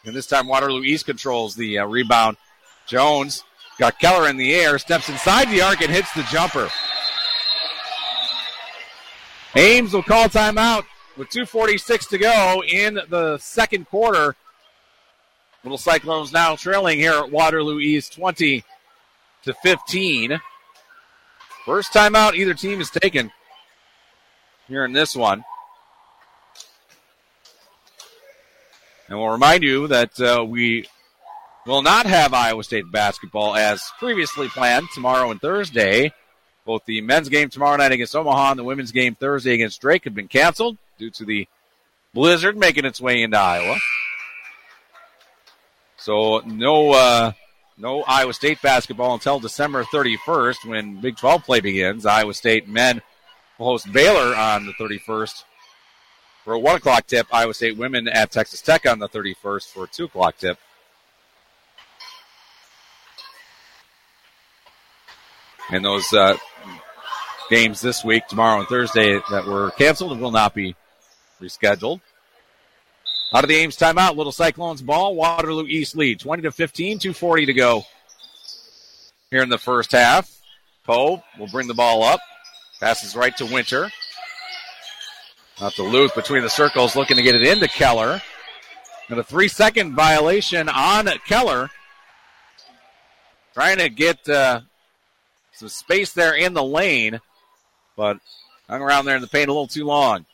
And 0.03 0.13
this 0.13 0.27
time 0.27 0.47
Waterloo 0.47 0.83
East 0.83 1.05
controls 1.05 1.55
the 1.55 1.79
uh, 1.79 1.85
rebound. 1.85 2.35
Jones 2.85 3.43
got 3.79 3.97
Keller 3.97 4.29
in 4.29 4.35
the 4.35 4.53
air, 4.53 4.77
steps 4.77 5.07
inside 5.07 5.49
the 5.49 5.61
arc 5.61 5.81
and 5.81 5.91
hits 5.91 6.13
the 6.13 6.23
jumper. 6.23 6.69
Ames 9.55 9.93
will 9.93 10.03
call 10.03 10.27
timeout 10.27 10.83
with 11.17 11.29
2.46 11.29 12.09
to 12.09 12.17
go 12.17 12.63
in 12.67 12.99
the 13.09 13.37
second 13.37 13.87
quarter. 13.87 14.35
Little 15.63 15.77
Cyclones 15.77 16.31
now 16.31 16.55
trailing 16.55 16.99
here 16.99 17.13
at 17.13 17.31
Waterloo 17.31 17.79
East 17.79 18.13
20 18.13 18.63
to 19.43 19.53
15. 19.53 20.39
First 21.65 21.93
timeout 21.93 22.35
either 22.35 22.53
team 22.53 22.77
has 22.77 22.91
taken 22.91 23.31
here 24.67 24.85
in 24.85 24.93
this 24.93 25.15
one. 25.15 25.43
And 29.07 29.19
we'll 29.19 29.29
remind 29.29 29.63
you 29.63 29.87
that 29.87 30.19
uh, 30.19 30.43
we 30.47 30.87
will 31.65 31.81
not 31.81 32.05
have 32.05 32.33
Iowa 32.33 32.63
State 32.63 32.91
basketball 32.91 33.55
as 33.55 33.81
previously 33.97 34.47
planned 34.49 34.87
tomorrow 34.93 35.31
and 35.31 35.41
Thursday. 35.41 36.11
Both 36.65 36.85
the 36.85 37.01
men's 37.01 37.29
game 37.29 37.49
tomorrow 37.49 37.77
night 37.77 37.91
against 37.91 38.15
Omaha 38.15 38.51
and 38.51 38.59
the 38.59 38.63
women's 38.63 38.91
game 38.91 39.13
Thursday 39.13 39.53
against 39.53 39.81
Drake 39.81 40.03
have 40.05 40.15
been 40.15 40.27
canceled 40.27 40.77
due 40.97 41.09
to 41.11 41.25
the 41.25 41.47
blizzard 42.13 42.57
making 42.57 42.85
its 42.85 43.01
way 43.01 43.21
into 43.21 43.37
Iowa. 43.37 43.77
So 45.97 46.39
no 46.45 46.91
uh, 46.91 47.31
no 47.77 48.03
Iowa 48.03 48.33
State 48.33 48.61
basketball 48.61 49.13
until 49.13 49.39
December 49.39 49.83
31st 49.83 50.67
when 50.67 51.01
Big 51.01 51.17
12 51.17 51.43
play 51.43 51.59
begins. 51.59 52.05
Iowa 52.05 52.33
State 52.33 52.67
men 52.67 53.01
will 53.57 53.67
host 53.67 53.91
Baylor 53.91 54.35
on 54.35 54.65
the 54.65 54.73
31st 54.73 55.43
for 56.43 56.53
a 56.53 56.59
1 56.59 56.75
o'clock 56.75 57.07
tip. 57.07 57.27
Iowa 57.31 57.53
State 57.53 57.77
women 57.77 58.07
at 58.07 58.31
Texas 58.31 58.61
Tech 58.61 58.85
on 58.85 58.99
the 58.99 59.09
31st 59.09 59.67
for 59.67 59.85
a 59.85 59.87
2 59.87 60.05
o'clock 60.05 60.37
tip. 60.37 60.57
And 65.71 65.83
those 65.83 66.13
uh, 66.13 66.37
games 67.49 67.81
this 67.81 68.03
week, 68.03 68.27
tomorrow 68.27 68.59
and 68.59 68.67
Thursday, 68.67 69.19
that 69.31 69.45
were 69.45 69.71
canceled 69.71 70.11
and 70.11 70.21
will 70.21 70.31
not 70.31 70.53
be 70.53 70.75
rescheduled. 71.41 72.01
Out 73.33 73.43
of 73.43 73.49
the 73.49 73.55
Ames 73.55 73.77
timeout, 73.77 74.15
Little 74.15 74.31
Cyclones 74.31 74.81
ball. 74.81 75.15
Waterloo 75.15 75.65
East 75.65 75.95
lead, 75.95 76.19
20 76.19 76.43
to 76.43 76.51
15, 76.51 76.99
240 76.99 77.45
to 77.47 77.53
go 77.53 77.83
here 79.31 79.41
in 79.41 79.49
the 79.49 79.57
first 79.57 79.91
half. 79.91 80.31
Poe 80.85 81.23
will 81.39 81.47
bring 81.47 81.67
the 81.67 81.73
ball 81.73 82.03
up. 82.03 82.19
Passes 82.79 83.15
right 83.15 83.35
to 83.37 83.45
Winter. 83.45 83.89
Out 85.61 85.73
to 85.73 85.83
Luth 85.83 86.13
between 86.15 86.43
the 86.43 86.49
circles, 86.49 86.95
looking 86.95 87.17
to 87.17 87.23
get 87.23 87.35
it 87.35 87.41
into 87.41 87.67
Keller. 87.67 88.21
And 89.09 89.19
a 89.19 89.23
three 89.23 89.47
second 89.47 89.95
violation 89.95 90.69
on 90.69 91.07
Keller. 91.27 91.69
Trying 93.53 93.77
to 93.77 93.89
get 93.89 94.27
uh, 94.27 94.61
some 95.53 95.69
space 95.69 96.11
there 96.11 96.33
in 96.33 96.53
the 96.53 96.63
lane, 96.63 97.21
but 97.95 98.19
hung 98.67 98.81
around 98.81 99.05
there 99.05 99.15
in 99.15 99.21
the 99.21 99.27
paint 99.27 99.47
a 99.47 99.51
little 99.51 99.67
too 99.67 99.85
long. 99.85 100.25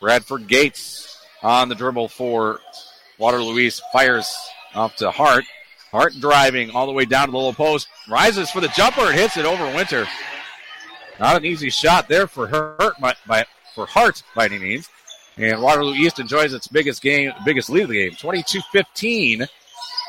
Bradford 0.00 0.48
Gates 0.48 1.18
on 1.42 1.68
the 1.68 1.74
dribble 1.74 2.08
for 2.08 2.60
Waterloo 3.18 3.58
East. 3.58 3.82
Fires 3.92 4.34
off 4.74 4.96
to 4.96 5.10
Hart. 5.10 5.44
Hart 5.90 6.14
driving 6.20 6.70
all 6.70 6.86
the 6.86 6.92
way 6.92 7.04
down 7.04 7.26
to 7.26 7.32
the 7.32 7.38
low 7.38 7.52
post. 7.52 7.88
Rises 8.08 8.50
for 8.50 8.60
the 8.60 8.68
jumper 8.68 9.02
and 9.02 9.14
hits 9.14 9.36
it 9.36 9.44
over 9.44 9.64
Winter. 9.74 10.06
Not 11.18 11.36
an 11.36 11.44
easy 11.44 11.68
shot 11.68 12.08
there 12.08 12.26
for 12.26 12.46
Hurt 12.46 12.98
by, 13.00 13.14
by 13.26 13.44
for 13.74 13.86
Hart 13.86 14.22
by 14.34 14.46
any 14.46 14.58
means. 14.58 14.88
And 15.36 15.60
Waterloo 15.62 15.94
East 15.94 16.18
enjoys 16.18 16.52
its 16.52 16.66
biggest 16.66 17.02
game, 17.02 17.32
biggest 17.44 17.70
lead 17.70 17.84
of 17.84 17.88
the 17.90 18.08
game. 18.08 18.12
22-15. 18.12 19.46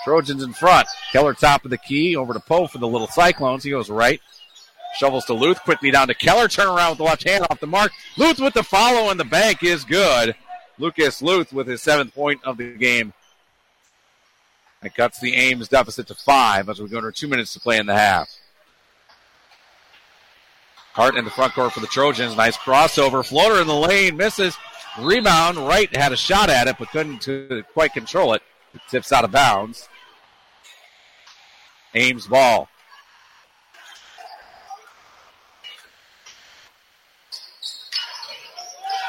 Trojans 0.04 0.43
in 0.43 0.54
front. 0.54 0.88
Keller 1.12 1.34
top 1.34 1.63
of 1.63 1.71
the 1.71 1.77
key. 1.77 2.15
Over 2.15 2.34
to 2.34 2.39
Poe 2.39 2.67
for 2.67 2.80
the 2.80 2.88
little 2.88 3.08
Cyclones. 3.08 3.63
He 3.63 3.71
goes 3.71 3.89
right. 3.89 4.19
Shovels 4.97 5.25
to 5.25 5.34
Luth. 5.34 5.62
Quickly 5.62 5.91
down 5.91 6.08
to 6.08 6.13
Keller. 6.13 6.47
Turn 6.47 6.67
around 6.67 6.91
with 6.91 6.97
the 6.99 7.04
left 7.04 7.27
hand 7.27 7.45
off 7.49 7.60
the 7.60 7.67
mark. 7.67 7.91
Luth 8.17 8.39
with 8.39 8.54
the 8.54 8.63
follow 8.63 9.10
and 9.10 9.19
the 9.19 9.25
bank 9.25 9.63
is 9.63 9.84
good. 9.84 10.36
Lucas 10.77 11.21
Luth 11.21 11.54
with 11.54 11.67
his 11.67 11.82
seventh 11.82 12.13
point 12.13 12.41
of 12.43 12.58
the 12.58 12.73
game. 12.73 13.13
It 14.84 14.95
cuts 14.95 15.19
the 15.19 15.36
Ames 15.36 15.67
deficit 15.67 16.08
to 16.08 16.15
five 16.15 16.67
as 16.67 16.80
we 16.80 16.89
go 16.89 16.97
under 16.97 17.12
two 17.12 17.27
minutes 17.27 17.54
to 17.54 17.60
play 17.60 17.77
in 17.77 17.86
the 17.86 17.93
half. 17.93 18.30
Hart 20.93 21.15
in 21.15 21.23
the 21.23 21.32
front 21.32 21.54
court 21.54 21.71
for 21.71 21.80
the 21.80 21.88
Trojans. 21.88 22.36
Nice 22.36 22.58
crossover. 22.58 23.25
Floater 23.25 23.62
in 23.62 23.67
the 23.67 23.75
lane. 23.75 24.17
Misses. 24.17 24.58
Rebound. 24.99 25.58
Wright 25.58 25.95
had 25.95 26.12
a 26.12 26.17
shot 26.17 26.49
at 26.49 26.67
it, 26.67 26.75
but 26.77 26.89
couldn't 26.89 27.27
quite 27.73 27.93
control 27.93 28.34
it. 28.34 28.41
It 28.73 28.82
tips 28.89 29.13
out 29.13 29.23
of 29.23 29.32
bounds. 29.32 29.88
Ames 31.93 32.27
ball. 32.27 32.67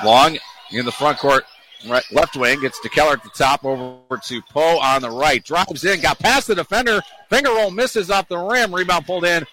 Long 0.04 0.38
in 0.70 0.84
the 0.84 0.92
front 0.92 1.18
court, 1.18 1.44
right, 1.86 2.04
left 2.12 2.36
wing, 2.36 2.60
gets 2.60 2.80
to 2.80 2.88
Keller 2.88 3.12
at 3.12 3.22
the 3.22 3.30
top, 3.30 3.64
over 3.64 4.16
to 4.16 4.42
Poe 4.50 4.78
on 4.78 5.02
the 5.02 5.10
right. 5.10 5.44
Drives 5.44 5.84
in, 5.84 6.00
got 6.00 6.18
past 6.18 6.48
the 6.48 6.54
defender. 6.54 7.00
Finger 7.30 7.50
roll 7.50 7.70
misses 7.70 8.10
off 8.10 8.28
the 8.28 8.38
rim. 8.38 8.74
Rebound 8.74 9.06
pulled 9.06 9.24
in 9.24 9.44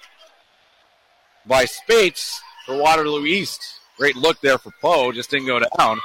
by 1.46 1.66
Spates 1.66 2.42
for 2.66 2.78
Waterloo 2.78 3.26
East. 3.26 3.62
Great 3.98 4.16
look 4.16 4.40
there 4.42 4.58
for 4.58 4.72
Poe, 4.82 5.12
just 5.12 5.30
didn't 5.30 5.48
go 5.48 5.60
down. 5.78 6.00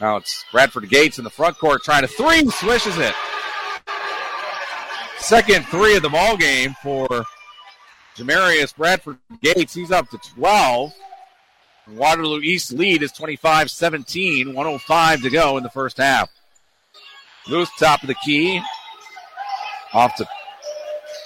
Now 0.00 0.16
it's 0.16 0.44
Bradford 0.50 0.88
Gates 0.88 1.18
in 1.18 1.24
the 1.24 1.30
front 1.30 1.56
court 1.58 1.84
trying 1.84 2.02
to 2.02 2.08
three, 2.08 2.48
swishes 2.50 2.98
it. 2.98 3.14
Second 5.18 5.64
three 5.66 5.96
of 5.96 6.02
the 6.02 6.08
ball 6.08 6.36
game 6.36 6.74
for 6.82 7.08
Jamarius 8.16 8.76
Bradford 8.76 9.18
Gates. 9.40 9.72
He's 9.72 9.90
up 9.90 10.10
to 10.10 10.18
12. 10.18 10.92
Waterloo 11.88 12.40
East 12.40 12.72
lead 12.72 13.02
is 13.02 13.12
25 13.12 13.70
17, 13.70 14.48
105 14.48 15.22
to 15.22 15.30
go 15.30 15.56
in 15.56 15.62
the 15.62 15.70
first 15.70 15.98
half. 15.98 16.30
Luth, 17.48 17.70
top 17.78 18.02
of 18.02 18.08
the 18.08 18.14
key. 18.14 18.60
Off 19.92 20.14
to 20.16 20.26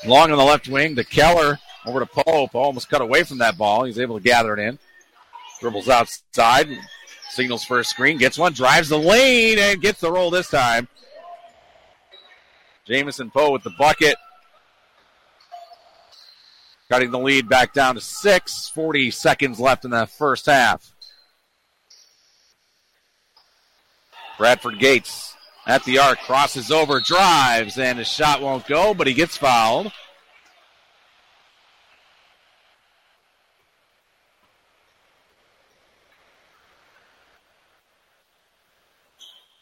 long 0.04 0.30
on 0.30 0.38
the 0.38 0.44
left 0.44 0.68
wing 0.68 0.96
to 0.96 1.04
Keller. 1.04 1.58
Over 1.86 2.00
to 2.00 2.06
Pope. 2.06 2.54
Almost 2.54 2.90
cut 2.90 3.00
away 3.00 3.22
from 3.22 3.38
that 3.38 3.56
ball. 3.56 3.84
He's 3.84 3.98
able 3.98 4.18
to 4.18 4.22
gather 4.22 4.52
it 4.52 4.58
in. 4.58 4.78
Dribbles 5.60 5.88
outside. 5.88 6.68
Signals 7.30 7.64
for 7.64 7.78
a 7.78 7.84
screen. 7.84 8.18
Gets 8.18 8.36
one. 8.36 8.52
Drives 8.52 8.88
the 8.88 8.98
lane 8.98 9.58
and 9.58 9.80
gets 9.80 10.00
the 10.00 10.10
roll 10.10 10.30
this 10.30 10.50
time. 10.50 10.88
Jamison 12.84 13.30
Poe 13.30 13.52
with 13.52 13.62
the 13.62 13.72
bucket. 13.78 14.16
Cutting 16.88 17.10
the 17.10 17.18
lead 17.18 17.48
back 17.48 17.74
down 17.74 17.96
to 17.96 18.00
six. 18.00 18.68
40 18.70 19.10
seconds 19.10 19.60
left 19.60 19.84
in 19.84 19.90
the 19.90 20.06
first 20.06 20.46
half. 20.46 20.94
Bradford 24.38 24.78
Gates 24.78 25.34
at 25.66 25.84
the 25.84 25.98
arc, 25.98 26.18
crosses 26.20 26.70
over, 26.70 27.00
drives, 27.00 27.76
and 27.76 27.98
his 27.98 28.08
shot 28.08 28.40
won't 28.40 28.66
go, 28.66 28.94
but 28.94 29.06
he 29.06 29.12
gets 29.12 29.36
fouled. 29.36 29.92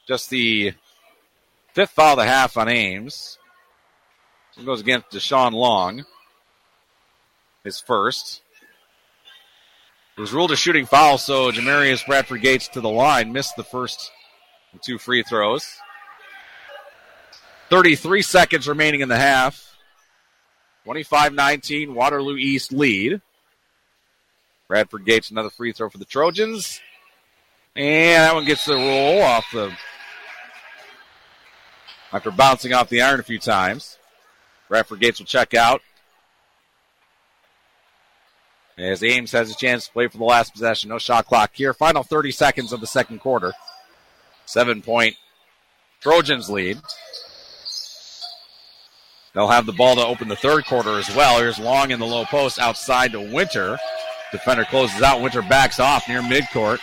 Just 0.06 0.30
the 0.30 0.74
fifth 1.72 1.90
foul 1.90 2.12
of 2.12 2.18
the 2.18 2.24
half 2.24 2.56
on 2.56 2.68
Ames. 2.68 3.38
It 4.56 4.64
goes 4.64 4.80
against 4.80 5.10
Deshaun 5.10 5.52
Long 5.52 6.04
his 7.66 7.80
first. 7.80 8.42
It 10.16 10.20
was 10.20 10.32
ruled 10.32 10.52
a 10.52 10.56
shooting 10.56 10.86
foul, 10.86 11.18
so 11.18 11.50
Jamarius 11.50 12.06
Bradford 12.06 12.40
Gates 12.40 12.68
to 12.68 12.80
the 12.80 12.88
line 12.88 13.32
missed 13.32 13.56
the 13.56 13.64
first 13.64 14.10
two 14.80 14.98
free 14.98 15.22
throws. 15.22 15.78
33 17.68 18.22
seconds 18.22 18.68
remaining 18.68 19.00
in 19.00 19.08
the 19.08 19.16
half. 19.16 19.76
25 20.84 21.34
19, 21.34 21.94
Waterloo 21.94 22.36
East 22.36 22.72
lead. 22.72 23.20
Bradford 24.68 25.04
Gates, 25.04 25.30
another 25.30 25.50
free 25.50 25.72
throw 25.72 25.90
for 25.90 25.98
the 25.98 26.04
Trojans. 26.04 26.80
And 27.74 28.22
that 28.22 28.34
one 28.34 28.44
gets 28.44 28.64
the 28.64 28.74
roll 28.74 29.22
off 29.22 29.46
the. 29.52 29.76
After 32.12 32.30
bouncing 32.30 32.72
off 32.72 32.88
the 32.88 33.02
iron 33.02 33.20
a 33.20 33.24
few 33.24 33.38
times. 33.38 33.98
Bradford 34.68 35.00
Gates 35.00 35.18
will 35.18 35.26
check 35.26 35.54
out. 35.54 35.82
As 38.78 39.02
Ames 39.02 39.32
has 39.32 39.50
a 39.50 39.56
chance 39.56 39.86
to 39.86 39.92
play 39.92 40.06
for 40.08 40.18
the 40.18 40.24
last 40.24 40.52
possession. 40.52 40.90
No 40.90 40.98
shot 40.98 41.26
clock 41.26 41.52
here. 41.54 41.72
Final 41.72 42.02
30 42.02 42.30
seconds 42.30 42.72
of 42.72 42.80
the 42.80 42.86
second 42.86 43.20
quarter. 43.20 43.52
Seven 44.44 44.82
point 44.82 45.16
Trojans 46.00 46.50
lead. 46.50 46.78
They'll 49.32 49.48
have 49.48 49.66
the 49.66 49.72
ball 49.72 49.96
to 49.96 50.04
open 50.06 50.28
the 50.28 50.36
third 50.36 50.64
quarter 50.66 50.98
as 50.98 51.14
well. 51.14 51.38
Here's 51.38 51.58
Long 51.58 51.90
in 51.90 52.00
the 52.00 52.06
low 52.06 52.24
post 52.24 52.58
outside 52.58 53.12
to 53.12 53.20
Winter. 53.20 53.78
Defender 54.32 54.64
closes 54.64 55.02
out. 55.02 55.20
Winter 55.22 55.42
backs 55.42 55.80
off 55.80 56.08
near 56.08 56.20
midcourt. 56.22 56.78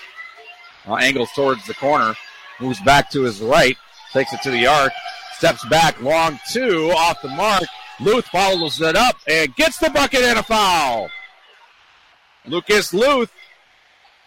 uh, 0.87 0.95
angles 0.95 1.29
towards 1.35 1.65
the 1.65 1.73
corner, 1.73 2.13
moves 2.59 2.79
back 2.81 3.09
to 3.11 3.21
his 3.21 3.41
right, 3.41 3.77
takes 4.11 4.33
it 4.33 4.41
to 4.43 4.51
the 4.51 4.67
arc, 4.67 4.91
steps 5.33 5.65
back, 5.65 5.99
long 6.01 6.39
two, 6.51 6.91
off 6.91 7.21
the 7.21 7.29
mark. 7.29 7.63
Luth 7.99 8.25
follows 8.27 8.81
it 8.81 8.95
up 8.95 9.15
and 9.27 9.55
gets 9.55 9.77
the 9.77 9.89
bucket 9.89 10.21
and 10.21 10.39
a 10.39 10.43
foul. 10.43 11.09
Lucas 12.45 12.93
Luth, 12.93 13.31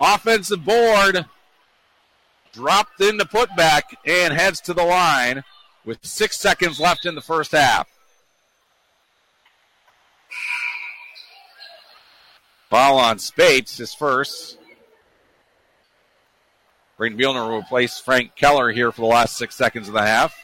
offensive 0.00 0.64
board, 0.64 1.26
dropped 2.52 3.00
in 3.00 3.18
the 3.18 3.24
putback 3.24 3.82
and 4.06 4.32
heads 4.32 4.60
to 4.62 4.74
the 4.74 4.84
line 4.84 5.44
with 5.84 6.04
six 6.04 6.38
seconds 6.38 6.80
left 6.80 7.04
in 7.04 7.14
the 7.14 7.20
first 7.20 7.52
half. 7.52 7.88
Foul 12.70 12.98
on 12.98 13.18
Spates, 13.18 13.76
his 13.76 13.94
first. 13.94 14.58
Braden 16.96 17.18
Bielner 17.18 17.48
will 17.48 17.58
replace 17.58 18.00
Frank 18.00 18.34
Keller 18.34 18.72
here 18.72 18.90
for 18.90 19.02
the 19.02 19.06
last 19.06 19.36
six 19.36 19.54
seconds 19.54 19.86
of 19.86 19.94
the 19.94 20.02
half. 20.02 20.34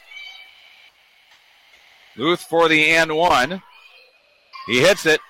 Luth 2.17 2.43
for 2.43 2.69
the 2.69 2.91
and 2.91 3.17
one. 3.17 3.63
He 4.67 4.81
hits 4.81 5.07
it. 5.07 5.21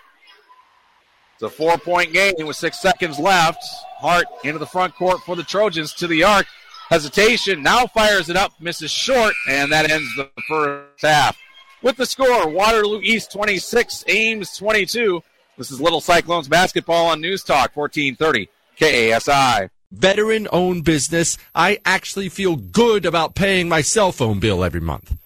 It's 1.42 1.52
a 1.52 1.56
four 1.56 1.76
point 1.76 2.12
game 2.12 2.34
with 2.38 2.54
six 2.54 2.80
seconds 2.80 3.18
left. 3.18 3.64
Hart 3.98 4.26
into 4.44 4.60
the 4.60 4.66
front 4.66 4.94
court 4.94 5.18
for 5.22 5.34
the 5.34 5.42
Trojans 5.42 5.92
to 5.94 6.06
the 6.06 6.22
arc. 6.22 6.46
Hesitation. 6.88 7.64
Now 7.64 7.88
fires 7.88 8.28
it 8.28 8.36
up, 8.36 8.52
misses 8.60 8.92
short, 8.92 9.34
and 9.48 9.72
that 9.72 9.90
ends 9.90 10.08
the 10.16 10.30
first 10.46 11.02
half. 11.02 11.36
With 11.82 11.96
the 11.96 12.06
score, 12.06 12.48
Waterloo 12.48 13.00
East 13.02 13.32
26, 13.32 14.04
Ames 14.06 14.56
22. 14.56 15.20
This 15.58 15.72
is 15.72 15.80
Little 15.80 16.00
Cyclones 16.00 16.46
basketball 16.46 17.06
on 17.06 17.20
News 17.20 17.42
Talk 17.42 17.76
1430 17.76 18.48
KASI. 18.78 19.68
Veteran 19.90 20.46
owned 20.52 20.84
business. 20.84 21.38
I 21.56 21.80
actually 21.84 22.28
feel 22.28 22.54
good 22.54 23.04
about 23.04 23.34
paying 23.34 23.68
my 23.68 23.80
cell 23.80 24.12
phone 24.12 24.38
bill 24.38 24.62
every 24.62 24.80
month. 24.80 25.16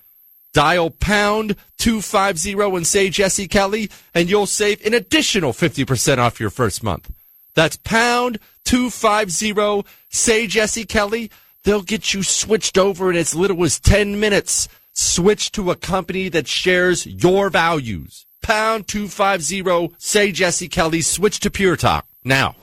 Dial 0.56 0.88
pound 0.88 1.54
250 1.76 2.54
and 2.76 2.86
say 2.86 3.10
Jesse 3.10 3.46
Kelly, 3.46 3.90
and 4.14 4.30
you'll 4.30 4.46
save 4.46 4.82
an 4.86 4.94
additional 4.94 5.52
50% 5.52 6.16
off 6.16 6.40
your 6.40 6.48
first 6.48 6.82
month. 6.82 7.12
That's 7.54 7.76
pound 7.76 8.38
250, 8.64 9.86
say 10.08 10.46
Jesse 10.46 10.86
Kelly. 10.86 11.30
They'll 11.64 11.82
get 11.82 12.14
you 12.14 12.22
switched 12.22 12.78
over 12.78 13.10
in 13.10 13.18
as 13.18 13.34
little 13.34 13.62
as 13.64 13.78
10 13.78 14.18
minutes. 14.18 14.66
Switch 14.94 15.52
to 15.52 15.70
a 15.70 15.76
company 15.76 16.30
that 16.30 16.48
shares 16.48 17.06
your 17.06 17.50
values. 17.50 18.24
Pound 18.40 18.88
250, 18.88 19.94
say 19.98 20.32
Jesse 20.32 20.70
Kelly, 20.70 21.02
switch 21.02 21.38
to 21.40 21.50
Pure 21.50 21.76
Talk 21.76 22.06
now. 22.24 22.56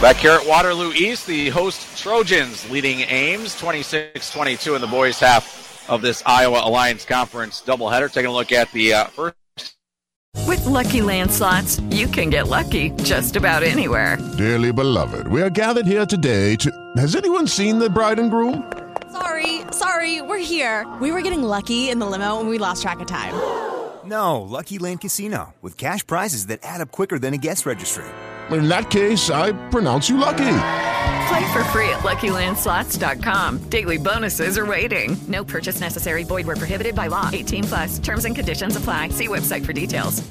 Back 0.00 0.18
here 0.18 0.30
at 0.30 0.46
Waterloo 0.46 0.92
East, 0.92 1.26
the 1.26 1.48
host 1.48 1.98
Trojans 1.98 2.70
leading 2.70 3.00
Ames 3.00 3.58
26 3.58 4.30
22 4.30 4.76
in 4.76 4.80
the 4.80 4.86
boys' 4.86 5.18
half 5.18 5.90
of 5.90 6.02
this 6.02 6.22
Iowa 6.24 6.60
Alliance 6.62 7.04
Conference 7.04 7.60
doubleheader. 7.66 8.08
Taking 8.12 8.30
a 8.30 8.32
look 8.32 8.52
at 8.52 8.70
the 8.70 8.94
uh, 8.94 9.04
first. 9.06 9.34
With 10.46 10.60
LuckyLand 10.60 11.30
Slots, 11.30 11.80
you 11.90 12.06
can 12.06 12.30
get 12.30 12.46
lucky 12.46 12.90
just 13.02 13.34
about 13.34 13.64
anywhere. 13.64 14.18
Dearly 14.36 14.72
beloved, 14.72 15.26
we 15.26 15.42
are 15.42 15.50
gathered 15.50 15.86
here 15.86 16.06
today 16.06 16.54
to. 16.56 16.70
Has 16.96 17.16
anyone 17.16 17.48
seen 17.48 17.80
the 17.80 17.90
bride 17.90 18.20
and 18.20 18.30
groom? 18.30 18.72
Sorry, 19.10 19.62
sorry, 19.72 20.22
we're 20.22 20.38
here. 20.38 20.86
We 21.00 21.10
were 21.10 21.22
getting 21.22 21.42
lucky 21.42 21.90
in 21.90 21.98
the 21.98 22.06
limo 22.06 22.38
and 22.38 22.48
we 22.48 22.58
lost 22.58 22.82
track 22.82 23.00
of 23.00 23.08
time. 23.08 23.34
No, 24.04 24.40
Lucky 24.42 24.78
Land 24.78 25.00
Casino, 25.00 25.54
with 25.60 25.76
cash 25.76 26.06
prizes 26.06 26.46
that 26.46 26.60
add 26.62 26.80
up 26.80 26.92
quicker 26.92 27.18
than 27.18 27.34
a 27.34 27.38
guest 27.38 27.66
registry 27.66 28.06
in 28.50 28.68
that 28.68 28.90
case, 28.90 29.30
I 29.30 29.52
pronounce 29.70 30.08
you 30.08 30.16
lucky. 30.16 30.54
Play 31.28 31.52
for 31.52 31.64
free 31.64 31.90
at 31.90 32.00
LuckyLandSlots.com. 32.00 33.68
Daily 33.68 33.98
bonuses 33.98 34.56
are 34.56 34.64
waiting. 34.64 35.16
No 35.28 35.44
purchase 35.44 35.80
necessary. 35.80 36.24
Void 36.24 36.46
were 36.46 36.56
prohibited 36.56 36.94
by 36.94 37.08
law. 37.08 37.28
18 37.32 37.64
plus. 37.64 37.98
Terms 37.98 38.24
and 38.24 38.34
conditions 38.34 38.76
apply. 38.76 39.10
See 39.10 39.28
website 39.28 39.66
for 39.66 39.74
details. 39.74 40.26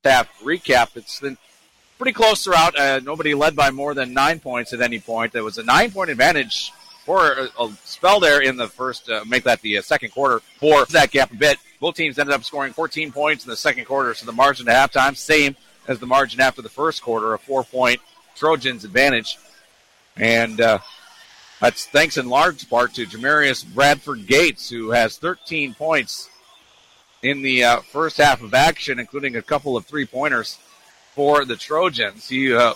Staff 0.00 0.28
recap. 0.42 0.96
It's 0.96 1.20
been 1.20 1.38
pretty 1.98 2.12
close 2.12 2.44
throughout. 2.44 2.76
Uh, 2.78 3.00
nobody 3.00 3.34
led 3.34 3.54
by 3.54 3.70
more 3.70 3.94
than 3.94 4.12
nine 4.12 4.40
points 4.40 4.72
at 4.72 4.80
any 4.80 4.98
point. 4.98 5.32
There 5.32 5.44
was 5.44 5.58
a 5.58 5.62
nine-point 5.62 6.10
advantage 6.10 6.72
for 7.04 7.32
a, 7.32 7.48
a 7.60 7.72
spell 7.84 8.18
there 8.18 8.42
in 8.42 8.56
the 8.56 8.68
first. 8.68 9.08
Uh, 9.08 9.24
make 9.26 9.44
that 9.44 9.60
the 9.60 9.78
uh, 9.78 9.82
second 9.82 10.10
quarter 10.10 10.40
for 10.58 10.84
that 10.86 11.12
gap 11.12 11.32
a 11.32 11.36
bit. 11.36 11.58
Both 11.80 11.94
teams 11.94 12.18
ended 12.18 12.34
up 12.34 12.42
scoring 12.42 12.72
14 12.72 13.12
points 13.12 13.44
in 13.44 13.50
the 13.50 13.56
second 13.56 13.84
quarter, 13.84 14.12
so 14.14 14.26
the 14.26 14.32
margin 14.32 14.68
at 14.68 14.92
halftime 14.92 15.16
same 15.16 15.54
as 15.88 15.98
the 15.98 16.06
margin 16.06 16.40
after 16.40 16.62
the 16.62 16.68
first 16.68 17.02
quarter, 17.02 17.34
a 17.34 17.38
four 17.38 17.64
point 17.64 18.00
Trojans 18.34 18.84
advantage. 18.84 19.38
And 20.16 20.60
uh, 20.60 20.78
that's 21.60 21.86
thanks 21.86 22.16
in 22.16 22.28
large 22.28 22.68
part 22.68 22.94
to 22.94 23.06
Jamarius 23.06 23.66
Bradford 23.74 24.26
Gates, 24.26 24.68
who 24.68 24.90
has 24.90 25.18
13 25.18 25.74
points 25.74 26.28
in 27.22 27.42
the 27.42 27.64
uh, 27.64 27.80
first 27.80 28.18
half 28.18 28.42
of 28.42 28.54
action, 28.54 28.98
including 28.98 29.36
a 29.36 29.42
couple 29.42 29.76
of 29.76 29.86
three 29.86 30.06
pointers 30.06 30.58
for 31.14 31.44
the 31.44 31.56
Trojans. 31.56 32.28
He 32.28 32.54
uh, 32.54 32.74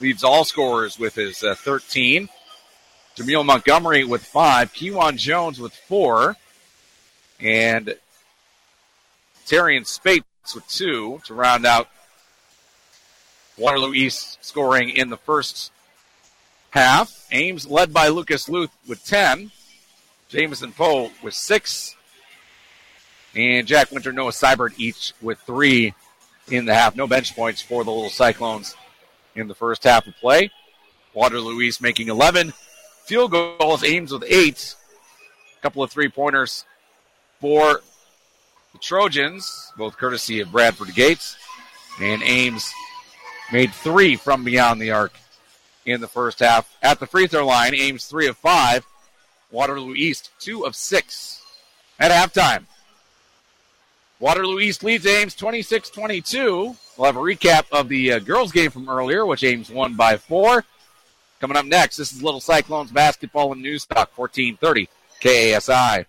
leads 0.00 0.24
all 0.24 0.44
scorers 0.44 0.98
with 0.98 1.14
his 1.14 1.42
uh, 1.42 1.54
13. 1.54 2.28
Jameel 3.16 3.44
Montgomery 3.44 4.04
with 4.04 4.24
five. 4.24 4.72
Kewan 4.72 5.16
Jones 5.16 5.60
with 5.60 5.74
four. 5.74 6.36
And 7.40 7.94
Terrian 9.46 9.86
Spates 9.86 10.54
with 10.54 10.66
two 10.68 11.20
to 11.24 11.34
round 11.34 11.66
out 11.66 11.88
Waterloo 13.60 13.92
East 13.92 14.38
scoring 14.40 14.88
in 14.88 15.10
the 15.10 15.18
first 15.18 15.70
half. 16.70 17.26
Ames 17.30 17.66
led 17.66 17.92
by 17.92 18.08
Lucas 18.08 18.48
Luth 18.48 18.70
with 18.88 19.04
10. 19.04 19.52
Jameson 20.28 20.72
Poe 20.72 21.10
with 21.22 21.34
6. 21.34 21.94
And 23.36 23.66
Jack 23.66 23.92
Winter, 23.92 24.12
Noah 24.12 24.30
Seibert 24.30 24.72
each 24.78 25.12
with 25.20 25.38
3 25.40 25.94
in 26.50 26.64
the 26.64 26.74
half. 26.74 26.96
No 26.96 27.06
bench 27.06 27.36
points 27.36 27.60
for 27.60 27.84
the 27.84 27.92
Little 27.92 28.10
Cyclones 28.10 28.74
in 29.36 29.46
the 29.46 29.54
first 29.54 29.84
half 29.84 30.06
of 30.06 30.16
play. 30.16 30.50
Waterloo 31.12 31.60
East 31.60 31.82
making 31.82 32.08
11. 32.08 32.52
Field 33.04 33.30
goals, 33.30 33.84
Ames 33.84 34.10
with 34.10 34.24
8. 34.26 34.74
A 35.58 35.62
couple 35.62 35.82
of 35.82 35.90
three 35.90 36.08
pointers 36.08 36.64
for 37.40 37.82
the 38.72 38.78
Trojans, 38.78 39.70
both 39.76 39.98
courtesy 39.98 40.40
of 40.40 40.50
Bradford 40.50 40.94
Gates. 40.94 41.36
And 42.00 42.22
Ames 42.22 42.72
made 43.52 43.72
three 43.72 44.16
from 44.16 44.44
beyond 44.44 44.80
the 44.80 44.90
arc 44.90 45.12
in 45.84 46.00
the 46.00 46.08
first 46.08 46.40
half. 46.40 46.76
At 46.82 47.00
the 47.00 47.06
free 47.06 47.26
throw 47.26 47.46
line, 47.46 47.74
Ames 47.74 48.06
three 48.06 48.28
of 48.28 48.36
five. 48.36 48.84
Waterloo 49.50 49.94
East 49.94 50.30
two 50.38 50.64
of 50.64 50.76
six 50.76 51.42
at 51.98 52.12
halftime. 52.12 52.64
Waterloo 54.20 54.60
East 54.60 54.84
leads 54.84 55.06
Ames 55.06 55.34
26 55.34 55.90
22. 55.90 56.76
We'll 56.96 57.06
have 57.06 57.16
a 57.16 57.20
recap 57.20 57.64
of 57.72 57.88
the 57.88 58.12
uh, 58.12 58.18
girls' 58.18 58.52
game 58.52 58.70
from 58.70 58.88
earlier, 58.88 59.24
which 59.24 59.42
Ames 59.42 59.70
won 59.70 59.94
by 59.94 60.18
four. 60.18 60.64
Coming 61.40 61.56
up 61.56 61.64
next, 61.64 61.96
this 61.96 62.12
is 62.12 62.22
Little 62.22 62.40
Cyclones 62.40 62.90
basketball 62.90 63.52
and 63.52 63.62
news 63.62 63.86
talk 63.86 64.16
1430 64.16 64.88
KASI. 65.22 66.04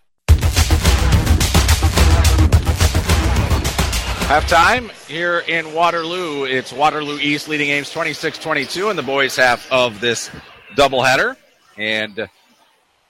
Halftime 4.31 4.89
here 5.09 5.39
in 5.39 5.73
Waterloo. 5.73 6.45
It's 6.45 6.71
Waterloo 6.71 7.19
East 7.19 7.49
leading 7.49 7.69
Ames 7.71 7.91
26 7.91 8.37
22 8.37 8.89
in 8.89 8.95
the 8.95 9.03
boys' 9.03 9.35
half 9.35 9.69
of 9.69 9.99
this 9.99 10.29
doubleheader. 10.77 11.35
And 11.75 12.29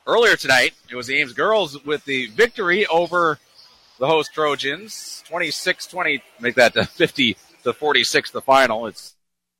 earlier 0.07 0.35
tonight, 0.35 0.73
it 0.89 0.95
was 0.95 1.05
the 1.05 1.19
Ames 1.19 1.33
girls 1.33 1.85
with 1.85 2.03
the 2.05 2.25
victory 2.29 2.87
over 2.87 3.37
the 3.99 4.07
host 4.07 4.33
Trojans 4.33 5.23
26 5.27 5.85
20. 5.85 6.23
Make 6.39 6.55
that 6.55 6.73
50 6.73 7.37
to 7.65 7.71
46 7.71 8.31
the 8.31 8.41
final. 8.41 8.87
It's 8.87 9.13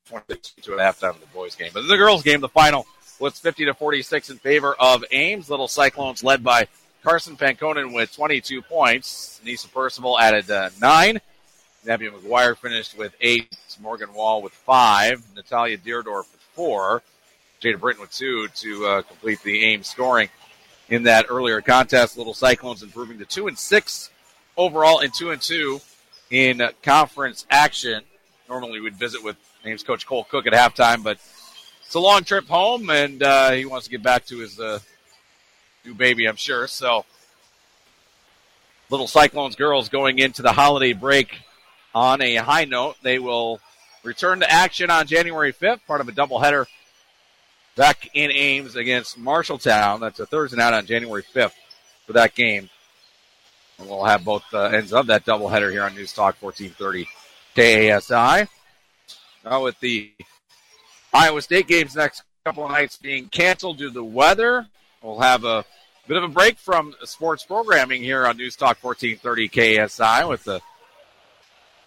26 0.09 0.53
to 0.64 0.80
at 0.80 0.80
halftime 0.80 1.12
of 1.12 1.20
the 1.20 1.28
boys' 1.28 1.53
game. 1.53 1.70
But 1.76 1.88
the 1.88 1.95
girls' 1.95 2.24
game, 2.24 2.41
the 2.41 2.49
final 2.49 2.88
was 3.20 3.38
50 3.38 3.66
to 3.66 3.76
46 3.76 4.32
in 4.32 4.38
favor 4.39 4.76
of 4.80 5.05
Ames. 5.12 5.47
Little 5.47 5.68
Cyclones 5.68 6.24
led 6.24 6.43
by 6.43 6.68
Carson 7.03 7.38
Panconen 7.38 7.93
with 7.93 8.16
22 8.16 8.64
points. 8.64 9.39
Nisa 9.45 9.68
Percival 9.68 10.18
added 10.18 10.49
uh, 10.49 10.72
nine. 10.82 11.22
Nebula 11.86 12.18
McGuire 12.20 12.58
finished 12.58 12.98
with 12.98 13.14
eight. 13.22 13.58
Morgan 13.80 14.14
Wall 14.14 14.42
with 14.42 14.54
five. 14.54 15.24
Natalia 15.36 15.78
Deerdorf 15.78 16.32
with 16.32 16.42
four. 16.54 17.02
Jada 17.62 17.80
Britton 17.80 18.02
with 18.02 18.12
two 18.12 18.48
to 18.48 18.86
uh, 18.86 19.02
complete 19.04 19.42
the 19.44 19.64
Ames 19.66 19.88
scoring 19.88 20.30
in 20.90 21.04
that 21.04 21.26
earlier 21.30 21.62
contest. 21.62 22.18
Little 22.18 22.34
Cyclones 22.34 22.84
improving 22.84 23.18
to 23.20 23.26
two 23.26 23.48
and 23.48 23.58
six 23.58 24.10
overall 24.58 25.00
and 25.00 25.14
two 25.14 25.32
and 25.32 25.42
two 25.42 25.80
in 26.30 26.62
conference 26.84 27.46
action. 27.50 28.04
Normally 28.50 28.80
we'd 28.80 28.96
visit 28.96 29.24
with 29.24 29.38
Ames 29.66 29.84
coach 29.84 30.06
Cole 30.06 30.24
Cook 30.24 30.48
at 30.48 30.54
halftime, 30.54 31.04
but 31.04 31.18
it's 31.86 31.96
a 31.96 32.00
long 32.00 32.24
trip 32.24 32.48
home 32.48 32.90
and 32.90 33.22
uh, 33.24 33.52
he 33.52 33.66
wants 33.66 33.86
to 33.86 33.92
get 33.92 34.04
back 34.04 34.26
to 34.26 34.40
his 34.40 34.60
uh, 34.60 34.80
new 35.86 35.94
baby, 35.94 36.26
I'm 36.26 36.36
sure. 36.36 36.68
So 36.68 37.06
Little 38.90 39.08
Cyclones 39.08 39.56
girls 39.56 39.90
going 39.90 40.20
into 40.20 40.42
the 40.42 40.52
holiday 40.52 40.94
break 40.94 41.42
on 41.94 42.22
a 42.22 42.36
high 42.36 42.66
note. 42.66 42.96
They 43.02 43.20
will 43.20 43.60
return 44.04 44.39
to 44.39 44.52
action 44.52 44.89
on 44.89 45.08
January 45.08 45.54
5th, 45.54 45.80
part 45.88 46.02
of 46.02 46.10
a 46.10 46.12
doubleheader 46.12 46.66
back 47.76 48.10
in 48.14 48.32
Ames 48.32 48.76
against 48.76 49.20
Marshalltown. 49.20 50.00
That's 50.00 50.20
a 50.20 50.26
Thursday 50.26 50.58
night 50.58 50.74
on 50.74 50.86
January 50.86 51.24
5th 51.24 51.54
for 52.06 52.14
that 52.14 52.36
game. 52.36 52.70
And 53.80 53.89
we'll 53.89 54.06
have 54.06 54.24
both 54.24 54.44
uh, 54.54 54.64
ends 54.66 54.94
of 54.94 55.08
that 55.08 55.26
doubleheader 55.26 55.72
here 55.72 55.84
on 55.84 55.96
News 55.96 56.14
Talk 56.14 56.36
1430 56.42 57.08
KASI. 57.56 58.48
Now 59.44 59.64
with 59.64 59.80
the 59.80 60.12
Iowa 61.14 61.42
State 61.42 61.68
games 61.68 61.96
next 61.96 62.24
couple 62.46 62.66
of 62.66 62.72
nights 62.72 62.98
being 62.98 63.28
canceled 63.28 63.78
due 63.78 63.88
to 63.88 63.94
the 63.94 64.04
weather, 64.04 64.68
we'll 65.02 65.20
have 65.20 65.44
a 65.44 65.66
bit 66.08 66.18
of 66.18 66.24
a 66.24 66.28
break 66.28 66.58
from 66.58 66.94
sports 67.04 67.44
programming 67.44 68.04
here 68.04 68.26
on 68.26 68.38
News 68.38 68.56
Talk 68.56 68.78
1430 68.82 69.50
KASI 69.50 70.30
with 70.30 70.44
the 70.44 70.62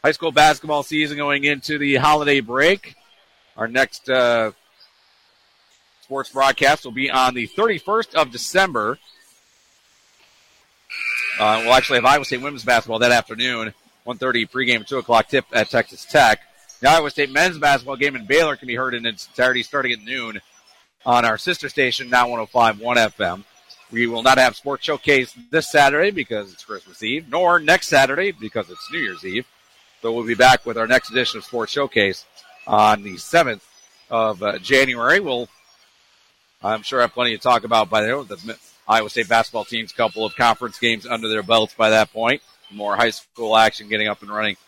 high 0.04 0.12
school 0.12 0.32
basketball 0.32 0.82
season 0.82 1.16
going 1.16 1.44
into 1.44 1.78
the 1.78 1.94
holiday 1.94 2.40
break. 2.40 2.94
Our 3.56 3.66
next 3.66 4.10
uh, 4.10 4.52
sports 6.02 6.28
broadcast 6.28 6.84
will 6.84 6.92
be 6.92 7.10
on 7.10 7.32
the 7.32 7.48
31st 7.48 8.14
of 8.14 8.30
December. 8.30 8.98
Uh, 11.40 11.62
we'll 11.64 11.72
actually 11.72 11.96
have 11.96 12.04
Iowa 12.04 12.26
State 12.26 12.42
women's 12.42 12.64
basketball 12.64 12.98
that 12.98 13.12
afternoon, 13.12 13.72
1.30 14.06 14.50
pregame, 14.50 14.86
2 14.86 14.98
o'clock 14.98 15.28
tip 15.28 15.46
at 15.54 15.70
Texas 15.70 16.04
Tech. 16.04 16.40
The 16.80 16.90
Iowa 16.90 17.10
State 17.10 17.32
men's 17.32 17.56
basketball 17.56 17.96
game 17.96 18.14
in 18.14 18.26
Baylor 18.26 18.56
can 18.56 18.68
be 18.68 18.74
heard 18.74 18.92
in 18.92 19.06
its 19.06 19.26
entirety 19.26 19.62
starting 19.62 19.92
at 19.92 20.02
noon 20.02 20.42
on 21.06 21.24
our 21.24 21.38
sister 21.38 21.70
station, 21.70 22.10
now 22.10 22.28
105.1 22.28 22.78
FM. 22.78 23.44
We 23.90 24.06
will 24.06 24.22
not 24.22 24.36
have 24.36 24.54
Sports 24.54 24.84
Showcase 24.84 25.34
this 25.50 25.72
Saturday 25.72 26.10
because 26.10 26.52
it's 26.52 26.64
Christmas 26.64 27.02
Eve, 27.02 27.26
nor 27.30 27.58
next 27.58 27.88
Saturday 27.88 28.32
because 28.32 28.68
it's 28.68 28.92
New 28.92 28.98
Year's 28.98 29.24
Eve. 29.24 29.46
So 30.04 30.12
we'll 30.12 30.26
be 30.26 30.34
back 30.34 30.66
with 30.66 30.76
our 30.76 30.86
next 30.86 31.10
edition 31.10 31.38
of 31.38 31.44
Sports 31.46 31.72
Showcase 31.72 32.26
on 32.66 33.02
the 33.02 33.14
7th 33.14 33.62
of 34.10 34.42
uh, 34.42 34.58
January. 34.58 35.18
We'll, 35.18 35.48
I'm 36.62 36.82
sure, 36.82 37.00
have 37.00 37.14
plenty 37.14 37.34
to 37.34 37.42
talk 37.42 37.64
about 37.64 37.88
by 37.88 38.02
then. 38.02 38.26
The 38.26 38.58
Iowa 38.86 39.08
State 39.08 39.30
basketball 39.30 39.64
team's 39.64 39.92
couple 39.92 40.26
of 40.26 40.36
conference 40.36 40.78
games 40.78 41.06
under 41.06 41.30
their 41.30 41.42
belts 41.42 41.72
by 41.72 41.88
that 41.88 42.12
point. 42.12 42.42
More 42.70 42.94
high 42.96 43.08
school 43.08 43.56
action 43.56 43.88
getting 43.88 44.06
up 44.08 44.20
and 44.20 44.30
running 44.30 44.58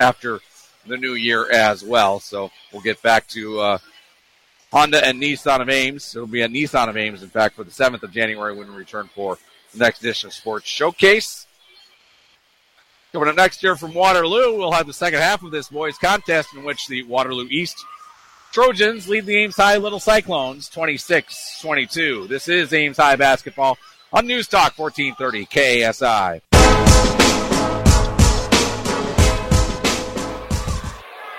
after 0.00 0.40
the 0.84 0.96
new 0.96 1.12
year 1.12 1.48
as 1.52 1.84
well. 1.84 2.18
So 2.18 2.50
we'll 2.72 2.82
get 2.82 3.00
back 3.00 3.28
to 3.28 3.60
uh, 3.60 3.78
Honda 4.72 5.06
and 5.06 5.22
Nissan 5.22 5.60
of 5.60 5.68
Ames. 5.68 6.16
It'll 6.16 6.26
be 6.26 6.42
a 6.42 6.48
Nissan 6.48 6.88
of 6.88 6.96
Ames, 6.96 7.22
in 7.22 7.28
fact, 7.28 7.54
for 7.54 7.62
the 7.62 7.70
7th 7.70 8.02
of 8.02 8.10
January 8.10 8.56
when 8.56 8.68
we 8.68 8.74
return 8.74 9.08
for 9.14 9.38
the 9.72 9.78
next 9.78 10.00
edition 10.00 10.26
of 10.26 10.32
Sports 10.32 10.66
Showcase. 10.66 11.46
Coming 13.12 13.28
up 13.28 13.34
next 13.34 13.60
year 13.64 13.74
from 13.74 13.92
Waterloo, 13.92 14.56
we'll 14.56 14.70
have 14.70 14.86
the 14.86 14.92
second 14.92 15.18
half 15.18 15.42
of 15.42 15.50
this 15.50 15.68
boys 15.68 15.98
contest 15.98 16.54
in 16.54 16.62
which 16.62 16.86
the 16.86 17.02
Waterloo 17.02 17.48
East 17.50 17.84
Trojans 18.52 19.08
lead 19.08 19.26
the 19.26 19.36
Ames 19.36 19.56
High 19.56 19.78
Little 19.78 19.98
Cyclones 19.98 20.68
26 20.68 21.58
22. 21.60 22.28
This 22.28 22.46
is 22.46 22.72
Ames 22.72 22.98
High 22.98 23.16
basketball 23.16 23.78
on 24.12 24.28
News 24.28 24.46
Talk 24.46 24.78
1430 24.78 25.46
KASI. 25.46 26.40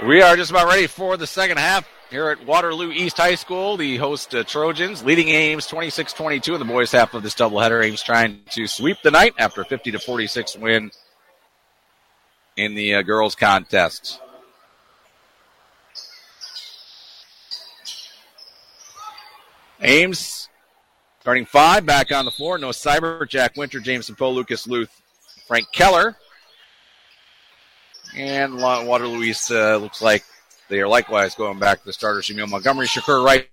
We 0.06 0.22
are 0.22 0.36
just 0.36 0.52
about 0.52 0.68
ready 0.68 0.88
for 0.88 1.16
the 1.16 1.28
second 1.28 1.58
half 1.58 1.88
here 2.10 2.32
at 2.32 2.46
Waterloo 2.46 2.92
East 2.92 3.16
High 3.16 3.36
School. 3.36 3.78
The 3.78 3.96
host 3.96 4.36
uh, 4.36 4.44
Trojans 4.44 5.06
leading 5.06 5.30
Ames 5.30 5.68
26 5.68 6.12
22 6.12 6.54
in 6.56 6.60
the 6.60 6.66
boys' 6.66 6.92
half 6.92 7.14
of 7.14 7.24
this 7.24 7.36
doubleheader. 7.36 7.82
Ames 7.82 8.04
trying 8.04 8.42
to 8.50 8.68
sweep 8.68 8.98
the 9.04 9.12
night 9.12 9.36
after 9.38 9.62
a 9.62 9.66
50 9.66 9.92
to 9.92 10.00
46 10.00 10.58
win 10.58 10.92
in 12.58 12.76
the 12.76 12.96
uh, 12.96 13.02
girls' 13.02 13.36
contest. 13.36 14.20
Ames 19.82 20.50
starting 21.22 21.46
five 21.46 21.86
back 21.86 22.12
on 22.12 22.26
the 22.26 22.32
floor. 22.32 22.58
Noah 22.58 22.72
Seibert, 22.72 23.30
Jack 23.30 23.58
Winter, 23.58 23.80
Jameson 23.80 24.16
Poe, 24.16 24.32
Lucas 24.32 24.68
Luth, 24.68 25.02
Frank 25.48 25.72
Keller. 25.72 26.16
And 28.16 28.58
Waterloo 28.58 29.24
East 29.24 29.52
uh, 29.52 29.78
looks 29.78 30.02
like 30.02 30.24
they 30.70 30.82
are 30.82 30.88
likewise 30.88 31.34
going 31.36 31.60
back 31.60 31.80
to 31.80 31.86
the 31.86 31.94
starters. 31.94 32.30
Emil 32.30 32.48
Montgomery, 32.48 32.88
Shakur 32.88 33.24
Wright, 33.26 33.48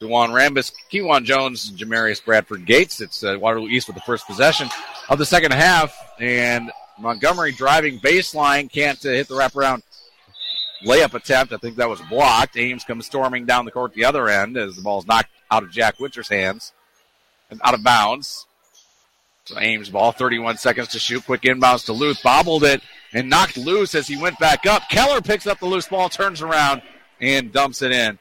Dewan 0.00 0.30
Rambis, 0.30 0.72
Kewan 0.92 1.24
Jones, 1.24 1.68
and 1.68 1.78
Jamarius 1.78 2.24
Bradford 2.24 2.64
Gates. 2.64 3.00
It's 3.00 3.24
uh, 3.24 3.36
Waterloo 3.40 3.68
East 3.68 3.88
with 3.88 3.96
the 3.96 4.02
first 4.02 4.26
possession 4.26 4.68
of 5.08 5.18
the 5.18 5.26
second 5.26 5.52
half. 5.52 5.96
And 6.20 6.70
Montgomery 6.98 7.52
driving 7.52 7.98
baseline, 8.00 8.70
can't 8.70 9.04
uh, 9.04 9.10
hit 9.10 9.28
the 9.28 9.34
wraparound 9.34 9.82
layup 10.84 11.14
attempt. 11.14 11.52
I 11.52 11.56
think 11.56 11.76
that 11.76 11.88
was 11.88 12.00
blocked. 12.02 12.56
Ames 12.56 12.84
comes 12.84 13.06
storming 13.06 13.46
down 13.46 13.64
the 13.64 13.70
court 13.70 13.94
the 13.94 14.04
other 14.04 14.28
end 14.28 14.56
as 14.56 14.76
the 14.76 14.82
ball 14.82 14.98
is 14.98 15.06
knocked 15.06 15.30
out 15.50 15.62
of 15.62 15.70
Jack 15.70 15.98
Winter's 16.00 16.28
hands 16.28 16.72
and 17.50 17.60
out 17.64 17.74
of 17.74 17.82
bounds. 17.82 18.46
So 19.44 19.58
Ames 19.58 19.88
ball, 19.88 20.12
31 20.12 20.58
seconds 20.58 20.88
to 20.88 20.98
shoot. 20.98 21.24
Quick 21.24 21.42
inbounds 21.42 21.86
to 21.86 21.92
Luth, 21.94 22.22
bobbled 22.22 22.64
it 22.64 22.82
and 23.14 23.30
knocked 23.30 23.56
loose 23.56 23.94
as 23.94 24.06
he 24.06 24.20
went 24.20 24.38
back 24.38 24.66
up. 24.66 24.88
Keller 24.90 25.22
picks 25.22 25.46
up 25.46 25.58
the 25.58 25.66
loose 25.66 25.88
ball, 25.88 26.10
turns 26.10 26.42
around, 26.42 26.82
and 27.20 27.52
dumps 27.52 27.80
it 27.80 27.92
in 27.92 28.18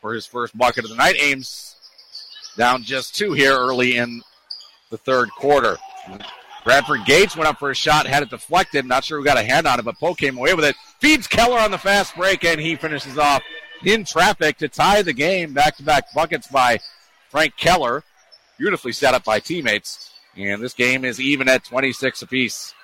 for 0.00 0.12
his 0.12 0.26
first 0.26 0.56
bucket 0.58 0.84
of 0.84 0.90
the 0.90 0.96
night. 0.96 1.16
Ames 1.20 1.76
down 2.56 2.82
just 2.82 3.14
two 3.14 3.32
here 3.32 3.52
early 3.52 3.96
in 3.96 4.22
the 4.90 4.98
third 4.98 5.30
quarter. 5.30 5.76
Bradford 6.66 7.04
Gates 7.04 7.36
went 7.36 7.48
up 7.48 7.60
for 7.60 7.70
a 7.70 7.76
shot, 7.76 8.08
had 8.08 8.24
it 8.24 8.30
deflected. 8.30 8.84
Not 8.84 9.04
sure 9.04 9.20
who 9.20 9.24
got 9.24 9.38
a 9.38 9.42
hand 9.44 9.68
on 9.68 9.78
it, 9.78 9.84
but 9.84 10.00
Poe 10.00 10.14
came 10.14 10.36
away 10.36 10.52
with 10.52 10.64
it. 10.64 10.74
Feeds 10.98 11.28
Keller 11.28 11.60
on 11.60 11.70
the 11.70 11.78
fast 11.78 12.16
break, 12.16 12.44
and 12.44 12.60
he 12.60 12.74
finishes 12.74 13.16
off 13.16 13.44
in 13.84 14.02
traffic 14.04 14.58
to 14.58 14.66
tie 14.66 15.02
the 15.02 15.12
game. 15.12 15.54
Back 15.54 15.76
to 15.76 15.84
back 15.84 16.12
buckets 16.12 16.48
by 16.48 16.80
Frank 17.30 17.56
Keller. 17.56 18.02
Beautifully 18.58 18.90
set 18.90 19.14
up 19.14 19.22
by 19.22 19.38
teammates. 19.38 20.10
And 20.36 20.60
this 20.60 20.74
game 20.74 21.04
is 21.04 21.20
even 21.20 21.48
at 21.48 21.62
26 21.62 22.22
apiece. 22.22 22.74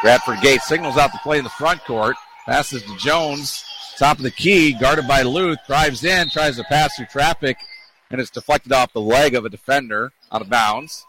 Bradford 0.00 0.40
Gates 0.40 0.66
signals 0.66 0.96
out 0.96 1.12
the 1.12 1.18
play 1.18 1.36
in 1.36 1.44
the 1.44 1.50
front 1.50 1.84
court. 1.84 2.16
Passes 2.46 2.82
to 2.82 2.96
Jones. 2.96 3.62
Top 3.98 4.16
of 4.16 4.22
the 4.22 4.30
key, 4.30 4.72
guarded 4.72 5.06
by 5.06 5.20
Luth. 5.20 5.58
Drives 5.66 6.02
in, 6.02 6.30
tries 6.30 6.56
to 6.56 6.64
pass 6.64 6.96
through 6.96 7.06
traffic, 7.12 7.58
and 8.10 8.22
it's 8.22 8.30
deflected 8.30 8.72
off 8.72 8.94
the 8.94 9.02
leg 9.02 9.34
of 9.34 9.44
a 9.44 9.50
defender 9.50 10.12
out 10.32 10.40
of 10.40 10.48
bounds. 10.48 11.04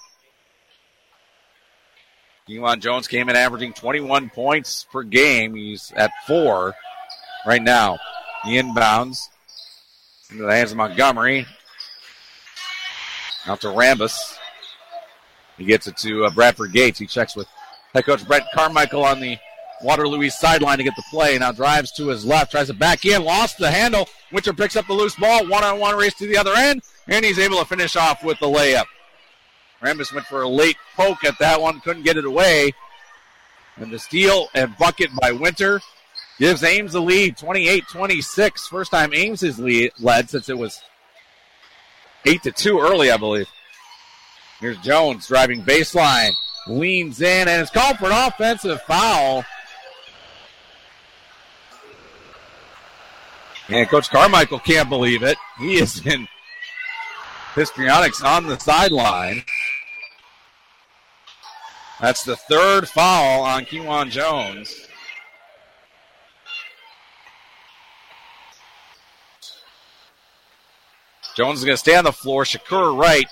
Elon 2.49 2.79
Jones 2.79 3.07
came 3.07 3.27
in 3.27 3.35
averaging 3.35 3.73
21 3.73 4.29
points 4.29 4.85
per 4.91 5.01
game. 5.01 5.55
He's 5.55 5.91
at 5.95 6.11
four 6.27 6.75
right 7.45 7.61
now. 7.61 7.97
The 8.43 8.57
inbounds 8.57 9.29
into 10.29 10.43
the 10.43 10.55
hands 10.55 10.71
of 10.71 10.77
Montgomery. 10.77 11.47
Out 13.47 13.61
to 13.61 13.67
Rambus. 13.67 14.37
He 15.57 15.65
gets 15.65 15.87
it 15.87 15.97
to 15.97 16.25
uh, 16.25 16.29
Bradford 16.29 16.71
Gates. 16.71 16.99
He 16.99 17.07
checks 17.07 17.35
with 17.35 17.47
Head 17.93 18.05
coach 18.05 18.27
Brett 18.27 18.45
Carmichael 18.53 19.03
on 19.03 19.19
the 19.19 19.37
Waterloo 19.81 20.29
sideline 20.29 20.77
to 20.77 20.83
get 20.83 20.95
the 20.95 21.03
play. 21.09 21.37
Now 21.37 21.51
drives 21.51 21.91
to 21.93 22.09
his 22.09 22.25
left, 22.25 22.51
tries 22.51 22.67
to 22.67 22.73
back 22.73 23.05
in, 23.05 23.23
lost 23.23 23.57
the 23.57 23.71
handle. 23.71 24.07
Winter 24.31 24.53
picks 24.53 24.75
up 24.75 24.85
the 24.85 24.93
loose 24.93 25.15
ball, 25.15 25.47
one 25.47 25.63
on 25.63 25.79
one 25.79 25.95
race 25.95 26.13
to 26.15 26.27
the 26.27 26.37
other 26.37 26.53
end, 26.55 26.81
and 27.07 27.25
he's 27.25 27.39
able 27.39 27.57
to 27.57 27.65
finish 27.65 27.95
off 27.95 28.23
with 28.23 28.39
the 28.39 28.47
layup. 28.47 28.85
Rambus 29.86 30.11
went 30.11 30.25
for 30.25 30.41
a 30.41 30.49
late 30.49 30.77
poke 30.95 31.23
at 31.23 31.38
that 31.39 31.61
one, 31.61 31.79
couldn't 31.79 32.03
get 32.03 32.17
it 32.17 32.25
away. 32.25 32.71
And 33.77 33.91
the 33.91 33.99
steal 33.99 34.47
and 34.55 34.75
bucket 34.77 35.09
by 35.21 35.31
Winter 35.31 35.81
gives 36.39 36.63
Ames 36.63 36.93
the 36.93 37.01
lead 37.01 37.38
28 37.38 37.83
26. 37.88 38.67
First 38.67 38.91
time 38.91 39.13
Ames 39.13 39.41
has 39.41 39.59
lead, 39.59 39.91
led 39.99 40.29
since 40.29 40.49
it 40.49 40.57
was 40.57 40.81
8 42.25 42.41
to 42.43 42.51
2 42.51 42.79
early, 42.79 43.11
I 43.11 43.17
believe. 43.17 43.47
Here's 44.59 44.77
Jones 44.79 45.27
driving 45.27 45.61
baseline 45.61 46.31
leans 46.67 47.21
in 47.21 47.47
and 47.47 47.61
is 47.61 47.69
called 47.69 47.97
for 47.97 48.05
an 48.05 48.27
offensive 48.27 48.81
foul. 48.83 49.45
And 53.69 53.88
Coach 53.89 54.09
Carmichael 54.09 54.59
can't 54.59 54.89
believe 54.89 55.21
it. 55.21 55.38
He 55.59 55.75
is 55.75 56.05
in 56.05 56.27
histrionics 57.55 58.21
on 58.21 58.47
the 58.47 58.59
sideline. 58.59 59.43
That's 62.05 62.23
the 62.23 62.35
third 62.35 62.87
foul 62.87 63.41
on 63.41 63.65
Kewan 63.65 64.11
Jones. 64.11 64.87
Jones 71.35 71.57
is 71.57 71.65
going 71.65 71.73
to 71.73 71.77
stay 71.77 71.95
on 71.95 72.03
the 72.03 72.11
floor. 72.11 72.43
Shakur 72.43 72.95
Wright 72.95 73.25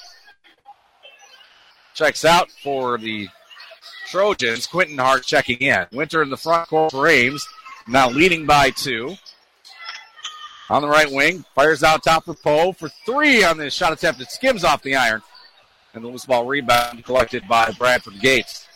checks 1.93 2.25
out 2.25 2.49
for 2.63 2.97
the 2.97 3.27
Trojans. 4.07 4.65
Quentin 4.65 4.97
Hart 4.97 5.23
checking 5.23 5.59
in. 5.59 5.85
Winter 5.91 6.23
in 6.23 6.31
the 6.31 6.35
front 6.35 6.67
court 6.67 6.89
for 6.89 7.07
Ames. 7.07 7.47
Now 7.87 8.09
leading 8.09 8.47
by 8.47 8.71
two. 8.71 9.15
On 10.71 10.81
the 10.81 10.89
right 10.89 11.11
wing, 11.11 11.45
fires 11.53 11.83
out 11.83 12.01
top 12.01 12.25
for 12.25 12.33
Poe 12.33 12.71
for 12.71 12.89
three 13.05 13.43
on 13.43 13.59
this 13.59 13.75
shot 13.75 13.93
attempt. 13.93 14.19
It 14.19 14.31
skims 14.31 14.63
off 14.63 14.81
the 14.81 14.95
iron. 14.95 15.21
And 15.93 16.03
the 16.03 16.07
loose 16.07 16.25
ball 16.25 16.45
rebound 16.45 17.05
collected 17.05 17.47
by 17.47 17.71
Bradford 17.71 18.19
Gates. 18.19 18.67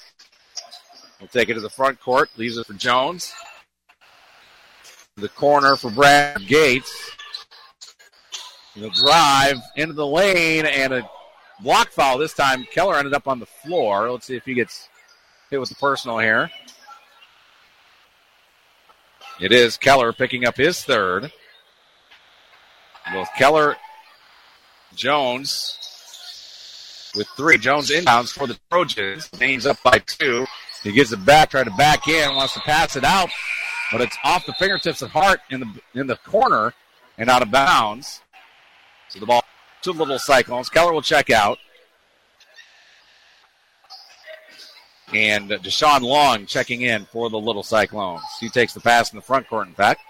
We'll 1.20 1.28
take 1.30 1.50
it 1.50 1.56
to 1.56 1.60
the 1.60 1.70
front 1.70 2.00
court. 2.00 2.30
Leaves 2.38 2.58
it 2.58 2.68
for 2.68 2.74
Jones. 2.74 3.34
The 5.16 5.30
corner 5.30 5.76
for 5.76 5.90
Brad 5.90 6.46
Gates. 6.46 7.12
The 8.76 8.92
drive 8.92 9.58
into 9.76 9.94
the 9.94 10.06
lane 10.06 10.68
and 10.68 10.94
a 10.94 11.10
block 11.62 11.90
foul 11.90 12.20
this 12.20 12.34
time. 12.34 12.66
Keller 12.66 12.96
ended 12.96 13.16
up 13.16 13.28
on 13.28 13.40
the 13.40 13.48
floor. 13.48 14.12
Let's 14.12 14.28
see 14.28 14.36
if 14.36 14.46
he 14.46 14.54
gets 14.54 14.88
hit 15.50 15.60
with 15.60 15.70
the 15.70 15.76
personal 15.76 16.20
here. 16.20 16.52
It 19.40 19.52
is 19.52 19.78
Keller 19.78 20.14
picking 20.14 20.46
up 20.46 20.58
his 20.58 20.84
third. 20.84 21.32
Both 23.12 23.30
Keller, 23.36 23.76
Jones 24.94 25.87
with 27.18 27.28
three. 27.30 27.58
Jones 27.58 27.90
inbounds 27.90 28.32
for 28.32 28.48
the 28.48 28.58
Trojans. 28.70 29.30
Ames 29.42 29.66
up 29.66 29.82
by 29.84 30.00
two. 30.00 30.46
He 30.84 30.92
gives 30.92 31.12
it 31.12 31.26
back, 31.26 31.50
trying 31.50 31.66
to 31.66 31.72
back 31.72 32.08
in, 32.08 32.36
wants 32.36 32.54
to 32.54 32.60
pass 32.62 32.96
it 32.96 33.04
out, 33.04 33.30
but 33.92 34.02
it's 34.02 34.16
off 34.24 34.46
the 34.46 34.54
fingertips 34.54 35.02
of 35.02 35.12
Hart 35.12 35.42
in 35.50 35.60
the 35.60 36.00
in 36.00 36.08
the 36.08 36.18
corner 36.18 36.74
and 37.18 37.30
out 37.30 37.42
of 37.42 37.52
bounds. 37.52 38.22
So 39.10 39.20
the 39.20 39.26
ball 39.26 39.44
to 39.82 39.94
the 39.94 40.00
Little 40.00 40.20
Cyclones. 40.20 40.70
Keller 40.70 40.94
will 40.94 41.02
check 41.02 41.30
out. 41.30 41.58
And 45.14 45.50
Deshaun 45.50 46.02
Long 46.02 46.46
checking 46.46 46.82
in 46.82 47.06
for 47.06 47.30
the 47.30 47.40
Little 47.40 47.64
Cyclones. 47.64 48.22
He 48.42 48.50
takes 48.50 48.74
the 48.74 48.82
pass 48.82 49.12
in 49.12 49.16
the 49.16 49.22
front 49.22 49.48
court, 49.48 49.68
in 49.68 49.74
fact. 49.74 50.02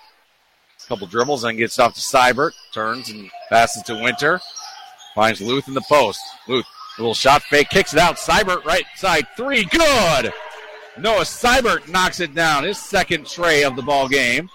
A 0.84 0.88
Couple 0.88 1.06
dribbles 1.06 1.44
and 1.44 1.58
gets 1.58 1.78
off 1.78 1.94
to 1.94 2.02
Seibert. 2.02 2.54
Turns 2.74 3.10
and 3.10 3.30
passes 3.50 3.84
to 3.84 3.94
Winter. 3.94 4.42
Finds 5.14 5.40
Luth 5.40 5.68
in 5.68 5.76
the 5.76 5.82
post. 5.82 6.22
Luth, 6.48 6.66
little 6.98 7.14
shot 7.14 7.44
fake, 7.44 7.70
kicks 7.70 7.94
it 7.94 8.00
out. 8.00 8.18
Seibert 8.18 8.64
right 8.66 8.86
side 8.96 9.28
three. 9.36 9.66
Good! 9.66 10.32
Noah 10.98 11.22
Seibert 11.22 11.88
knocks 11.88 12.20
it 12.20 12.34
down. 12.34 12.64
His 12.64 12.78
second 12.78 13.28
tray 13.28 13.64
of 13.64 13.76
the 13.76 13.84
ball 13.84 14.08
game. 14.08 14.50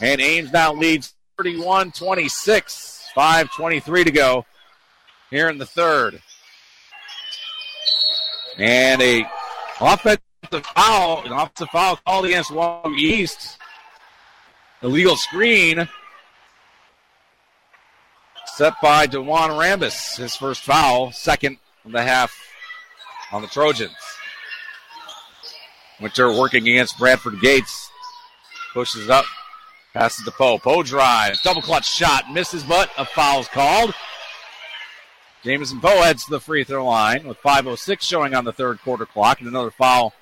And 0.00 0.20
Ames 0.20 0.52
now 0.52 0.72
leads 0.72 1.14
31 1.38 1.92
26. 1.92 2.94
5 3.14 3.50
23 3.52 4.04
to 4.04 4.10
go 4.10 4.44
here 5.30 5.48
in 5.48 5.58
the 5.58 5.66
third. 5.66 6.20
And 8.58 9.00
a 9.00 9.24
offensive 9.80 10.20
foul, 10.74 11.24
an 11.24 11.32
offensive 11.32 11.68
foul 11.70 11.96
called 12.04 12.26
against 12.26 12.50
Waterloo 12.50 12.96
East. 12.96 13.58
Illegal 14.82 15.16
screen 15.16 15.88
set 18.56 18.74
by 18.80 19.06
Dewan 19.06 19.50
Rambus. 19.50 20.16
His 20.16 20.36
first 20.36 20.62
foul, 20.62 21.10
second 21.10 21.58
of 21.84 21.92
the 21.92 22.02
half 22.02 22.32
on 23.32 23.42
the 23.42 23.48
Trojans. 23.48 23.92
Winter 26.00 26.32
working 26.32 26.68
against 26.68 26.98
Bradford 26.98 27.40
Gates. 27.40 27.90
Pushes 28.72 29.10
up, 29.10 29.24
passes 29.92 30.24
to 30.24 30.30
Poe. 30.30 30.58
Poe 30.58 30.82
drives, 30.82 31.40
double 31.42 31.62
clutch 31.62 31.88
shot, 31.88 32.30
misses, 32.32 32.62
but 32.62 32.90
a 32.96 33.04
foul's 33.04 33.48
called. 33.48 33.94
Jameson 35.44 35.80
Poe 35.80 36.02
heads 36.02 36.24
to 36.24 36.30
the 36.30 36.40
free 36.40 36.64
throw 36.64 36.86
line 36.86 37.26
with 37.26 37.38
5.06 37.42 38.00
showing 38.02 38.34
on 38.34 38.44
the 38.44 38.52
third 38.52 38.80
quarter 38.80 39.06
clock, 39.06 39.40
and 39.40 39.48
another 39.48 39.70
foul 39.70 40.12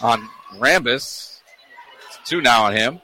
on 0.00 0.28
Rambus. 0.56 1.40
It's 2.08 2.28
two 2.28 2.40
now 2.40 2.64
on 2.64 2.72
him. 2.74 3.00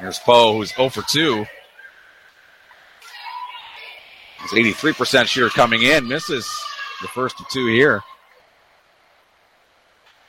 Here's 0.00 0.18
Poe, 0.18 0.54
who's 0.56 0.74
0 0.74 0.90
for 0.90 1.02
2. 1.02 1.44
His 4.42 4.52
83% 4.52 5.26
shooter 5.26 5.48
coming 5.48 5.82
in, 5.82 6.06
misses 6.06 6.48
the 7.02 7.08
first 7.08 7.40
of 7.40 7.48
two 7.48 7.66
here. 7.66 8.02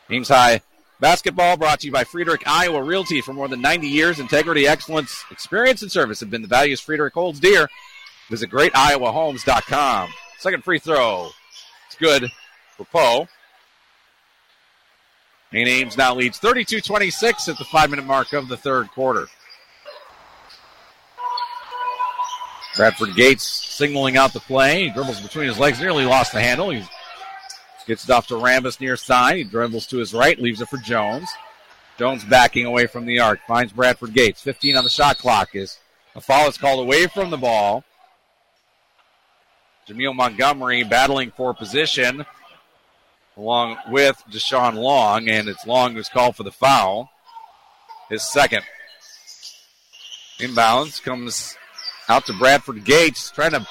Ames 0.10 0.30
High 0.30 0.62
basketball 1.00 1.58
brought 1.58 1.82
to 1.82 1.88
you 1.88 1.94
by 1.94 2.04
Friedrich 2.04 2.44
Iowa 2.46 2.82
Realty 2.84 3.22
for 3.22 3.34
more 3.34 3.48
than 3.48 3.62
90 3.62 3.88
years. 3.88 4.20
Integrity, 4.20 4.68
excellence, 4.68 5.24
experience, 5.30 5.82
and 5.84 5.92
service 5.92 6.20
have 6.20 6.32
been 6.32 6.42
the 6.42 6.48
values 6.48 6.82
Friedrich 6.82 7.14
holds 7.14 7.40
dear. 7.40 7.70
Visit 8.30 8.50
greatiowahomes.com. 8.50 10.10
Second 10.40 10.64
free 10.64 10.80
throw. 10.80 11.30
It's 11.88 11.96
good 11.96 12.32
for 12.76 12.86
Poe. 12.86 13.28
Maine 15.52 15.68
Ames 15.68 15.98
now 15.98 16.14
leads 16.14 16.38
32 16.38 16.82
26 16.82 17.48
at 17.48 17.58
the 17.58 17.66
five 17.66 17.90
minute 17.90 18.06
mark 18.06 18.34
of 18.34 18.48
the 18.48 18.58
third 18.58 18.90
quarter. 18.90 19.28
Bradford 22.80 23.14
Gates 23.14 23.44
signaling 23.44 24.16
out 24.16 24.32
the 24.32 24.40
play. 24.40 24.86
He 24.86 24.90
dribbles 24.90 25.20
between 25.20 25.50
his 25.50 25.60
legs, 25.60 25.82
nearly 25.82 26.06
lost 26.06 26.32
the 26.32 26.40
handle. 26.40 26.70
He 26.70 26.82
gets 27.86 28.06
it 28.06 28.10
off 28.10 28.28
to 28.28 28.36
Rambus 28.36 28.80
near 28.80 28.96
side. 28.96 29.36
He 29.36 29.44
dribbles 29.44 29.86
to 29.88 29.98
his 29.98 30.14
right, 30.14 30.40
leaves 30.40 30.62
it 30.62 30.70
for 30.70 30.78
Jones. 30.78 31.30
Jones 31.98 32.24
backing 32.24 32.66
away 32.66 32.88
from 32.88 33.06
the 33.06 33.20
arc, 33.20 33.42
finds 33.46 33.74
Bradford 33.74 34.14
Gates. 34.14 34.42
15 34.42 34.78
on 34.78 34.86
the 34.86 34.90
shot 34.90 35.18
clock 35.18 35.50
is 35.56 35.78
a 36.16 36.22
foul 36.22 36.48
is 36.48 36.58
called 36.58 36.80
away 36.80 37.08
from 37.08 37.32
the 37.32 37.38
ball. 37.38 37.84
Jameel 39.86 40.16
Montgomery 40.16 40.86
battling 40.86 41.32
for 41.32 41.54
position 41.54 42.26
along 43.36 43.76
with 43.90 44.24
Deshaun 44.32 44.76
Long, 44.76 45.28
and 45.28 45.50
it's 45.50 45.68
Long 45.68 45.96
who's 45.96 46.08
called 46.08 46.38
for 46.38 46.44
the 46.44 46.52
foul. 46.54 47.12
His 48.10 48.24
second. 48.24 48.64
Inbounds 50.40 51.04
comes 51.04 51.58
out 52.10 52.26
to 52.26 52.34
Bradford 52.34 52.84
Gates, 52.84 53.32
trying 53.32 53.52
to 53.52 53.66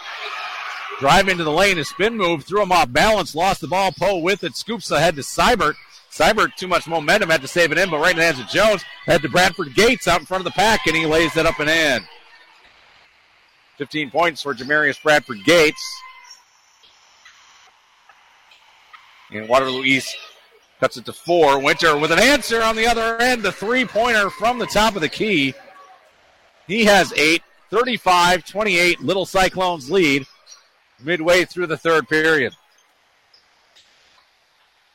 drive 0.99 1.29
into 1.29 1.45
the 1.45 1.53
lane. 1.53 1.79
A 1.79 1.85
spin 1.85 2.17
move, 2.17 2.45
threw 2.45 2.63
him 2.63 2.73
off 2.73 2.93
balance, 2.93 3.35
lost 3.35 3.61
the 3.61 3.69
ball. 3.69 3.93
Poe 3.93 4.19
with 4.19 4.45
it, 4.45 4.57
scoops 4.57 4.91
ahead 4.91 5.17
to 5.17 5.23
Seibert. 5.23 5.75
Seibert, 6.11 6.55
too 6.57 6.69
much 6.69 6.89
momentum, 6.89 7.29
had 7.29 7.43
to 7.43 7.49
save 7.49 7.73
it 7.73 7.79
in, 7.79 7.91
but 7.91 8.01
right 8.01 8.13
in 8.13 8.19
the 8.19 8.25
hands 8.25 8.41
of 8.41 8.49
Jones. 8.49 8.83
Head 9.05 9.23
to 9.23 9.29
Bradford 9.29 9.75
Gates 9.75 10.09
out 10.09 10.21
in 10.21 10.27
front 10.27 10.41
of 10.41 10.45
the 10.45 10.57
pack, 10.57 10.87
and 10.87 10.97
he 10.97 11.05
lays 11.05 11.37
it 11.37 11.47
up 11.47 11.61
and 11.61 11.69
in. 11.69 12.03
15 13.77 14.11
points 14.11 14.43
for 14.43 14.55
Jamarius 14.55 15.01
Bradford 15.03 15.45
Gates. 15.45 16.01
And 19.31 19.49
Waterloo 19.49 19.85
East 19.85 20.17
cuts 20.81 20.97
it 20.97 21.05
to 21.05 21.13
four. 21.13 21.61
Winter 21.63 21.97
with 21.97 22.11
an 22.11 22.19
answer 22.19 22.63
on 22.63 22.77
the 22.77 22.87
other 22.87 23.19
end. 23.21 23.43
The 23.43 23.53
three 23.53 23.85
pointer 23.85 24.31
from 24.31 24.59
the 24.59 24.67
top 24.67 24.97
of 24.97 25.03
the 25.03 25.09
key. 25.09 25.55
He 26.67 26.85
has 26.87 27.13
eight. 27.15 27.43
35 27.71 28.45
28. 28.45 29.01
Little 29.01 29.27
Cyclones 29.27 29.91
lead 29.91 30.27
midway 31.03 31.45
through 31.45 31.67
the 31.67 31.77
third 31.77 32.09
period. 32.09 32.55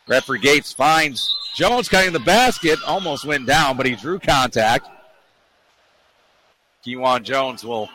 Bradford 0.06 0.42
Gates 0.42 0.74
finds 0.74 1.34
Jones 1.56 1.88
cutting 1.88 2.14
the 2.14 2.20
basket. 2.20 2.80
Almost 2.86 3.26
went 3.26 3.46
down, 3.46 3.78
but 3.78 3.86
he 3.86 3.96
drew 3.96 4.20
contact. 4.20 4.88
Kewan 6.86 7.24
Jones 7.24 7.64
will 7.64 7.90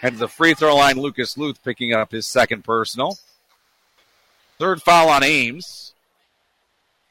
head 0.00 0.14
to 0.14 0.18
the 0.18 0.28
free 0.28 0.54
throw 0.54 0.74
line. 0.74 0.96
Lucas 0.96 1.38
Luth 1.38 1.62
picking 1.62 1.92
up 1.92 2.10
his 2.10 2.26
second 2.26 2.64
personal. 2.64 3.18
Third 4.58 4.82
foul 4.82 5.08
on 5.08 5.22
Ames. 5.22 5.89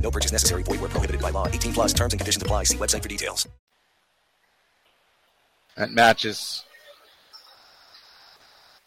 No 0.00 0.10
purchase 0.10 0.32
necessary. 0.32 0.62
Void 0.62 0.80
where 0.80 0.90
prohibited 0.90 1.20
by 1.20 1.30
law. 1.30 1.48
18 1.48 1.72
plus 1.72 1.92
terms 1.92 2.12
and 2.12 2.20
conditions 2.20 2.42
apply. 2.42 2.64
See 2.64 2.76
website 2.76 3.02
for 3.02 3.08
details. 3.08 3.48
That 5.76 5.90
matches 5.90 6.64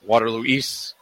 Waterloo 0.06 0.44
East. 0.44 0.96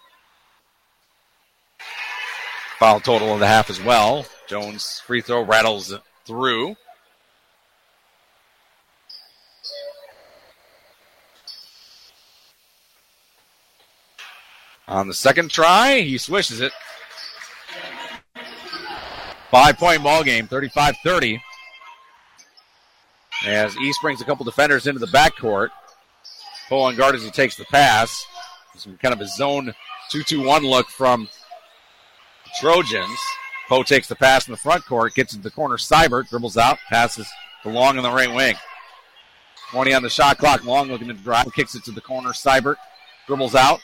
Foul 2.79 2.99
total 2.99 3.33
of 3.33 3.39
the 3.39 3.47
half 3.47 3.69
as 3.69 3.81
well. 3.81 4.25
Jones 4.47 4.99
free 4.99 5.21
throw 5.21 5.41
rattles 5.41 5.93
through. 6.25 6.75
On 14.87 15.07
the 15.07 15.13
second 15.13 15.51
try, 15.51 15.99
he 15.99 16.17
swishes 16.17 16.61
it. 16.61 16.71
Five 19.51 19.77
point 19.77 20.03
ball 20.03 20.23
game, 20.23 20.47
35 20.47 20.95
30. 21.03 21.41
As 23.45 23.77
East 23.77 23.99
brings 24.01 24.21
a 24.21 24.25
couple 24.25 24.45
defenders 24.45 24.87
into 24.87 24.99
the 24.99 25.07
backcourt. 25.07 25.69
Pull 26.69 26.83
on 26.83 26.95
guard 26.95 27.15
as 27.15 27.23
he 27.23 27.31
takes 27.31 27.55
the 27.55 27.65
pass. 27.65 28.25
Some 28.75 28.97
kind 28.97 29.13
of 29.13 29.21
a 29.21 29.27
zone 29.27 29.73
2 30.09 30.23
2 30.23 30.43
1 30.43 30.63
look 30.63 30.89
from 30.89 31.29
Trojans. 32.59 33.19
Poe 33.69 33.83
takes 33.83 34.07
the 34.07 34.15
pass 34.15 34.47
in 34.47 34.51
the 34.51 34.57
front 34.57 34.85
court, 34.85 35.13
gets 35.13 35.33
into 35.33 35.43
the 35.43 35.51
corner. 35.51 35.75
Seibert 35.75 36.29
dribbles 36.29 36.57
out, 36.57 36.77
passes 36.89 37.27
to 37.63 37.69
Long 37.69 37.97
in 37.97 38.03
the 38.03 38.11
right 38.11 38.33
wing. 38.33 38.55
20 39.71 39.93
on 39.93 40.03
the 40.03 40.09
shot 40.09 40.37
clock. 40.37 40.63
Long 40.63 40.87
looking 40.87 41.09
to 41.09 41.13
drive, 41.13 41.51
kicks 41.53 41.75
it 41.75 41.83
to 41.85 41.91
the 41.91 42.01
corner. 42.01 42.29
Seibert 42.29 42.77
dribbles 43.27 43.55
out, 43.55 43.81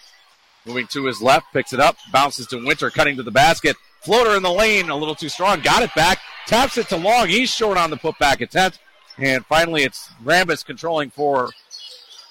moving 0.66 0.88
to 0.88 1.06
his 1.06 1.22
left, 1.22 1.48
picks 1.52 1.74
it 1.74 1.80
up, 1.80 1.98
bounces 2.12 2.48
to 2.48 2.66
Winter, 2.66 2.90
cutting 2.90 3.18
to 3.18 3.24
the 3.24 3.32
basket. 3.32 3.76
Floater 4.04 4.36
in 4.36 4.44
the 4.44 4.52
lane, 4.52 4.90
a 4.90 4.96
little 4.96 5.16
too 5.16 5.30
strong. 5.30 5.62
Got 5.62 5.84
it 5.84 5.94
back, 5.96 6.20
taps 6.46 6.78
it 6.78 6.90
to 6.90 6.98
Long. 6.98 7.28
He's 7.28 7.50
short 7.50 7.78
on 7.78 7.90
the 7.90 7.98
putback 7.98 8.42
attempt. 8.42 8.80
And 9.18 9.46
finally, 9.46 9.84
it's 9.84 10.10
Rambis 10.24 10.66
controlling 10.66 11.10
for 11.10 11.52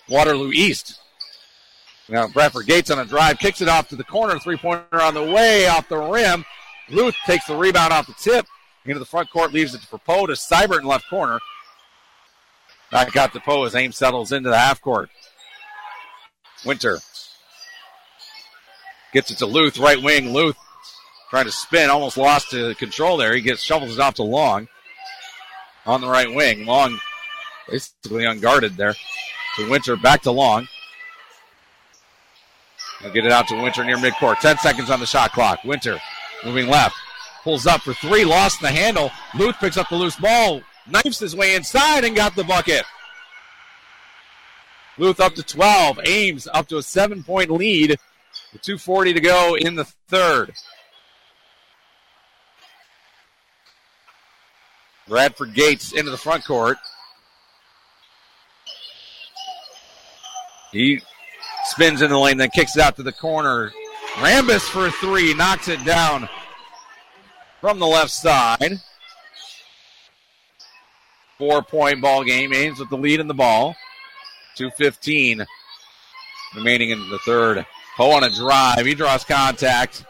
Waterloo 0.08 0.50
East. 0.52 1.00
Now, 2.08 2.26
Bradford 2.26 2.66
Gates 2.66 2.90
on 2.90 2.98
a 2.98 3.04
drive, 3.04 3.38
kicks 3.38 3.60
it 3.60 3.68
off 3.68 3.88
to 3.88 3.96
the 3.96 4.04
corner, 4.04 4.38
three 4.38 4.56
pointer 4.56 5.00
on 5.00 5.14
the 5.14 5.22
way, 5.22 5.68
off 5.68 5.88
the 5.88 5.96
rim. 5.96 6.44
Luth 6.90 7.14
takes 7.24 7.46
the 7.46 7.56
rebound 7.56 7.92
off 7.92 8.06
the 8.06 8.14
tip 8.14 8.44
into 8.84 8.98
the 8.98 9.06
front 9.06 9.30
court, 9.30 9.52
leaves 9.52 9.74
it 9.74 9.80
for 9.80 9.98
Poe 9.98 10.26
to 10.26 10.34
Seibert 10.34 10.80
in 10.80 10.86
left 10.86 11.08
corner. 11.08 11.38
Back 12.90 13.16
out 13.16 13.32
to 13.32 13.40
Poe 13.40 13.64
as 13.64 13.74
Ames 13.74 13.96
settles 13.96 14.32
into 14.32 14.50
the 14.50 14.58
half 14.58 14.80
court. 14.80 15.08
Winter 16.66 16.98
gets 19.12 19.30
it 19.30 19.38
to 19.38 19.46
Luth, 19.46 19.78
right 19.78 20.02
wing. 20.02 20.32
Luth 20.34 20.56
trying 21.32 21.46
to 21.46 21.50
spin, 21.50 21.88
almost 21.88 22.18
lost 22.18 22.50
to 22.50 22.74
control 22.74 23.16
there. 23.16 23.34
He 23.34 23.40
gets 23.40 23.62
shovels 23.62 23.94
it 23.94 24.00
off 24.00 24.16
to 24.16 24.22
Long 24.22 24.68
on 25.86 26.02
the 26.02 26.06
right 26.06 26.32
wing. 26.32 26.66
Long 26.66 27.00
basically 27.70 28.26
unguarded 28.26 28.76
there. 28.76 28.94
To 29.56 29.70
Winter, 29.70 29.96
back 29.96 30.20
to 30.22 30.30
Long. 30.30 30.68
He'll 33.00 33.12
get 33.12 33.24
it 33.24 33.32
out 33.32 33.48
to 33.48 33.62
Winter 33.62 33.82
near 33.82 33.96
midcourt. 33.96 34.40
10 34.40 34.58
seconds 34.58 34.90
on 34.90 35.00
the 35.00 35.06
shot 35.06 35.32
clock. 35.32 35.64
Winter 35.64 35.98
moving 36.44 36.68
left. 36.68 36.96
Pulls 37.42 37.66
up 37.66 37.80
for 37.80 37.94
three, 37.94 38.26
lost 38.26 38.60
the 38.60 38.68
handle. 38.68 39.10
Luth 39.34 39.56
picks 39.58 39.78
up 39.78 39.88
the 39.88 39.96
loose 39.96 40.16
ball, 40.16 40.60
knifes 40.86 41.18
his 41.18 41.34
way 41.34 41.54
inside 41.54 42.04
and 42.04 42.14
got 42.14 42.36
the 42.36 42.44
bucket. 42.44 42.84
Luth 44.98 45.18
up 45.18 45.34
to 45.36 45.42
12. 45.42 45.98
Ames 46.04 46.46
up 46.52 46.68
to 46.68 46.76
a 46.76 46.82
seven 46.82 47.22
point 47.22 47.50
lead 47.50 47.96
with 48.52 48.60
2.40 48.60 49.14
to 49.14 49.20
go 49.20 49.56
in 49.56 49.76
the 49.76 49.86
third. 50.08 50.52
Bradford 55.12 55.52
Gates 55.52 55.92
into 55.92 56.10
the 56.10 56.16
front 56.16 56.42
court. 56.42 56.78
He 60.72 61.02
spins 61.66 62.00
in 62.00 62.08
the 62.08 62.18
lane, 62.18 62.38
then 62.38 62.48
kicks 62.48 62.78
it 62.78 62.82
out 62.82 62.96
to 62.96 63.02
the 63.02 63.12
corner. 63.12 63.72
Rambis 64.14 64.62
for 64.62 64.86
a 64.86 64.90
three, 64.90 65.34
knocks 65.34 65.68
it 65.68 65.84
down 65.84 66.30
from 67.60 67.78
the 67.78 67.86
left 67.86 68.10
side. 68.10 68.80
Four 71.36 71.62
point 71.62 72.00
ball 72.00 72.24
game. 72.24 72.54
Ames 72.54 72.78
with 72.78 72.88
the 72.88 72.96
lead 72.96 73.20
in 73.20 73.28
the 73.28 73.34
ball. 73.34 73.76
2.15 74.56 75.44
remaining 76.56 76.88
in 76.88 77.10
the 77.10 77.18
third. 77.18 77.66
Poe 77.98 78.12
on 78.12 78.24
a 78.24 78.30
drive. 78.30 78.86
He 78.86 78.94
draws 78.94 79.24
contact. 79.24 80.06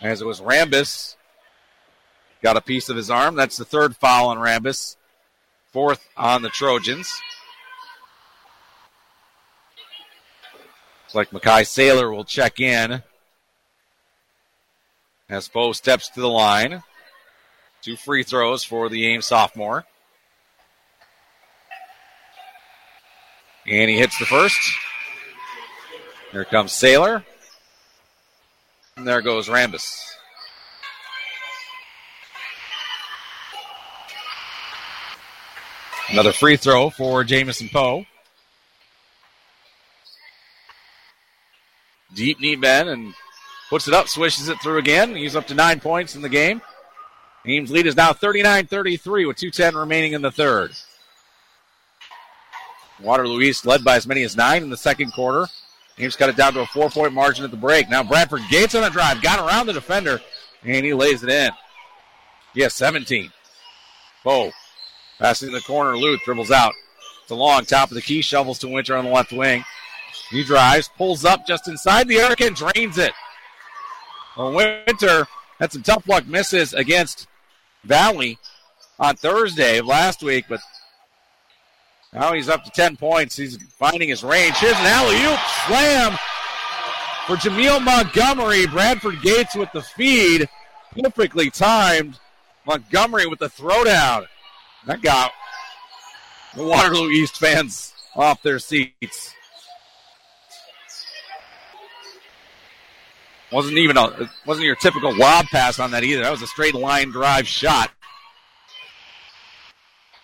As 0.00 0.20
it 0.20 0.26
was 0.26 0.40
Rambis. 0.40 1.14
Got 2.42 2.56
a 2.56 2.62
piece 2.62 2.88
of 2.88 2.96
his 2.96 3.10
arm. 3.10 3.36
That's 3.36 3.56
the 3.56 3.64
third 3.64 3.96
foul 3.96 4.28
on 4.28 4.38
Rambis. 4.38 4.96
Fourth 5.72 6.08
on 6.16 6.42
the 6.42 6.48
Trojans. 6.48 7.20
Looks 11.04 11.14
like 11.14 11.32
Mackay 11.32 11.64
Sailor 11.64 12.10
will 12.10 12.24
check 12.24 12.60
in. 12.60 13.02
As 15.28 15.48
Poe 15.48 15.72
steps 15.72 16.08
to 16.10 16.20
the 16.20 16.28
line. 16.28 16.82
Two 17.82 17.96
free 17.96 18.22
throws 18.22 18.64
for 18.64 18.88
the 18.88 19.06
Ames 19.06 19.26
sophomore. 19.26 19.86
And 23.66 23.90
he 23.90 23.96
hits 23.98 24.18
the 24.18 24.26
first. 24.26 24.58
Here 26.32 26.44
comes 26.44 26.72
Sailor. 26.72 27.24
And 28.96 29.06
there 29.06 29.22
goes 29.22 29.48
Rambis. 29.48 30.09
Another 36.12 36.32
free 36.32 36.56
throw 36.56 36.90
for 36.90 37.22
Jamison 37.22 37.68
Poe. 37.68 38.04
Deep 42.14 42.40
knee 42.40 42.56
bend 42.56 42.88
and 42.88 43.14
puts 43.68 43.86
it 43.86 43.94
up, 43.94 44.08
swishes 44.08 44.48
it 44.48 44.60
through 44.60 44.78
again. 44.78 45.14
He's 45.14 45.36
up 45.36 45.46
to 45.46 45.54
nine 45.54 45.78
points 45.78 46.16
in 46.16 46.22
the 46.22 46.28
game. 46.28 46.60
Ames 47.46 47.70
lead 47.70 47.86
is 47.86 47.96
now 47.96 48.12
39 48.12 48.66
33 48.66 49.24
with 49.24 49.36
2.10 49.36 49.74
remaining 49.74 50.12
in 50.12 50.20
the 50.20 50.32
third. 50.32 50.72
Waterloo 53.00 53.40
East 53.40 53.64
led 53.64 53.84
by 53.84 53.94
as 53.94 54.06
many 54.06 54.24
as 54.24 54.36
nine 54.36 54.64
in 54.64 54.70
the 54.70 54.76
second 54.76 55.12
quarter. 55.12 55.46
Ames 55.96 56.16
cut 56.16 56.28
it 56.28 56.36
down 56.36 56.54
to 56.54 56.60
a 56.60 56.66
four 56.66 56.90
point 56.90 57.12
margin 57.12 57.44
at 57.44 57.52
the 57.52 57.56
break. 57.56 57.88
Now 57.88 58.02
Bradford 58.02 58.42
Gates 58.50 58.74
on 58.74 58.82
a 58.82 58.90
drive, 58.90 59.22
got 59.22 59.38
around 59.38 59.66
the 59.66 59.74
defender, 59.74 60.20
and 60.64 60.84
he 60.84 60.92
lays 60.92 61.22
it 61.22 61.30
in. 61.30 61.50
Yes, 62.52 62.74
17. 62.74 63.30
Poe 64.24 64.50
passing 65.20 65.52
the 65.52 65.60
corner. 65.60 65.96
Luth 65.96 66.20
dribbles 66.24 66.50
out. 66.50 66.74
It's 67.22 67.30
a 67.30 67.36
long 67.36 67.64
top 67.64 67.90
of 67.90 67.94
the 67.94 68.02
key, 68.02 68.22
shovels 68.22 68.58
to 68.60 68.68
Winter 68.68 68.96
on 68.96 69.04
the 69.04 69.10
left 69.10 69.32
wing. 69.32 69.64
He 70.30 70.42
drives, 70.42 70.90
pulls 70.96 71.24
up 71.24 71.46
just 71.46 71.68
inside 71.68 72.08
the 72.08 72.20
arc 72.20 72.40
and 72.40 72.56
drains 72.56 72.98
it. 72.98 73.12
Well, 74.36 74.52
Winter 74.52 75.26
had 75.60 75.72
some 75.72 75.82
tough 75.82 76.08
luck 76.08 76.26
misses 76.26 76.72
against 76.72 77.28
Valley 77.84 78.38
on 78.98 79.16
Thursday 79.16 79.78
of 79.78 79.86
last 79.86 80.22
week, 80.22 80.46
but 80.48 80.60
now 82.12 82.32
he's 82.32 82.48
up 82.48 82.64
to 82.64 82.70
10 82.70 82.96
points. 82.96 83.36
He's 83.36 83.56
finding 83.78 84.08
his 84.08 84.24
range. 84.24 84.56
Here's 84.56 84.72
an 84.72 84.86
alley-oop 84.86 85.38
slam 85.66 86.18
for 87.26 87.36
Jameel 87.36 87.82
Montgomery. 87.84 88.66
Bradford 88.66 89.20
Gates 89.22 89.54
with 89.54 89.70
the 89.72 89.82
feed. 89.82 90.48
Perfectly 91.00 91.50
timed. 91.50 92.18
Montgomery 92.66 93.26
with 93.26 93.38
the 93.38 93.48
throwdown. 93.48 94.26
That 94.86 95.02
got 95.02 95.32
the 96.56 96.64
Waterloo 96.64 97.10
East 97.10 97.36
fans 97.36 97.92
off 98.16 98.42
their 98.42 98.58
seats. 98.58 99.34
Wasn't 103.52 103.76
even 103.76 103.96
a 103.96 104.30
wasn't 104.46 104.66
your 104.66 104.76
typical 104.76 105.14
lob 105.14 105.46
pass 105.46 105.78
on 105.78 105.90
that 105.90 106.04
either. 106.04 106.22
That 106.22 106.30
was 106.30 106.42
a 106.42 106.46
straight 106.46 106.74
line 106.74 107.10
drive 107.10 107.48
shot. 107.48 107.90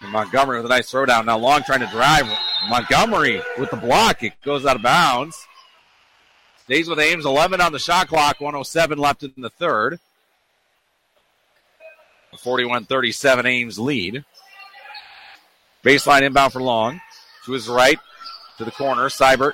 And 0.01 0.13
Montgomery 0.13 0.59
with 0.59 0.67
a 0.67 0.75
nice 0.75 0.91
throwdown. 0.91 1.25
Now 1.25 1.39
Long 1.39 1.63
trying 1.63 1.81
to 1.81 1.87
drive. 1.89 2.27
Montgomery 2.69 3.43
with 3.59 3.71
the 3.71 3.77
block. 3.77 4.23
It 4.23 4.35
goes 4.45 4.65
out 4.65 4.77
of 4.77 4.83
bounds. 4.83 5.37
Stays 6.65 6.89
with 6.89 6.99
Ames. 6.99 7.25
11 7.25 7.61
on 7.61 7.73
the 7.73 7.79
shot 7.79 8.09
clock. 8.09 8.41
107 8.41 8.99
left 8.99 9.23
in 9.23 9.33
the 9.37 9.51
third. 9.51 9.99
41-37 12.35 13.47
Ames 13.47 13.79
lead. 13.79 14.25
Baseline 15.87 16.23
inbound 16.23 16.53
for 16.53 16.61
Long. 16.61 17.01
To 17.45 17.53
his 17.53 17.69
right. 17.69 17.99
To 18.59 18.65
the 18.65 18.73
corner. 18.73 19.05
Seibert 19.05 19.53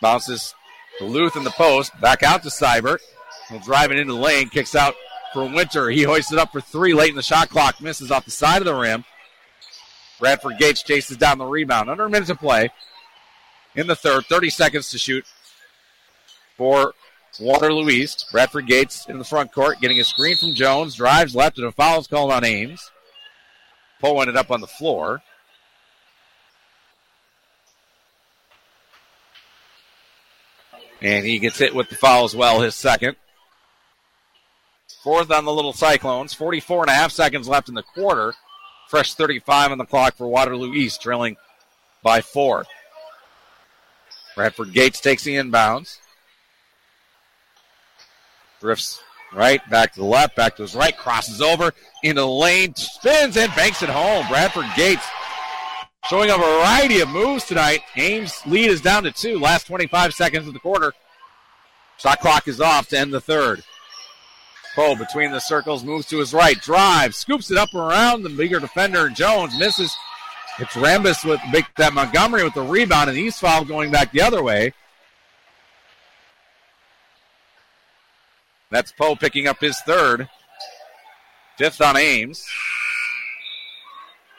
bounces 0.00 0.54
to 0.98 1.04
Luth 1.04 1.36
in 1.36 1.44
the 1.44 1.50
post. 1.50 1.92
Back 2.00 2.22
out 2.22 2.42
to 2.44 2.48
Seibert. 2.48 3.00
He'll 3.50 3.58
drive 3.58 3.90
it 3.92 3.98
into 3.98 4.14
the 4.14 4.18
lane. 4.18 4.48
Kicks 4.48 4.74
out 4.74 4.94
for 5.34 5.44
Winter. 5.44 5.90
He 5.90 6.04
hoists 6.04 6.32
it 6.32 6.38
up 6.38 6.52
for 6.52 6.62
three 6.62 6.94
late 6.94 7.10
in 7.10 7.16
the 7.16 7.22
shot 7.22 7.50
clock. 7.50 7.82
Misses 7.82 8.10
off 8.10 8.24
the 8.24 8.30
side 8.30 8.62
of 8.62 8.64
the 8.64 8.74
rim. 8.74 9.04
Bradford 10.18 10.58
Gates 10.58 10.82
chases 10.82 11.18
down 11.18 11.36
the 11.36 11.44
rebound. 11.44 11.90
Under 11.90 12.06
a 12.06 12.10
minute 12.10 12.28
to 12.28 12.34
play 12.34 12.70
in 13.74 13.86
the 13.86 13.94
third. 13.94 14.24
30 14.24 14.48
seconds 14.48 14.90
to 14.90 14.98
shoot 14.98 15.26
for 16.56 16.94
Waterloo 17.38 17.90
East. 17.90 18.26
Bradford 18.32 18.66
Gates 18.66 19.06
in 19.06 19.18
the 19.18 19.24
front 19.24 19.52
court, 19.52 19.80
getting 19.80 20.00
a 20.00 20.04
screen 20.04 20.36
from 20.38 20.54
Jones. 20.54 20.94
Drives 20.94 21.36
left, 21.36 21.58
and 21.58 21.66
a 21.66 21.72
foul 21.72 22.00
is 22.00 22.06
called 22.06 22.32
on 22.32 22.44
Ames. 22.44 22.90
Poe 24.00 24.18
ended 24.20 24.36
up 24.36 24.50
on 24.50 24.60
the 24.60 24.66
floor. 24.66 25.22
And 31.00 31.24
he 31.24 31.38
gets 31.38 31.58
hit 31.58 31.74
with 31.74 31.88
the 31.88 31.94
foul 31.94 32.24
as 32.24 32.34
well, 32.34 32.60
his 32.60 32.74
second. 32.74 33.16
Fourth 35.02 35.30
on 35.30 35.44
the 35.44 35.52
little 35.52 35.72
Cyclones. 35.72 36.34
44 36.34 36.82
and 36.82 36.90
a 36.90 36.94
half 36.94 37.12
seconds 37.12 37.48
left 37.48 37.68
in 37.68 37.74
the 37.74 37.82
quarter. 37.82 38.34
Fresh 38.88 39.14
35 39.14 39.72
on 39.72 39.78
the 39.78 39.84
clock 39.84 40.16
for 40.16 40.26
Waterloo 40.26 40.72
East, 40.74 41.02
trailing 41.02 41.36
by 42.02 42.20
four. 42.20 42.64
Bradford 44.34 44.72
Gates 44.72 45.00
takes 45.00 45.24
the 45.24 45.34
inbounds. 45.34 45.98
Drifts 48.60 49.00
right, 49.32 49.60
back 49.68 49.92
to 49.92 50.00
the 50.00 50.06
left, 50.06 50.36
back 50.36 50.56
to 50.56 50.62
his 50.62 50.74
right, 50.74 50.96
crosses 50.96 51.42
over 51.42 51.72
into 52.02 52.22
the 52.22 52.26
lane, 52.26 52.74
spins 52.74 53.36
and 53.36 53.54
banks 53.54 53.82
it 53.82 53.88
home. 53.88 54.26
Bradford 54.28 54.66
Gates 54.74 55.06
showing 56.08 56.30
a 56.30 56.36
variety 56.36 57.00
of 57.00 57.08
moves 57.08 57.44
tonight. 57.44 57.80
Ames 57.96 58.40
lead 58.46 58.70
is 58.70 58.80
down 58.80 59.02
to 59.04 59.12
two. 59.12 59.38
Last 59.38 59.66
25 59.66 60.14
seconds 60.14 60.46
of 60.46 60.54
the 60.54 60.60
quarter. 60.60 60.92
Shot 61.98 62.20
clock 62.20 62.48
is 62.48 62.60
off 62.60 62.88
to 62.88 62.98
end 62.98 63.12
the 63.12 63.20
third. 63.20 63.62
Poe 64.74 64.94
between 64.94 65.32
the 65.32 65.40
circles, 65.40 65.82
moves 65.82 66.06
to 66.06 66.18
his 66.18 66.32
right, 66.32 66.60
drives, 66.60 67.16
scoops 67.16 67.50
it 67.50 67.56
up 67.56 67.70
and 67.72 67.82
around 67.82 68.22
the 68.22 68.28
bigger 68.28 68.60
defender. 68.60 69.08
Jones 69.08 69.58
misses. 69.58 69.94
It's 70.60 70.74
Rambus 70.74 71.24
with 71.24 71.40
big 71.52 71.66
that 71.76 71.94
Montgomery 71.94 72.44
with 72.44 72.54
the 72.54 72.62
rebound, 72.62 73.10
and 73.10 73.34
fouled 73.34 73.68
going 73.68 73.90
back 73.90 74.12
the 74.12 74.22
other 74.22 74.42
way. 74.42 74.72
That's 78.70 78.92
Poe 78.92 79.16
picking 79.16 79.46
up 79.46 79.60
his 79.60 79.78
third. 79.80 80.28
Fifth 81.56 81.80
on 81.80 81.96
Ames. 81.96 82.46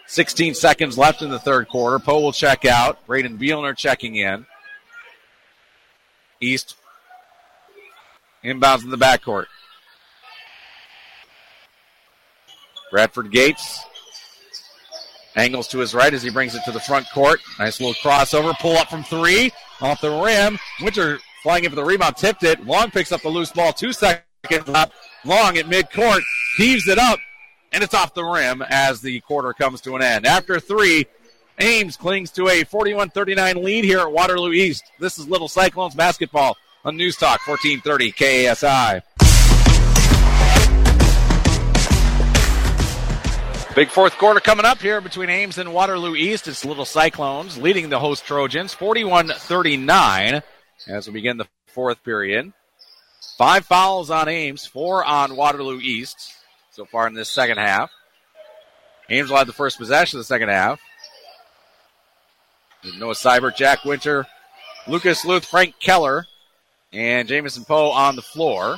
16 0.09 0.55
seconds 0.55 0.97
left 0.97 1.21
in 1.21 1.29
the 1.29 1.37
third 1.37 1.67
quarter. 1.67 1.99
Poe 1.99 2.19
will 2.19 2.31
check 2.31 2.65
out. 2.65 3.05
Braden 3.05 3.37
Bielner 3.37 3.77
checking 3.77 4.15
in. 4.15 4.43
East 6.41 6.75
inbounds 8.43 8.83
in 8.83 8.89
the 8.89 8.97
backcourt. 8.97 9.45
Bradford 12.89 13.31
Gates 13.31 13.85
angles 15.35 15.67
to 15.67 15.77
his 15.77 15.93
right 15.93 16.11
as 16.11 16.23
he 16.23 16.31
brings 16.31 16.55
it 16.55 16.63
to 16.65 16.71
the 16.71 16.79
front 16.79 17.05
court. 17.11 17.39
Nice 17.59 17.79
little 17.79 17.93
crossover. 17.93 18.57
Pull 18.57 18.77
up 18.77 18.89
from 18.89 19.03
three. 19.03 19.51
Off 19.79 20.01
the 20.01 20.09
rim. 20.09 20.57
Winter 20.81 21.19
flying 21.43 21.65
in 21.65 21.69
for 21.69 21.75
the 21.75 21.83
rebound. 21.83 22.17
Tipped 22.17 22.41
it. 22.41 22.65
Long 22.65 22.89
picks 22.89 23.11
up 23.11 23.21
the 23.21 23.29
loose 23.29 23.51
ball. 23.51 23.73
Two 23.73 23.93
seconds 23.93 24.67
left. 24.67 24.91
Long 25.23 25.55
at 25.59 25.67
midcourt. 25.67 26.21
Heaves 26.57 26.87
it 26.87 26.97
up. 26.97 27.19
And 27.71 27.83
it's 27.83 27.93
off 27.93 28.13
the 28.13 28.23
rim 28.23 28.63
as 28.67 29.01
the 29.01 29.19
quarter 29.21 29.53
comes 29.53 29.81
to 29.81 29.95
an 29.95 30.01
end. 30.01 30.25
After 30.25 30.59
three, 30.59 31.05
Ames 31.59 31.97
clings 31.97 32.31
to 32.31 32.47
a 32.47 32.63
41 32.63 33.09
39 33.09 33.63
lead 33.63 33.83
here 33.83 33.99
at 33.99 34.11
Waterloo 34.11 34.51
East. 34.51 34.83
This 34.99 35.19
is 35.19 35.27
Little 35.27 35.47
Cyclones 35.47 35.93
basketball 35.93 36.57
on 36.83 36.97
News 36.97 37.15
Talk 37.15 37.45
1430 37.47 38.11
KASI. 38.13 39.01
Big 43.75 43.89
fourth 43.89 44.17
quarter 44.17 44.39
coming 44.39 44.65
up 44.65 44.81
here 44.81 44.99
between 44.99 45.29
Ames 45.29 45.59
and 45.59 45.71
Waterloo 45.71 46.15
East. 46.15 46.47
It's 46.47 46.65
Little 46.65 46.85
Cyclones 46.85 47.57
leading 47.57 47.89
the 47.89 47.99
host 47.99 48.25
Trojans 48.25 48.73
41 48.73 49.27
39 49.29 50.41
as 50.87 51.07
we 51.07 51.13
begin 51.13 51.37
the 51.37 51.47
fourth 51.67 52.03
period. 52.03 52.51
Five 53.37 53.65
fouls 53.65 54.09
on 54.09 54.27
Ames, 54.27 54.65
four 54.65 55.05
on 55.05 55.35
Waterloo 55.35 55.79
East 55.79 56.33
so 56.79 56.85
far 56.85 57.07
in 57.07 57.13
this 57.13 57.27
second 57.27 57.57
half. 57.57 57.91
Ames 59.09 59.29
will 59.29 59.37
have 59.37 59.47
the 59.47 59.51
first 59.53 59.77
possession 59.77 60.17
of 60.17 60.21
the 60.21 60.27
second 60.27 60.47
half. 60.47 60.79
Noah 62.97 63.15
Seibert, 63.15 63.57
Jack 63.57 63.83
Winter, 63.83 64.25
Lucas 64.87 65.25
Luth, 65.25 65.43
Frank 65.43 65.77
Keller, 65.81 66.25
and 66.93 67.27
Jamison 67.27 67.65
Poe 67.65 67.89
on 67.89 68.15
the 68.15 68.21
floor. 68.21 68.77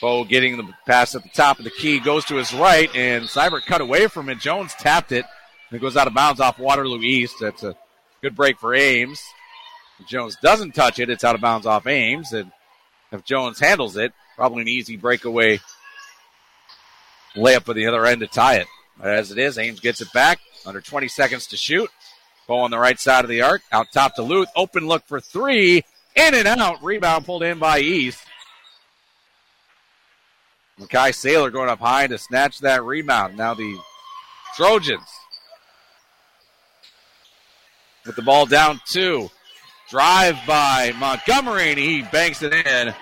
Poe 0.00 0.24
getting 0.24 0.56
the 0.56 0.72
pass 0.86 1.14
at 1.14 1.24
the 1.24 1.28
top 1.28 1.58
of 1.58 1.64
the 1.64 1.70
key, 1.70 2.00
goes 2.00 2.24
to 2.24 2.36
his 2.36 2.54
right, 2.54 2.88
and 2.96 3.24
Seibert 3.24 3.66
cut 3.66 3.82
away 3.82 4.06
from 4.06 4.30
it. 4.30 4.38
Jones 4.38 4.72
tapped 4.78 5.12
it, 5.12 5.26
and 5.68 5.76
it 5.76 5.82
goes 5.82 5.98
out 5.98 6.06
of 6.06 6.14
bounds 6.14 6.40
off 6.40 6.58
Waterloo 6.58 7.02
East. 7.02 7.34
That's 7.38 7.64
a 7.64 7.76
good 8.22 8.34
break 8.34 8.58
for 8.58 8.74
Ames. 8.74 9.22
If 9.98 10.06
Jones 10.06 10.38
doesn't 10.40 10.74
touch 10.74 10.98
it, 11.00 11.10
it's 11.10 11.22
out 11.22 11.34
of 11.34 11.42
bounds 11.42 11.66
off 11.66 11.86
Ames, 11.86 12.32
and 12.32 12.50
if 13.12 13.24
Jones 13.24 13.60
handles 13.60 13.98
it, 13.98 14.14
probably 14.40 14.62
an 14.62 14.68
easy 14.68 14.96
breakaway 14.96 15.60
layup 17.36 17.68
at 17.68 17.76
the 17.76 17.86
other 17.86 18.06
end 18.06 18.20
to 18.20 18.26
tie 18.26 18.56
it. 18.56 18.66
As 18.98 19.30
it 19.30 19.36
is, 19.36 19.58
Ames 19.58 19.80
gets 19.80 20.00
it 20.00 20.10
back. 20.14 20.40
Under 20.64 20.80
20 20.80 21.08
seconds 21.08 21.46
to 21.48 21.58
shoot. 21.58 21.90
Poe 22.46 22.60
on 22.60 22.70
the 22.70 22.78
right 22.78 22.98
side 22.98 23.22
of 23.22 23.28
the 23.28 23.42
arc. 23.42 23.60
Out 23.70 23.88
top 23.92 24.14
to 24.14 24.22
Luth. 24.22 24.48
Open 24.56 24.88
look 24.88 25.06
for 25.06 25.20
three. 25.20 25.84
In 26.16 26.34
and 26.34 26.48
out. 26.48 26.82
Rebound 26.82 27.26
pulled 27.26 27.42
in 27.42 27.58
by 27.58 27.80
East. 27.80 28.24
Mackay 30.78 31.12
Sailor 31.12 31.50
going 31.50 31.68
up 31.68 31.80
high 31.80 32.06
to 32.06 32.16
snatch 32.16 32.60
that 32.60 32.82
rebound. 32.82 33.36
Now 33.36 33.52
the 33.52 33.78
Trojans 34.56 35.06
with 38.06 38.16
the 38.16 38.22
ball 38.22 38.46
down 38.46 38.80
two. 38.86 39.28
Drive 39.90 40.38
by 40.46 40.94
Montgomery 40.98 41.68
and 41.68 41.78
he 41.78 42.00
banks 42.00 42.42
it 42.42 42.54
in 42.54 42.94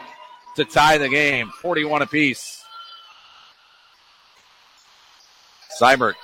to 0.59 0.65
tie 0.65 0.99
the 0.99 1.09
game. 1.09 1.51
41 1.63 2.03
apiece. 2.03 2.63
Seibert 5.81 6.15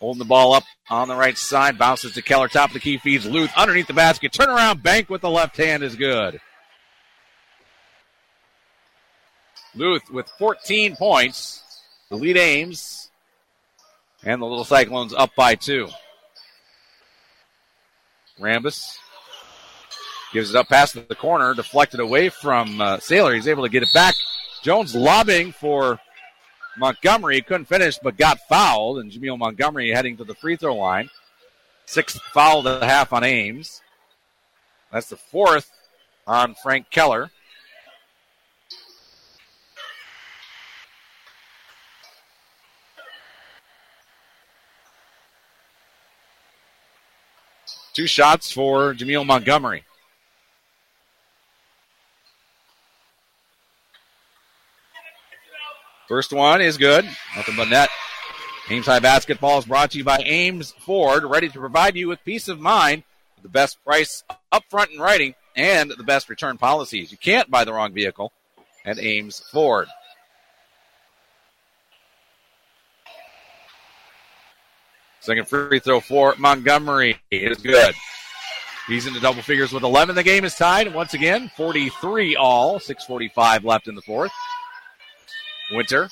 holding 0.00 0.18
the 0.18 0.24
ball 0.24 0.52
up 0.52 0.64
on 0.90 1.08
the 1.08 1.14
right 1.14 1.36
side. 1.38 1.78
Bounces 1.78 2.12
to 2.14 2.22
Keller. 2.22 2.48
Top 2.48 2.70
of 2.70 2.74
the 2.74 2.80
key. 2.80 2.98
Feeds 2.98 3.26
Luth 3.26 3.50
underneath 3.56 3.86
the 3.86 3.94
basket. 3.94 4.32
Turn 4.32 4.48
around. 4.48 4.82
Bank 4.82 5.08
with 5.08 5.20
the 5.20 5.30
left 5.30 5.56
hand 5.56 5.82
is 5.82 5.96
good. 5.96 6.40
Luth 9.74 10.02
with 10.10 10.28
14 10.38 10.96
points. 10.96 11.62
The 12.10 12.16
lead 12.16 12.36
Ames. 12.36 13.10
And 14.24 14.40
the 14.40 14.46
Little 14.46 14.64
Cyclones 14.64 15.12
up 15.12 15.34
by 15.36 15.54
two. 15.54 15.88
Rambus 18.40 18.96
gives 20.34 20.50
it 20.50 20.56
up 20.56 20.68
past 20.68 20.94
the 20.94 21.14
corner, 21.14 21.54
deflected 21.54 22.00
away 22.00 22.28
from 22.28 22.80
uh, 22.80 22.98
Sailor. 22.98 23.34
He's 23.34 23.46
able 23.46 23.62
to 23.62 23.68
get 23.68 23.84
it 23.84 23.92
back. 23.94 24.16
Jones 24.62 24.94
lobbing 24.94 25.52
for 25.52 26.00
Montgomery. 26.76 27.40
Couldn't 27.40 27.66
finish, 27.66 27.98
but 27.98 28.18
got 28.18 28.40
fouled. 28.48 28.98
And 28.98 29.12
Jameel 29.12 29.38
Montgomery 29.38 29.90
heading 29.92 30.16
to 30.16 30.24
the 30.24 30.34
free 30.34 30.56
throw 30.56 30.74
line. 30.74 31.08
Sixth 31.86 32.20
foul 32.32 32.66
and 32.66 32.82
a 32.82 32.86
half 32.86 33.12
on 33.12 33.22
Ames. 33.22 33.80
That's 34.92 35.08
the 35.08 35.16
fourth 35.16 35.70
on 36.26 36.56
Frank 36.56 36.90
Keller. 36.90 37.30
Two 47.92 48.08
shots 48.08 48.50
for 48.50 48.94
Jameel 48.94 49.24
Montgomery. 49.24 49.84
First 56.08 56.32
one 56.32 56.60
is 56.60 56.76
good. 56.76 57.04
Nothing 57.36 57.56
but 57.56 57.68
net. 57.68 57.88
Ames 58.70 58.86
High 58.86 58.98
Basketball 58.98 59.58
is 59.58 59.64
brought 59.64 59.90
to 59.90 59.98
you 59.98 60.04
by 60.04 60.18
Ames 60.24 60.72
Ford, 60.72 61.24
ready 61.24 61.48
to 61.48 61.58
provide 61.58 61.96
you 61.96 62.08
with 62.08 62.24
peace 62.24 62.48
of 62.48 62.60
mind, 62.60 63.02
the 63.42 63.48
best 63.48 63.82
price 63.84 64.24
up 64.52 64.64
front 64.70 64.90
in 64.90 64.98
writing, 64.98 65.34
and 65.54 65.90
the 65.90 66.04
best 66.04 66.28
return 66.28 66.56
policies. 66.56 67.12
You 67.12 67.18
can't 67.18 67.50
buy 67.50 67.64
the 67.64 67.72
wrong 67.72 67.92
vehicle 67.92 68.32
at 68.84 68.98
Ames 68.98 69.40
Ford. 69.52 69.88
Second 75.20 75.48
free 75.48 75.80
throw 75.80 76.00
for 76.00 76.34
Montgomery 76.36 77.18
is 77.30 77.58
good. 77.58 77.94
He's 78.86 79.06
into 79.06 79.20
double 79.20 79.40
figures 79.40 79.72
with 79.72 79.82
11. 79.82 80.14
The 80.14 80.22
game 80.22 80.44
is 80.44 80.54
tied 80.54 80.92
once 80.94 81.14
again, 81.14 81.50
43 81.56 82.36
all, 82.36 82.78
6:45 82.78 83.64
left 83.64 83.88
in 83.88 83.94
the 83.94 84.02
fourth. 84.02 84.32
Winter 85.74 86.08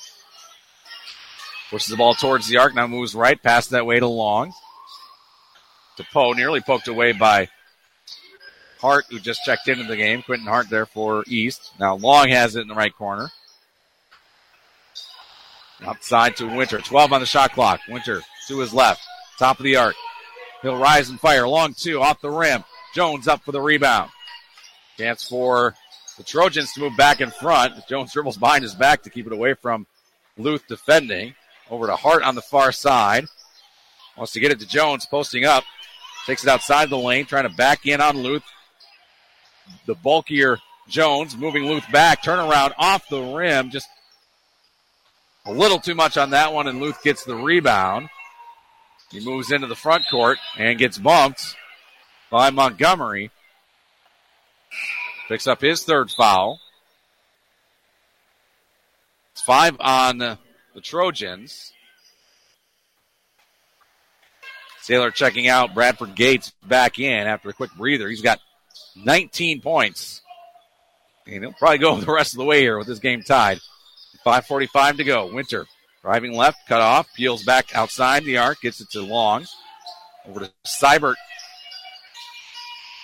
pushes 1.69 1.89
the 1.89 1.97
ball 1.97 2.13
towards 2.13 2.47
the 2.47 2.57
arc. 2.57 2.75
Now 2.75 2.85
moves 2.87 3.15
right, 3.15 3.41
past 3.41 3.71
that 3.71 3.85
way 3.85 3.99
to 3.99 4.07
Long. 4.07 4.53
To 5.97 6.05
Poe, 6.11 6.33
nearly 6.33 6.61
poked 6.61 6.87
away 6.87 7.11
by 7.11 7.49
Hart, 8.79 9.05
who 9.09 9.19
just 9.19 9.43
checked 9.45 9.67
into 9.67 9.83
the 9.83 9.95
game. 9.95 10.21
Quentin 10.21 10.47
Hart 10.47 10.69
there 10.69 10.85
for 10.85 11.23
East. 11.27 11.71
Now 11.79 11.95
Long 11.95 12.29
has 12.29 12.55
it 12.55 12.61
in 12.61 12.67
the 12.67 12.75
right 12.75 12.95
corner. 12.95 13.29
Outside 15.85 16.35
to 16.37 16.47
Winter. 16.47 16.79
12 16.79 17.13
on 17.13 17.19
the 17.19 17.25
shot 17.25 17.53
clock. 17.53 17.79
Winter 17.89 18.21
to 18.47 18.59
his 18.59 18.73
left. 18.73 19.01
Top 19.39 19.59
of 19.59 19.63
the 19.63 19.75
arc. 19.75 19.95
He'll 20.61 20.77
rise 20.77 21.09
and 21.09 21.19
fire. 21.19 21.47
Long 21.47 21.73
two 21.73 22.01
off 22.01 22.21
the 22.21 22.29
rim. 22.29 22.63
Jones 22.93 23.27
up 23.27 23.43
for 23.43 23.51
the 23.51 23.61
rebound. 23.61 24.11
Chance 24.97 25.27
for 25.27 25.75
the 26.17 26.23
Trojans 26.23 26.73
to 26.73 26.81
move 26.81 26.95
back 26.97 27.21
in 27.21 27.31
front. 27.31 27.87
Jones 27.87 28.13
dribbles 28.13 28.37
behind 28.37 28.63
his 28.63 28.75
back 28.75 29.03
to 29.03 29.09
keep 29.09 29.25
it 29.27 29.33
away 29.33 29.53
from 29.53 29.87
Luth 30.37 30.63
defending. 30.67 31.35
Over 31.69 31.87
to 31.87 31.95
Hart 31.95 32.23
on 32.23 32.35
the 32.35 32.41
far 32.41 32.71
side. 32.71 33.25
Wants 34.17 34.33
to 34.33 34.39
get 34.39 34.51
it 34.51 34.59
to 34.59 34.67
Jones, 34.67 35.05
posting 35.05 35.45
up. 35.45 35.63
Takes 36.25 36.43
it 36.43 36.49
outside 36.49 36.89
the 36.89 36.97
lane, 36.97 37.25
trying 37.25 37.43
to 37.43 37.55
back 37.55 37.85
in 37.85 37.99
on 37.99 38.17
Luth. 38.17 38.43
The 39.85 39.95
bulkier 39.95 40.59
Jones 40.87 41.35
moving 41.35 41.65
Luth 41.65 41.89
back. 41.91 42.23
Turnaround 42.23 42.73
off 42.77 43.07
the 43.09 43.21
rim. 43.21 43.71
Just 43.71 43.87
a 45.45 45.51
little 45.51 45.79
too 45.79 45.95
much 45.95 46.17
on 46.17 46.29
that 46.29 46.53
one, 46.53 46.67
and 46.67 46.79
Luth 46.79 47.01
gets 47.03 47.23
the 47.23 47.35
rebound. 47.35 48.09
He 49.11 49.19
moves 49.19 49.51
into 49.51 49.67
the 49.67 49.75
front 49.75 50.05
court 50.09 50.37
and 50.57 50.79
gets 50.79 50.97
bumped 50.97 51.55
by 52.29 52.49
Montgomery. 52.49 53.31
Picks 55.33 55.47
up 55.47 55.61
his 55.61 55.81
third 55.83 56.11
foul. 56.11 56.59
It's 59.31 59.41
five 59.41 59.75
on 59.79 60.19
the 60.19 60.37
Trojans. 60.83 61.73
Sailor 64.81 65.09
checking 65.09 65.47
out. 65.47 65.73
Bradford 65.73 66.13
Gates 66.13 66.51
back 66.63 66.99
in 66.99 67.25
after 67.25 67.49
a 67.49 67.53
quick 67.53 67.71
breather. 67.75 68.07
He's 68.09 68.21
got 68.21 68.41
19 68.95 69.61
points 69.61 70.21
And 71.25 71.43
he'll 71.43 71.53
probably 71.53 71.79
go 71.79 71.95
the 71.99 72.13
rest 72.13 72.35
of 72.35 72.37
the 72.37 72.45
way 72.45 72.59
here 72.59 72.77
with 72.77 72.85
this 72.85 72.99
game 72.99 73.23
tied. 73.23 73.57
5.45 74.23 74.97
to 74.97 75.03
go. 75.03 75.33
Winter 75.33 75.65
driving 76.03 76.37
left, 76.37 76.59
cut 76.67 76.79
off, 76.79 77.11
peels 77.15 77.41
back 77.41 77.75
outside 77.75 78.23
the 78.23 78.37
arc, 78.37 78.61
gets 78.61 78.81
it 78.81 78.91
to 78.91 79.01
Long. 79.01 79.47
Over 80.29 80.41
to 80.41 80.51
Seibert. 80.63 81.15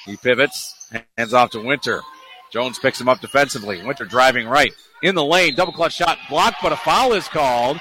He 0.05 0.15
pivots, 0.15 0.75
hands 1.17 1.33
off 1.33 1.49
to 1.51 1.59
Winter. 1.59 2.03
Jones 2.51 2.79
picks 2.79 2.99
him 2.99 3.09
up 3.09 3.21
defensively. 3.21 3.83
Winter 3.83 4.05
driving 4.05 4.47
right 4.47 4.73
in 5.03 5.15
the 5.15 5.23
lane. 5.23 5.55
Double 5.55 5.73
clutch 5.73 5.95
shot 5.95 6.17
blocked, 6.29 6.57
but 6.61 6.71
a 6.71 6.77
foul 6.77 7.13
is 7.13 7.27
called. 7.27 7.79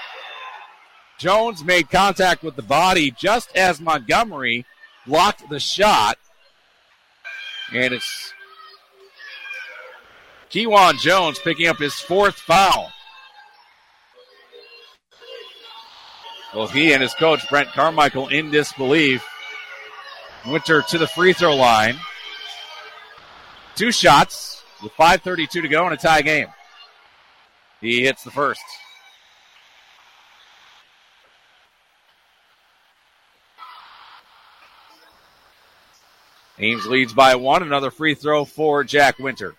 Jones 1.18 1.64
made 1.64 1.90
contact 1.90 2.42
with 2.42 2.54
the 2.54 2.62
body 2.62 3.10
just 3.10 3.54
as 3.56 3.80
Montgomery 3.80 4.64
blocked 5.06 5.48
the 5.48 5.58
shot. 5.58 6.18
And 7.72 7.92
it's 7.92 8.32
Kewan 10.50 10.98
Jones 10.98 11.38
picking 11.38 11.66
up 11.66 11.78
his 11.78 11.94
fourth 11.94 12.36
foul. 12.36 12.90
Both 16.54 16.72
he 16.72 16.92
and 16.92 17.02
his 17.02 17.14
coach, 17.14 17.46
Brent 17.50 17.68
Carmichael, 17.72 18.28
in 18.28 18.50
disbelief. 18.50 19.26
Winter 20.46 20.82
to 20.82 20.98
the 20.98 21.06
free 21.06 21.32
throw 21.32 21.56
line. 21.56 21.96
Two 23.74 23.92
shots 23.92 24.57
with 24.82 24.92
5.32 24.92 25.50
to 25.50 25.68
go 25.68 25.86
in 25.86 25.92
a 25.92 25.96
tie 25.96 26.22
game. 26.22 26.48
He 27.80 28.02
hits 28.02 28.24
the 28.24 28.30
first. 28.30 28.62
Ames 36.60 36.86
leads 36.86 37.12
by 37.12 37.36
one. 37.36 37.62
Another 37.62 37.90
free 37.90 38.14
throw 38.14 38.44
for 38.44 38.82
Jack 38.82 39.18
Winter. 39.18 39.54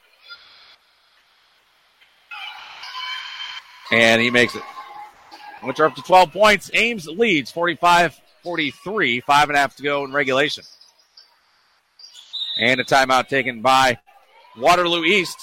And 3.91 4.22
he 4.22 4.30
makes 4.30 4.55
it. 4.55 4.63
Winter 5.63 5.86
up 5.86 5.95
to 5.95 6.01
12 6.01 6.32
points. 6.32 6.70
Ames 6.74 7.07
leads 7.07 7.51
45 7.51 8.20
43. 8.43 9.22
Five 9.22 9.49
and 9.49 9.57
a 9.57 9.59
half 9.59 9.76
to 9.78 9.84
go 9.84 10.03
in 10.03 10.11
regulation. 10.11 10.63
And 12.59 12.82
a 12.82 12.84
timeout 12.84 13.30
taken 13.30 13.61
by 13.61 13.99
Waterloo 14.60 15.03
East. 15.03 15.38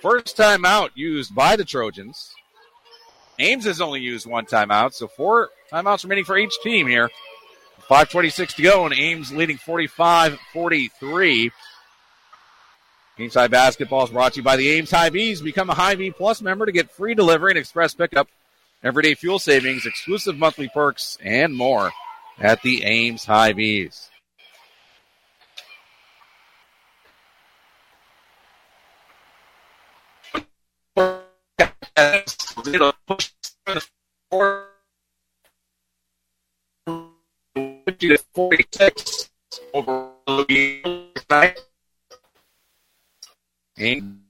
First 0.00 0.36
timeout 0.36 0.90
used 0.94 1.34
by 1.34 1.56
the 1.56 1.64
Trojans. 1.64 2.34
Ames 3.38 3.64
has 3.64 3.80
only 3.80 4.00
used 4.00 4.26
one 4.26 4.46
timeout, 4.46 4.94
so 4.94 5.08
four 5.08 5.50
timeouts 5.70 6.04
remaining 6.04 6.24
for 6.24 6.38
each 6.38 6.54
team 6.62 6.86
here. 6.86 7.10
5.26 7.88 8.54
to 8.56 8.62
go, 8.62 8.84
and 8.86 8.94
Ames 8.94 9.32
leading 9.32 9.56
45 9.56 10.38
43. 10.52 11.50
Ames 13.18 13.34
High 13.34 13.48
Basketball 13.48 14.04
is 14.04 14.10
brought 14.10 14.34
to 14.34 14.38
you 14.38 14.42
by 14.42 14.56
the 14.56 14.70
Ames 14.70 14.90
Hy-Vees. 14.90 15.42
Become 15.42 15.68
a 15.68 15.74
Hy-Vee 15.74 16.12
Plus 16.12 16.40
member 16.40 16.64
to 16.64 16.72
get 16.72 16.90
free 16.90 17.14
delivery 17.14 17.50
and 17.50 17.58
express 17.58 17.92
pickup, 17.92 18.28
everyday 18.82 19.14
fuel 19.14 19.38
savings, 19.38 19.84
exclusive 19.84 20.38
monthly 20.38 20.68
perks, 20.68 21.18
and 21.22 21.54
more 21.54 21.90
at 22.38 22.62
the 22.62 22.84
Ames 22.84 23.24
Hy-Vees. 32.00 32.94
to 38.00 38.18
46 38.34 39.30
over. 39.74 40.10
And 43.76 44.20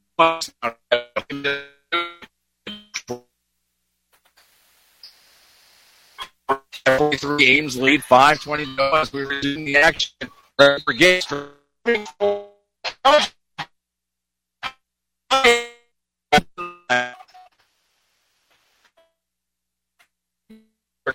Forty-three 6.99 7.47
Ames 7.47 7.77
lead, 7.77 8.03
five 8.03 8.41
twenty 8.41 8.67
as 8.95 9.13
we 9.13 9.23
resume 9.23 9.65
the 9.65 9.77
action. 9.77 10.11
Brigade 10.85 11.25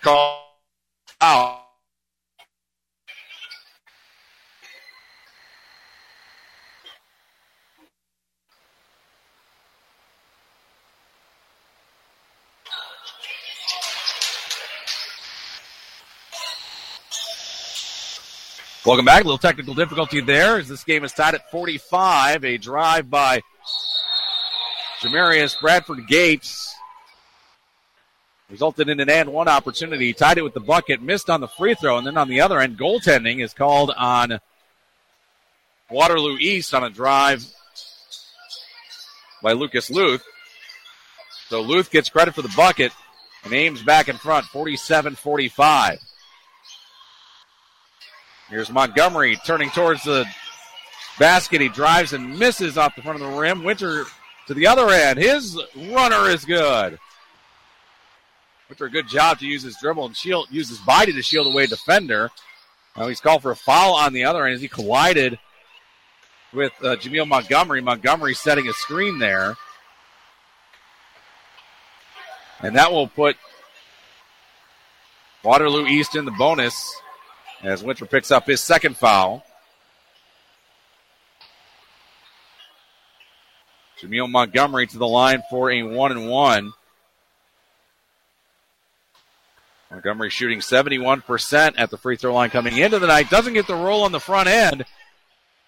call 0.05 0.61
out. 1.19 1.61
Welcome 18.85 19.05
back. 19.05 19.23
A 19.23 19.25
little 19.25 19.39
technical 19.39 19.73
difficulty 19.73 20.21
there 20.21 20.59
as 20.59 20.67
this 20.67 20.83
game 20.83 21.03
is 21.03 21.13
tied 21.13 21.33
at 21.33 21.49
45. 21.49 22.45
A 22.45 22.57
drive 22.59 23.09
by 23.09 23.41
Jamarius 25.01 25.59
Bradford 25.59 26.07
Gates 26.07 26.74
resulted 28.49 28.89
in 28.89 28.99
an 28.99 29.09
and 29.09 29.31
one 29.31 29.47
opportunity. 29.47 30.13
Tied 30.13 30.37
it 30.37 30.43
with 30.43 30.53
the 30.53 30.59
bucket, 30.59 31.01
missed 31.01 31.29
on 31.29 31.41
the 31.41 31.47
free 31.47 31.75
throw, 31.75 31.97
and 31.97 32.05
then 32.05 32.17
on 32.17 32.29
the 32.29 32.41
other 32.41 32.59
end, 32.59 32.77
goaltending 32.77 33.43
is 33.43 33.53
called 33.53 33.91
on 33.95 34.39
Waterloo 35.89 36.37
East 36.37 36.73
on 36.73 36.83
a 36.83 36.89
drive 36.89 37.45
by 39.41 39.53
Lucas 39.53 39.89
Luth. 39.89 40.23
So 41.49 41.61
Luth 41.61 41.91
gets 41.91 42.09
credit 42.09 42.33
for 42.33 42.41
the 42.41 42.53
bucket 42.55 42.91
and 43.43 43.53
Ames 43.53 43.83
back 43.83 44.09
in 44.09 44.17
front, 44.17 44.45
47 44.47 45.15
45. 45.15 45.99
Here's 48.49 48.71
Montgomery 48.71 49.37
turning 49.45 49.69
towards 49.69 50.03
the 50.03 50.25
basket. 51.17 51.61
He 51.61 51.69
drives 51.69 52.13
and 52.13 52.37
misses 52.37 52.77
off 52.77 52.95
the 52.95 53.01
front 53.01 53.21
of 53.21 53.27
the 53.27 53.37
rim. 53.37 53.63
Winter 53.63 54.05
to 54.47 54.53
the 54.53 54.67
other 54.67 54.89
end. 54.89 55.17
His 55.17 55.59
runner 55.75 56.29
is 56.29 56.45
good. 56.45 56.99
A 58.69 58.89
good 58.89 59.07
job 59.07 59.39
to 59.39 59.45
use 59.45 59.63
his 59.63 59.77
dribble 59.77 60.05
and 60.05 60.17
shield, 60.17 60.47
use 60.49 60.69
his 60.69 60.79
body 60.79 61.13
to 61.13 61.21
shield 61.21 61.47
away 61.47 61.67
defender. 61.67 62.31
Now 62.97 63.07
he's 63.07 63.21
called 63.21 63.41
for 63.41 63.51
a 63.51 63.55
foul 63.55 63.93
on 63.93 64.11
the 64.11 64.25
other 64.25 64.45
end 64.45 64.55
as 64.55 64.61
he 64.61 64.67
collided 64.67 65.37
with 66.51 66.73
uh, 66.81 66.95
Jameel 66.95 67.27
Montgomery. 67.27 67.81
Montgomery 67.81 68.33
setting 68.33 68.67
a 68.67 68.73
screen 68.73 69.19
there. 69.19 69.55
And 72.61 72.75
that 72.75 72.91
will 72.91 73.07
put 73.07 73.37
Waterloo 75.43 75.85
East 75.85 76.15
in 76.15 76.25
the 76.25 76.31
bonus 76.31 76.93
as 77.61 77.83
Winter 77.83 78.05
picks 78.05 78.31
up 78.31 78.47
his 78.47 78.61
second 78.61 78.97
foul. 78.97 79.45
Jameel 84.01 84.29
Montgomery 84.29 84.87
to 84.87 84.97
the 84.97 85.07
line 85.07 85.43
for 85.49 85.71
a 85.71 85.83
one 85.83 86.11
and 86.11 86.29
one. 86.29 86.73
Montgomery 89.95 90.29
shooting 90.29 90.59
71% 90.59 91.73
at 91.77 91.89
the 91.89 91.97
free 91.97 92.17
throw 92.17 92.33
line 92.33 92.49
coming 92.49 92.77
into 92.77 92.99
the 92.99 93.07
night. 93.07 93.29
Doesn't 93.29 93.53
get 93.53 93.65
the 93.65 93.75
roll 93.75 94.03
on 94.03 94.11
the 94.11 94.19
front 94.19 94.49
end. 94.49 94.83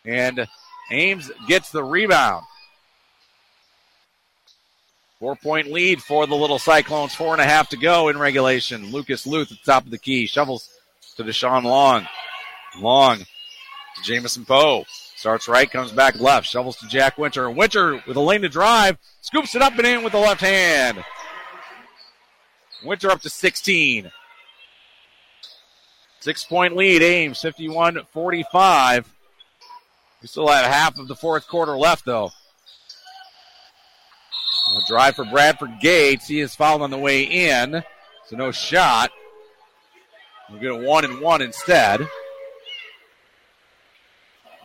And 0.04 0.48
Ames 0.92 1.32
gets 1.48 1.72
the 1.72 1.84
rebound. 1.84 2.44
Four 5.20 5.38
point 5.38 5.72
lead 5.72 6.02
for 6.02 6.28
the 6.28 6.36
Little 6.36 6.60
Cyclones. 6.60 7.16
Four 7.16 7.34
and 7.34 7.42
a 7.42 7.46
half 7.46 7.70
to 7.70 7.78
go 7.78 8.10
in 8.10 8.18
regulation. 8.18 8.92
Lucas 8.92 9.26
Luth 9.26 9.50
at 9.50 9.60
the 9.60 9.72
top 9.72 9.86
of 9.86 9.92
the 9.92 9.98
key. 9.98 10.28
Shovels 10.28 10.70
to 11.16 11.24
Deshaun 11.24 11.64
Long. 11.64 12.06
Long 12.80 13.20
to 13.20 14.04
Jamison 14.04 14.44
Poe. 14.44 14.84
Starts 15.16 15.48
right, 15.48 15.72
comes 15.72 15.94
back 15.94 16.20
left. 16.20 16.48
Shovels 16.48 16.76
to 16.78 16.88
Jack 16.88 17.18
Winter. 17.18 17.50
Winter 17.50 18.04
with 18.06 18.18
a 18.18 18.22
lane 18.22 18.42
to 18.42 18.50
drive. 18.50 18.98
Scoops 19.22 19.56
it 19.56 19.62
up 19.62 19.78
and 19.78 19.88
in 19.88 20.04
with 20.04 20.12
the 20.12 20.20
left 20.20 20.42
hand. 20.42 21.04
Winter 22.84 23.10
up 23.10 23.22
to 23.22 23.30
16. 23.30 24.12
Six 26.20 26.44
point 26.44 26.76
lead, 26.76 27.02
Ames 27.02 27.42
51 27.42 28.00
45. 28.12 29.14
We 30.22 30.28
still 30.28 30.48
have 30.48 30.66
half 30.66 31.00
of 31.00 31.08
the 31.08 31.16
fourth 31.16 31.48
quarter 31.48 31.78
left, 31.78 32.06
though. 32.06 32.32
A 34.76 34.82
drive 34.88 35.16
for 35.16 35.26
Bradford 35.26 35.80
Gates. 35.80 36.28
He 36.28 36.42
is 36.42 36.56
fouled 36.56 36.82
on 36.82 36.92
the 36.92 36.98
way 36.98 37.24
in, 37.24 37.84
so 38.26 38.36
no 38.36 38.52
shot. 38.52 39.12
We'll 40.50 40.60
get 40.60 40.72
a 40.72 40.76
one 40.76 41.06
and 41.06 41.22
one 41.22 41.42
instead. 41.42 42.08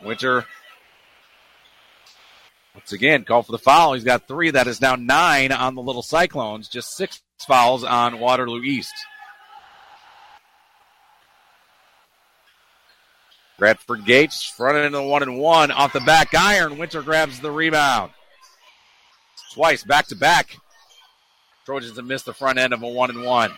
Winter 0.03 0.45
once 2.75 2.91
again 2.91 3.23
call 3.23 3.43
for 3.43 3.53
the 3.53 3.57
foul. 3.57 3.93
He's 3.93 4.03
got 4.03 4.27
three. 4.27 4.51
That 4.51 4.67
is 4.67 4.81
now 4.81 4.95
nine 4.95 5.51
on 5.51 5.75
the 5.75 5.81
Little 5.81 6.03
Cyclones. 6.03 6.67
Just 6.67 6.97
six 6.97 7.21
fouls 7.39 7.83
on 7.83 8.19
Waterloo 8.19 8.61
East. 8.61 8.93
Bradford 13.57 14.05
Gates 14.05 14.43
fronted 14.43 14.85
into 14.85 14.97
the 14.97 15.03
one 15.03 15.23
and 15.23 15.37
one 15.37 15.71
off 15.71 15.93
the 15.93 15.99
back 16.01 16.33
iron. 16.33 16.77
Winter 16.77 17.01
grabs 17.01 17.39
the 17.39 17.51
rebound. 17.51 18.11
Twice 19.53 19.83
back 19.83 20.07
to 20.07 20.15
back. 20.15 20.57
Trojans 21.65 21.95
have 21.95 22.05
missed 22.05 22.25
the 22.25 22.33
front 22.33 22.57
end 22.57 22.73
of 22.73 22.83
a 22.83 22.87
one 22.87 23.09
and 23.09 23.23
one. 23.23 23.51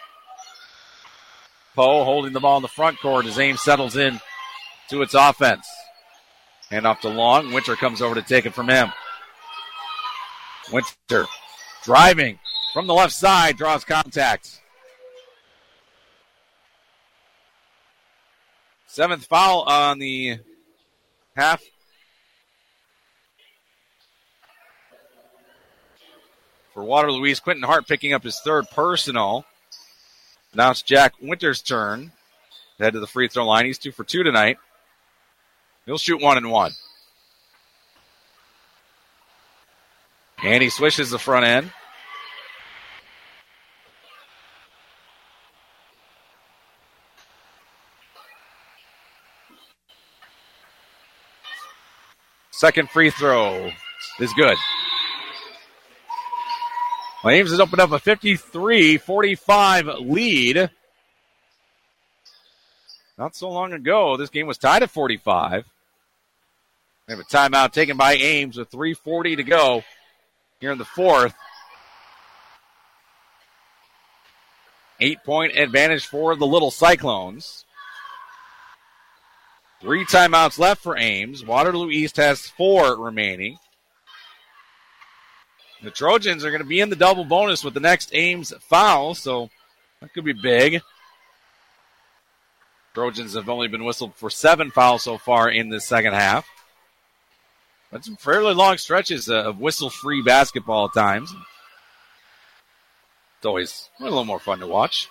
Poe 1.75 2.03
holding 2.03 2.33
the 2.33 2.39
ball 2.39 2.57
in 2.57 2.61
the 2.61 2.67
front 2.67 2.99
court 2.99 3.25
as 3.25 3.39
Ames 3.39 3.61
settles 3.61 3.95
in 3.95 4.19
to 4.89 5.01
its 5.01 5.13
offense. 5.13 5.67
Hand 6.69 6.85
off 6.85 7.01
to 7.01 7.09
Long. 7.09 7.53
Winter 7.53 7.75
comes 7.75 8.01
over 8.01 8.15
to 8.15 8.21
take 8.21 8.45
it 8.45 8.53
from 8.53 8.69
him. 8.69 8.91
Winter 10.71 11.25
driving 11.83 12.39
from 12.75 12.87
the 12.87 12.93
left 12.93 13.13
side, 13.13 13.55
draws 13.55 13.85
contact. 13.85 14.59
Seventh 18.85 19.23
foul 19.27 19.61
on 19.61 19.97
the 19.97 20.39
half. 21.37 21.63
For 26.73 26.83
Waterloo 26.83 27.25
East, 27.25 27.43
Quentin 27.45 27.63
Hart 27.63 27.87
picking 27.87 28.11
up 28.11 28.25
his 28.25 28.41
third 28.41 28.69
personal. 28.71 29.45
Now 30.53 30.71
it's 30.71 30.81
Jack 30.81 31.13
Winter's 31.21 31.61
turn. 31.61 32.11
Head 32.77 32.91
to 32.91 32.99
the 32.99 33.07
free 33.07 33.29
throw 33.29 33.47
line. 33.47 33.67
He's 33.67 33.77
two 33.77 33.93
for 33.93 34.03
two 34.03 34.23
tonight. 34.23 34.57
He'll 35.85 35.97
shoot 35.97 36.21
one 36.21 36.35
and 36.35 36.51
one. 36.51 36.73
And 40.43 40.61
he 40.61 40.69
swishes 40.69 41.09
the 41.09 41.19
front 41.19 41.45
end. 41.45 41.71
Second 52.55 52.89
free 52.89 53.09
throw 53.09 53.69
is 54.17 54.33
good. 54.33 54.57
Flames 57.21 57.51
has 57.51 57.59
opened 57.59 57.81
up 57.81 57.91
a 57.91 57.99
53 57.99 58.97
45 58.97 59.87
lead. 59.99 60.69
Not 63.17 63.35
so 63.35 63.49
long 63.49 63.73
ago, 63.73 64.15
this 64.15 64.29
game 64.29 64.47
was 64.47 64.57
tied 64.57 64.83
at 64.83 64.89
45. 64.89 65.65
We 67.07 67.11
have 67.11 67.19
a 67.19 67.23
timeout 67.23 67.71
taken 67.73 67.97
by 67.97 68.13
Ames 68.13 68.57
with 68.57 68.71
3.40 68.71 69.35
to 69.35 69.43
go 69.43 69.83
here 70.61 70.71
in 70.71 70.77
the 70.77 70.85
fourth. 70.85 71.33
Eight 75.01 75.21
point 75.25 75.57
advantage 75.57 76.05
for 76.05 76.37
the 76.37 76.47
Little 76.47 76.71
Cyclones. 76.71 77.64
Three 79.81 80.05
timeouts 80.05 80.57
left 80.57 80.81
for 80.81 80.97
Ames. 80.97 81.45
Waterloo 81.45 81.89
East 81.89 82.17
has 82.17 82.47
four 82.47 82.97
remaining. 82.97 83.57
The 85.83 85.91
Trojans 85.91 86.43
are 86.43 86.49
going 86.49 86.61
to 86.61 86.67
be 86.67 86.79
in 86.79 86.89
the 86.89 86.95
double 86.95 87.25
bonus 87.25 87.63
with 87.63 87.73
the 87.73 87.79
next 87.79 88.09
Ames 88.13 88.53
foul, 88.61 89.13
so 89.13 89.49
that 90.01 90.13
could 90.13 90.25
be 90.25 90.33
big. 90.33 90.81
Trojans 92.95 93.35
have 93.35 93.49
only 93.49 93.67
been 93.67 93.83
whistled 93.83 94.15
for 94.15 94.29
seven 94.29 94.71
fouls 94.71 95.03
so 95.03 95.17
far 95.17 95.49
in 95.49 95.69
the 95.69 95.81
second 95.81 96.13
half. 96.13 96.47
That's 97.91 98.07
some 98.07 98.15
fairly 98.15 98.53
long 98.53 98.77
stretches 98.77 99.29
of 99.29 99.59
whistle 99.59 99.89
free 99.89 100.21
basketball 100.21 100.85
at 100.85 100.93
times. 100.93 101.33
It's 103.37 103.45
always 103.45 103.89
a 103.99 104.03
little 104.03 104.25
more 104.25 104.39
fun 104.39 104.59
to 104.59 104.67
watch. 104.67 105.09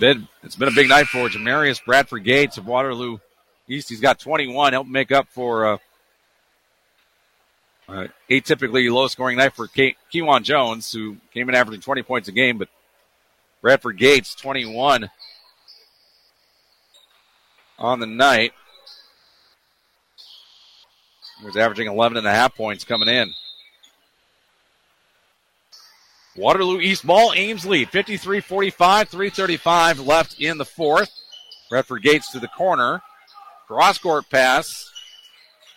It's 0.00 0.56
been 0.56 0.68
a 0.68 0.72
big 0.72 0.88
night 0.88 1.06
for 1.06 1.28
Jamarius 1.28 1.84
Bradford 1.84 2.24
Gates 2.24 2.58
of 2.58 2.66
Waterloo 2.66 3.18
East. 3.68 3.88
He's 3.88 4.00
got 4.00 4.18
21, 4.18 4.72
help 4.72 4.88
make 4.88 5.12
up 5.12 5.28
for 5.28 5.66
uh, 5.66 5.78
uh, 7.88 8.06
atypically 8.28 8.92
low 8.92 9.06
scoring 9.06 9.36
night 9.36 9.54
for 9.54 9.68
Ke- 9.68 9.96
Kewan 10.12 10.42
Jones, 10.42 10.90
who 10.92 11.16
came 11.32 11.48
in 11.48 11.54
averaging 11.54 11.80
20 11.80 12.02
points 12.02 12.28
a 12.28 12.32
game, 12.32 12.58
but 12.58 12.68
Bradford 13.62 13.96
Gates, 13.96 14.34
21 14.34 15.10
on 17.78 18.00
the 18.00 18.06
night. 18.06 18.52
He 21.38 21.46
was 21.46 21.56
averaging 21.56 21.86
11 21.86 22.18
and 22.18 22.26
a 22.26 22.34
half 22.34 22.56
points 22.56 22.84
coming 22.84 23.08
in. 23.08 23.32
Waterloo 26.36 26.80
East 26.80 27.06
ball, 27.06 27.32
Ames 27.34 27.64
lead 27.64 27.90
53 27.90 28.40
45, 28.40 29.08
335 29.08 30.00
left 30.00 30.40
in 30.40 30.58
the 30.58 30.64
fourth. 30.64 31.10
Bradford 31.70 32.02
Gates 32.02 32.32
to 32.32 32.40
the 32.40 32.48
corner. 32.48 33.02
Cross 33.68 33.98
court 33.98 34.28
pass. 34.30 34.90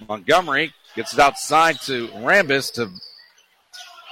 Montgomery 0.07 0.73
gets 0.95 1.13
it 1.13 1.19
outside 1.19 1.79
to 1.81 2.07
Rambis 2.07 2.73
to 2.73 2.89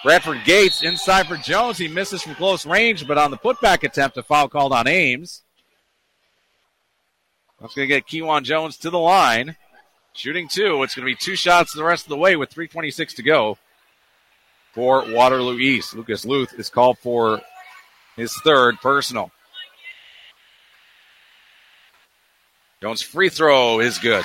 Bradford 0.03 0.43
Gates 0.45 0.83
inside 0.83 1.27
for 1.27 1.37
Jones. 1.37 1.77
He 1.77 1.87
misses 1.87 2.21
from 2.21 2.35
close 2.35 2.65
range, 2.65 3.07
but 3.07 3.17
on 3.17 3.31
the 3.31 3.37
putback 3.37 3.83
attempt, 3.83 4.17
a 4.17 4.23
foul 4.23 4.47
called 4.47 4.71
on 4.71 4.87
Ames. 4.87 5.41
That's 7.59 7.73
going 7.73 7.89
to 7.89 7.95
get 7.95 8.07
Kewan 8.07 8.43
Jones 8.43 8.77
to 8.77 8.91
the 8.91 8.99
line. 8.99 9.55
Shooting 10.13 10.47
two. 10.47 10.83
It's 10.83 10.93
going 10.93 11.07
to 11.07 11.11
be 11.11 11.15
two 11.15 11.35
shots 11.35 11.73
the 11.73 11.83
rest 11.83 12.05
of 12.05 12.09
the 12.09 12.17
way 12.17 12.35
with 12.35 12.53
3.26 12.53 13.15
to 13.15 13.23
go 13.23 13.57
for 14.75 15.05
Waterloo 15.09 15.57
East. 15.57 15.95
Lucas 15.95 16.25
Luth 16.25 16.53
is 16.59 16.69
called 16.69 16.99
for 16.99 17.41
his 18.17 18.35
third 18.43 18.75
personal. 18.81 19.31
Jones' 22.81 23.01
free 23.01 23.29
throw 23.29 23.79
is 23.79 23.97
good. 23.97 24.23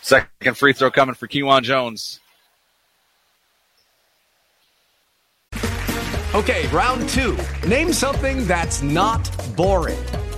Second 0.00 0.56
free 0.56 0.72
throw 0.72 0.90
coming 0.90 1.14
for 1.14 1.28
Kewan 1.28 1.62
Jones. 1.62 2.20
Okay, 6.34 6.66
round 6.68 7.08
two. 7.10 7.38
Name 7.66 7.92
something 7.92 8.46
that's 8.46 8.82
not 8.82 9.30
boring. 9.56 9.96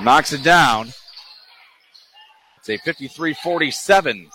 knocks 0.00 0.32
it 0.32 0.42
down. 0.42 0.92
It's 2.58 2.68
a 2.68 2.78
53-47 2.78 4.28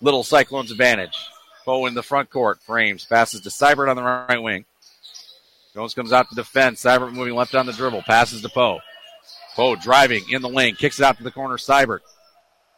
Little 0.00 0.22
Cyclones 0.22 0.70
advantage. 0.70 1.16
Poe 1.64 1.86
in 1.86 1.94
the 1.94 2.02
front 2.02 2.30
court 2.30 2.62
frames, 2.62 3.04
passes 3.04 3.40
to 3.42 3.48
Seibert 3.50 3.90
on 3.90 3.96
the 3.96 4.02
right 4.02 4.42
wing. 4.42 4.64
Jones 5.74 5.94
comes 5.94 6.12
out 6.12 6.28
to 6.28 6.34
defend. 6.34 6.76
Seibert 6.76 7.12
moving 7.12 7.34
left 7.34 7.54
on 7.54 7.66
the 7.66 7.72
dribble, 7.72 8.02
passes 8.02 8.42
to 8.42 8.48
Poe. 8.48 8.80
Poe 9.54 9.76
driving 9.76 10.24
in 10.30 10.40
the 10.40 10.48
lane, 10.48 10.76
kicks 10.76 11.00
it 11.00 11.04
out 11.04 11.18
to 11.18 11.24
the 11.24 11.30
corner. 11.30 11.56
Seibert. 11.56 12.00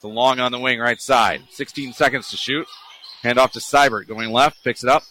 The 0.00 0.08
long 0.08 0.40
on 0.40 0.50
the 0.50 0.58
wing, 0.58 0.80
right 0.80 1.00
side. 1.00 1.42
16 1.50 1.92
seconds 1.92 2.30
to 2.30 2.36
shoot. 2.36 2.66
Hand 3.22 3.38
off 3.38 3.52
to 3.52 3.58
Seibert, 3.58 4.08
going 4.08 4.32
left, 4.32 4.64
picks 4.64 4.82
it 4.82 4.88
up, 4.88 5.02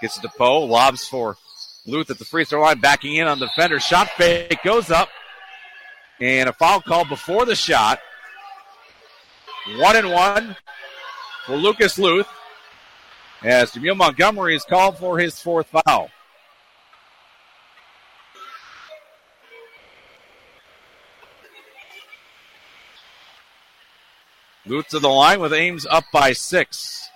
gets 0.00 0.16
it 0.16 0.22
to 0.22 0.30
Poe, 0.30 0.64
lobs 0.64 1.06
for 1.06 1.36
Luth 1.86 2.10
at 2.10 2.18
the 2.18 2.24
free 2.24 2.44
throw 2.44 2.62
line, 2.62 2.80
backing 2.80 3.16
in 3.16 3.26
on 3.26 3.38
the 3.38 3.46
defender. 3.46 3.78
Shot 3.78 4.08
fake 4.10 4.58
goes 4.64 4.90
up, 4.90 5.08
and 6.20 6.48
a 6.48 6.52
foul 6.52 6.80
call 6.80 7.04
before 7.04 7.44
the 7.44 7.54
shot. 7.54 8.00
One 9.76 9.96
and 9.96 10.10
one 10.10 10.56
for 11.46 11.56
Lucas 11.56 11.98
Luth 11.98 12.28
as 13.42 13.72
Jameel 13.72 13.96
Montgomery 13.96 14.56
is 14.56 14.64
called 14.64 14.98
for 14.98 15.18
his 15.18 15.38
fourth 15.38 15.66
foul. 15.66 16.10
Luth 24.66 24.88
to 24.88 24.98
the 24.98 25.08
line 25.08 25.40
with 25.40 25.52
Ames 25.52 25.84
up 25.84 26.04
by 26.10 26.32
six. 26.32 27.10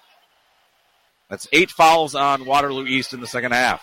That's 1.31 1.49
eight 1.53 1.71
fouls 1.71 2.15
on 2.15 2.45
Waterloo 2.45 2.87
East 2.87 3.15
in 3.15 3.21
the 3.21 3.27
second 3.27 3.53
half. 3.53 3.83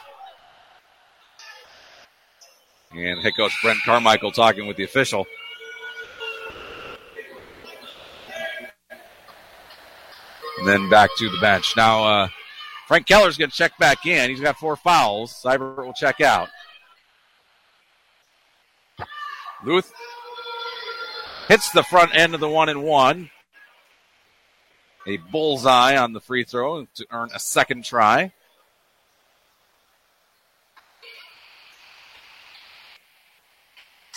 And 2.96 3.22
head 3.22 3.34
coach 3.36 3.52
Brent 3.62 3.80
Carmichael 3.84 4.32
talking 4.32 4.68
with 4.68 4.78
the 4.78 4.84
official. 4.84 5.26
and 10.66 10.68
then 10.68 10.90
back 10.90 11.10
to 11.18 11.30
the 11.30 11.38
bench. 11.40 11.76
Now, 11.76 12.04
uh, 12.06 12.28
Frank 12.88 13.06
Keller's 13.06 13.38
going 13.38 13.50
to 13.50 13.56
check 13.56 13.78
back 13.78 14.06
in. 14.06 14.30
He's 14.30 14.40
got 14.40 14.58
four 14.58 14.76
fouls. 14.76 15.34
Seibert 15.44 15.86
will 15.86 15.94
check 15.94 16.22
out. 16.22 16.50
Luth 19.64 19.92
hits 21.48 21.72
the 21.72 21.84
front 21.84 22.16
end 22.16 22.34
of 22.34 22.40
the 22.40 22.50
one 22.50 22.70
and 22.70 22.84
one. 22.84 23.30
A 25.08 25.18
bullseye 25.18 25.98
on 25.98 26.14
the 26.14 26.20
free 26.20 26.44
throw 26.44 26.88
to 26.96 27.06
earn 27.12 27.30
a 27.34 27.40
second 27.40 27.86
try. 27.86 28.34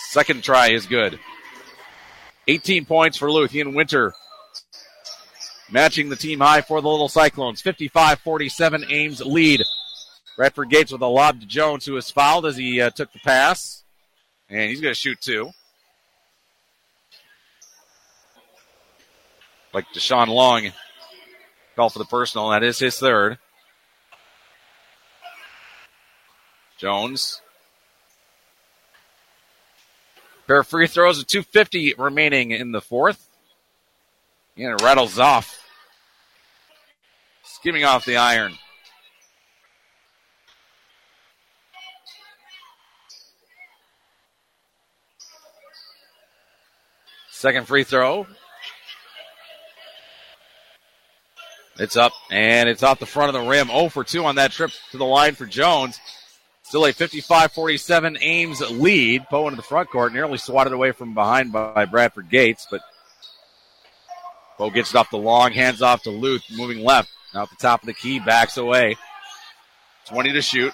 Second 0.09 0.43
try 0.43 0.71
is 0.71 0.87
good. 0.87 1.19
18 2.47 2.85
points 2.85 3.15
for 3.15 3.31
Luth 3.31 3.53
and 3.53 3.75
Winter. 3.75 4.15
Matching 5.69 6.09
the 6.09 6.15
team 6.15 6.39
high 6.39 6.61
for 6.61 6.81
the 6.81 6.89
Little 6.89 7.07
Cyclones. 7.07 7.61
55 7.61 8.17
47 8.21 8.85
Ames 8.89 9.21
lead. 9.21 9.61
Bradford 10.35 10.71
Gates 10.71 10.91
with 10.91 11.03
a 11.03 11.05
lob 11.05 11.41
to 11.41 11.45
Jones, 11.45 11.85
who 11.85 11.93
was 11.93 12.09
fouled 12.09 12.47
as 12.47 12.57
he 12.57 12.81
uh, 12.81 12.89
took 12.89 13.13
the 13.13 13.19
pass. 13.19 13.83
And 14.49 14.71
he's 14.71 14.81
going 14.81 14.95
to 14.95 14.99
shoot 14.99 15.21
two. 15.21 15.51
Like 19.75 19.85
Deshaun 19.93 20.29
Long. 20.29 20.71
Call 21.75 21.91
for 21.91 21.99
the 21.99 22.05
personal. 22.05 22.49
That 22.49 22.63
is 22.63 22.79
his 22.79 22.97
third. 22.97 23.37
Jones. 26.79 27.41
Pair 30.49 30.61
of 30.61 30.67
free 30.67 30.87
throws 30.87 31.19
with 31.19 31.27
250 31.27 31.93
remaining 31.99 32.49
in 32.49 32.71
the 32.71 32.81
fourth. 32.81 33.23
And 34.57 34.73
it 34.73 34.81
rattles 34.81 35.19
off. 35.19 35.63
Skimming 37.43 37.83
off 37.83 38.03
the 38.03 38.17
iron. 38.17 38.55
Second 47.29 47.67
free 47.67 47.83
throw. 47.83 48.25
It's 51.77 51.95
up 51.95 52.13
and 52.31 52.67
it's 52.67 52.81
off 52.81 52.97
the 52.97 53.05
front 53.05 53.35
of 53.35 53.39
the 53.39 53.47
rim. 53.47 53.67
0 53.67 53.89
for 53.89 54.03
2 54.03 54.25
on 54.25 54.37
that 54.37 54.51
trip 54.51 54.71
to 54.89 54.97
the 54.97 55.05
line 55.05 55.35
for 55.35 55.45
Jones. 55.45 55.99
Still 56.69 56.85
a 56.85 56.93
55-47 56.93 58.19
Ames 58.21 58.61
lead. 58.69 59.25
Poe 59.27 59.47
into 59.47 59.55
the 59.55 59.63
front 59.63 59.89
court, 59.89 60.13
nearly 60.13 60.37
swatted 60.37 60.71
away 60.71 60.91
from 60.91 61.15
behind 61.15 61.51
by 61.51 61.85
Bradford 61.85 62.29
Gates, 62.29 62.67
but 62.69 62.81
Poe 64.55 64.69
gets 64.69 64.91
it 64.91 64.95
off 64.95 65.09
the 65.09 65.17
long, 65.17 65.51
hands 65.51 65.81
off 65.81 66.03
to 66.03 66.11
Luth, 66.11 66.43
moving 66.51 66.83
left. 66.83 67.09
Now 67.33 67.41
at 67.41 67.49
the 67.49 67.55
top 67.55 67.81
of 67.81 67.87
the 67.87 67.95
key, 67.95 68.19
backs 68.19 68.57
away. 68.57 68.97
20 70.05 70.31
to 70.31 70.43
shoot. 70.43 70.71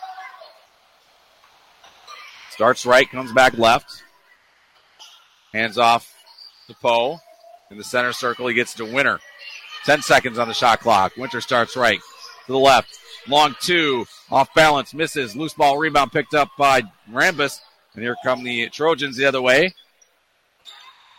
Starts 2.50 2.86
right, 2.86 3.10
comes 3.10 3.32
back 3.32 3.58
left. 3.58 4.04
Hands 5.54 5.78
off 5.78 6.14
to 6.68 6.74
Poe. 6.74 7.20
In 7.72 7.78
the 7.78 7.86
center 7.86 8.12
circle, 8.12 8.48
he 8.48 8.54
gets 8.54 8.74
to 8.74 8.86
Winter. 8.86 9.22
10 9.86 10.02
seconds 10.02 10.40
on 10.40 10.50
the 10.50 10.54
shot 10.54 10.82
clock. 10.82 11.16
Winter 11.16 11.40
starts 11.40 11.78
right 11.78 12.02
to 12.46 12.52
the 12.52 12.60
left. 12.60 12.98
Long 13.28 13.56
two, 13.60 14.06
off 14.30 14.54
balance, 14.54 14.94
misses. 14.94 15.36
Loose 15.36 15.54
ball 15.54 15.78
rebound 15.78 16.12
picked 16.12 16.34
up 16.34 16.50
by 16.58 16.84
Rambus. 17.12 17.60
And 17.94 18.04
here 18.04 18.16
come 18.24 18.44
the 18.44 18.70
Trojans 18.70 19.18
the 19.18 19.26
other 19.26 19.42
way. 19.42 19.74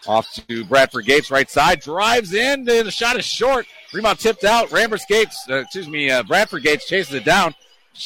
Off 0.06 0.32
to 0.48 0.64
Bradford 0.64 1.04
Gates, 1.04 1.30
right 1.30 1.50
side. 1.50 1.80
Drives 1.80 2.32
in. 2.32 2.64
The 2.64 2.90
shot 2.90 3.16
is 3.16 3.24
short. 3.24 3.66
Rebound 3.92 4.18
tipped 4.18 4.44
out. 4.44 4.68
Rambus 4.68 5.06
Gates, 5.08 5.44
uh, 5.50 5.56
excuse 5.56 5.88
me, 5.88 6.10
uh, 6.10 6.22
Bradford 6.22 6.62
Gates 6.62 6.86
chases 6.86 7.14
it 7.14 7.24
down. 7.24 7.54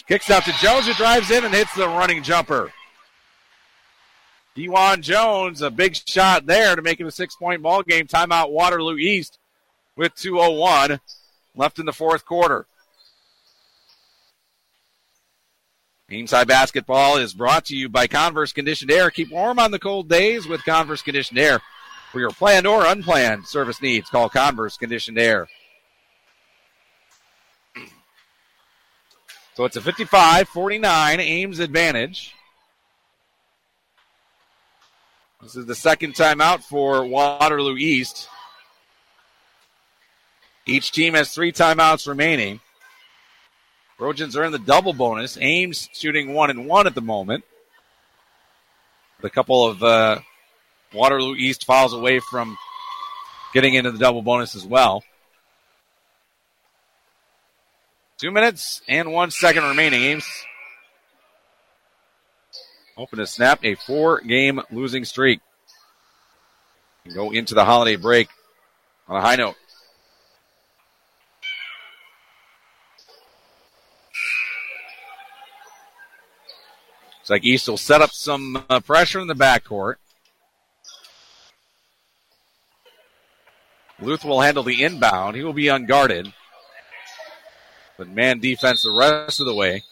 Kicks 0.06 0.30
out 0.30 0.44
to 0.44 0.52
Jones, 0.52 0.86
who 0.86 0.94
drives 0.94 1.30
in 1.30 1.44
and 1.44 1.52
hits 1.52 1.74
the 1.74 1.86
running 1.86 2.22
jumper. 2.22 2.72
Dewan 4.54 5.02
Jones, 5.02 5.62
a 5.62 5.70
big 5.70 5.96
shot 5.96 6.46
there 6.46 6.76
to 6.76 6.82
make 6.82 7.00
it 7.00 7.06
a 7.06 7.10
six 7.10 7.34
point 7.36 7.62
ball 7.62 7.82
game. 7.82 8.06
Timeout 8.06 8.50
Waterloo 8.50 8.96
East 8.96 9.38
with 9.96 10.14
2.01 10.14 11.00
left 11.56 11.78
in 11.78 11.86
the 11.86 11.92
fourth 11.92 12.24
quarter. 12.24 12.66
High 16.10 16.42
Basketball 16.42 17.18
is 17.18 17.32
brought 17.32 17.66
to 17.66 17.76
you 17.76 17.88
by 17.88 18.08
Converse 18.08 18.52
Conditioned 18.52 18.90
Air. 18.90 19.12
Keep 19.12 19.30
warm 19.30 19.60
on 19.60 19.70
the 19.70 19.78
cold 19.78 20.08
days 20.08 20.44
with 20.44 20.64
Converse 20.64 21.02
Conditioned 21.02 21.38
Air. 21.38 21.60
For 22.10 22.18
your 22.18 22.30
planned 22.30 22.66
or 22.66 22.84
unplanned 22.84 23.46
service 23.46 23.80
needs, 23.80 24.10
call 24.10 24.28
Converse 24.28 24.76
Conditioned 24.76 25.18
Air. 25.18 25.46
So 29.54 29.64
it's 29.64 29.76
a 29.76 29.80
55 29.80 30.48
49 30.48 31.20
Ames 31.20 31.60
advantage. 31.60 32.34
This 35.40 35.54
is 35.54 35.66
the 35.66 35.76
second 35.76 36.14
timeout 36.14 36.64
for 36.64 37.06
Waterloo 37.06 37.76
East. 37.76 38.28
Each 40.66 40.90
team 40.90 41.14
has 41.14 41.32
three 41.32 41.52
timeouts 41.52 42.08
remaining. 42.08 42.60
Trojans 44.00 44.34
are 44.34 44.44
in 44.44 44.52
the 44.52 44.58
double 44.58 44.94
bonus. 44.94 45.36
Ames 45.38 45.90
shooting 45.92 46.32
one 46.32 46.48
and 46.48 46.66
one 46.66 46.86
at 46.86 46.94
the 46.94 47.02
moment. 47.02 47.44
With 49.18 49.30
a 49.30 49.34
couple 49.34 49.66
of 49.66 49.82
uh, 49.82 50.20
Waterloo 50.94 51.34
East 51.34 51.66
fouls 51.66 51.92
away 51.92 52.18
from 52.18 52.56
getting 53.52 53.74
into 53.74 53.90
the 53.90 53.98
double 53.98 54.22
bonus 54.22 54.56
as 54.56 54.64
well. 54.64 55.04
Two 58.16 58.30
minutes 58.30 58.80
and 58.88 59.12
one 59.12 59.30
second 59.30 59.64
remaining. 59.64 60.00
Ames 60.00 60.26
hoping 62.96 63.18
to 63.18 63.26
snap 63.26 63.62
a 63.66 63.74
four 63.74 64.22
game 64.22 64.62
losing 64.70 65.04
streak 65.04 65.40
and 67.04 67.12
go 67.12 67.32
into 67.32 67.54
the 67.54 67.66
holiday 67.66 67.96
break 67.96 68.28
on 69.08 69.18
a 69.18 69.20
high 69.20 69.36
note. 69.36 69.56
Looks 77.20 77.30
like 77.30 77.44
East 77.44 77.68
will 77.68 77.76
set 77.76 78.00
up 78.00 78.12
some 78.12 78.64
uh, 78.70 78.80
pressure 78.80 79.20
in 79.20 79.28
the 79.28 79.34
backcourt. 79.34 79.96
Luth 84.00 84.24
will 84.24 84.40
handle 84.40 84.62
the 84.62 84.82
inbound. 84.82 85.36
He 85.36 85.44
will 85.44 85.52
be 85.52 85.68
unguarded. 85.68 86.32
But 87.98 88.08
man 88.08 88.40
defense 88.40 88.82
the 88.82 88.90
rest 88.90 89.40
of 89.40 89.46
the 89.46 89.54
way 89.54 89.82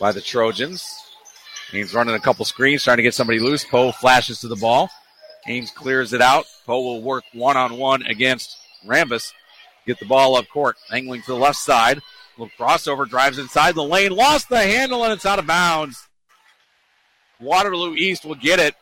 by 0.00 0.10
the 0.10 0.20
Trojans. 0.20 0.84
Ames 1.72 1.94
running 1.94 2.16
a 2.16 2.20
couple 2.20 2.44
screens, 2.44 2.82
trying 2.82 2.96
to 2.96 3.02
get 3.04 3.14
somebody 3.14 3.38
loose. 3.38 3.64
Poe 3.64 3.92
flashes 3.92 4.40
to 4.40 4.48
the 4.48 4.56
ball. 4.56 4.90
Ames 5.46 5.70
clears 5.70 6.12
it 6.12 6.20
out. 6.20 6.46
Poe 6.66 6.80
will 6.80 7.02
work 7.02 7.22
one 7.32 7.56
on 7.56 7.76
one 7.78 8.02
against 8.02 8.56
Rambus. 8.84 9.32
Get 9.86 10.00
the 10.00 10.06
ball 10.06 10.36
up 10.36 10.48
court. 10.48 10.76
Angling 10.90 11.22
to 11.22 11.32
the 11.32 11.38
left 11.38 11.58
side. 11.58 12.00
Little 12.38 12.52
crossover 12.56 13.08
drives 13.08 13.38
inside 13.38 13.74
the 13.74 13.82
lane. 13.82 14.12
Lost 14.12 14.48
the 14.48 14.58
handle 14.58 15.02
and 15.02 15.12
it's 15.12 15.26
out 15.26 15.40
of 15.40 15.46
bounds. 15.46 16.06
Waterloo 17.40 17.94
East 17.94 18.24
will 18.24 18.36
get 18.36 18.60
it. 18.60 18.74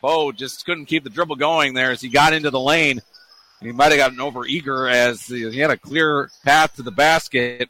Poe 0.00 0.32
just 0.32 0.64
couldn't 0.64 0.86
keep 0.86 1.04
the 1.04 1.10
dribble 1.10 1.36
going 1.36 1.74
there 1.74 1.92
as 1.92 2.00
he 2.00 2.08
got 2.08 2.32
into 2.32 2.50
the 2.50 2.60
lane. 2.60 3.00
He 3.60 3.72
might 3.72 3.90
have 3.90 3.96
gotten 3.98 4.20
over 4.20 4.44
eager 4.44 4.88
as 4.88 5.26
he 5.26 5.58
had 5.58 5.70
a 5.70 5.76
clear 5.76 6.30
path 6.44 6.76
to 6.76 6.82
the 6.82 6.92
basket. 6.92 7.68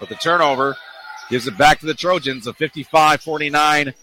But 0.00 0.08
the 0.08 0.16
turnover 0.16 0.76
gives 1.28 1.46
it 1.46 1.58
back 1.58 1.80
to 1.80 1.86
the 1.86 1.94
Trojans. 1.94 2.46
A 2.46 2.54
55 2.54 3.20
49 3.20 3.94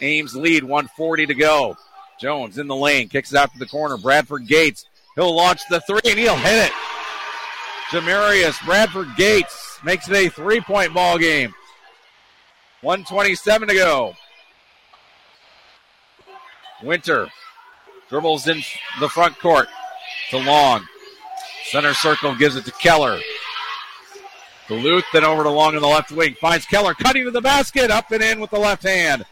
Ames 0.00 0.34
lead, 0.34 0.64
140 0.64 1.26
to 1.26 1.34
go. 1.34 1.76
Jones 2.18 2.58
in 2.58 2.66
the 2.66 2.76
lane, 2.76 3.08
kicks 3.08 3.32
it 3.32 3.38
out 3.38 3.52
to 3.52 3.58
the 3.58 3.66
corner. 3.66 3.96
Bradford 3.96 4.46
Gates. 4.46 4.84
He'll 5.14 5.34
launch 5.34 5.60
the 5.70 5.80
three 5.80 6.00
and 6.06 6.18
he'll 6.18 6.36
hit 6.36 6.66
it. 6.66 6.72
Jamarius 7.90 8.64
Bradford 8.64 9.08
Gates 9.16 9.78
makes 9.84 10.08
it 10.08 10.14
a 10.14 10.28
three 10.28 10.60
point 10.60 10.92
ball 10.92 11.18
game. 11.18 11.54
127 12.80 13.68
to 13.68 13.74
go. 13.74 14.14
Winter 16.82 17.28
dribbles 18.08 18.48
in 18.48 18.62
the 19.00 19.08
front 19.08 19.38
court 19.38 19.68
to 20.30 20.38
Long. 20.38 20.86
Center 21.64 21.94
circle 21.94 22.34
gives 22.34 22.56
it 22.56 22.64
to 22.64 22.72
Keller. 22.72 23.20
Duluth 24.68 25.04
then 25.12 25.24
over 25.24 25.42
to 25.42 25.50
Long 25.50 25.74
in 25.74 25.82
the 25.82 25.88
left 25.88 26.10
wing. 26.10 26.34
Finds 26.34 26.66
Keller 26.66 26.94
cutting 26.94 27.24
to 27.24 27.30
the 27.30 27.40
basket. 27.40 27.90
Up 27.90 28.10
and 28.10 28.22
in 28.22 28.40
with 28.40 28.50
the 28.50 28.58
left 28.58 28.82
hand. 28.82 29.24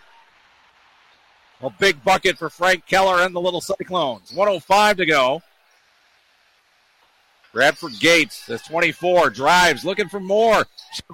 A 1.61 1.71
big 1.71 2.03
bucket 2.05 2.39
for 2.39 2.51
Frank 2.51 2.87
Keller 2.87 3.23
and 3.23 3.35
the 3.35 3.41
Little 3.41 3.61
Cyclones. 3.61 4.33
105 4.33 4.97
to 4.99 5.07
go. 5.07 5.43
Bradford 7.53 7.93
Gates, 8.01 8.47
that's 8.47 8.67
24, 8.67 9.31
drives, 9.31 9.85
looking 9.85 10.09
for 10.09 10.21
more. 10.21 10.67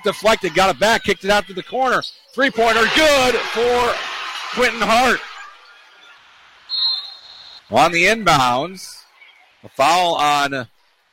Deflected, 0.04 0.54
got 0.54 0.74
it 0.74 0.78
back, 0.78 1.02
kicked 1.02 1.24
it 1.24 1.30
out 1.30 1.46
to 1.48 1.54
the 1.54 1.62
corner. 1.62 2.02
Three 2.32 2.50
pointer, 2.50 2.84
good 2.94 3.34
for 3.34 3.94
Quentin 4.54 4.80
Hart. 4.80 5.20
On 7.70 7.92
the 7.92 8.04
inbounds, 8.04 9.02
a 9.64 9.68
foul 9.68 10.14
on 10.14 10.68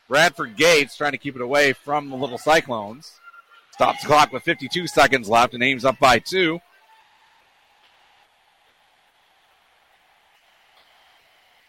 Bradford 0.07 0.55
Gates, 0.55 0.95
trying 0.95 1.13
to 1.13 1.17
keep 1.17 1.35
it 1.35 1.41
away 1.41 1.73
from 1.73 2.09
the 2.09 2.15
Little 2.15 2.37
Cyclones. 2.37 3.19
Stops 3.71 4.01
the 4.01 4.07
clock 4.07 4.31
with 4.31 4.43
52 4.43 4.87
seconds 4.87 5.27
left 5.27 5.53
and 5.53 5.63
Ames 5.63 5.83
up 5.83 5.99
by 5.99 6.19
two. 6.19 6.59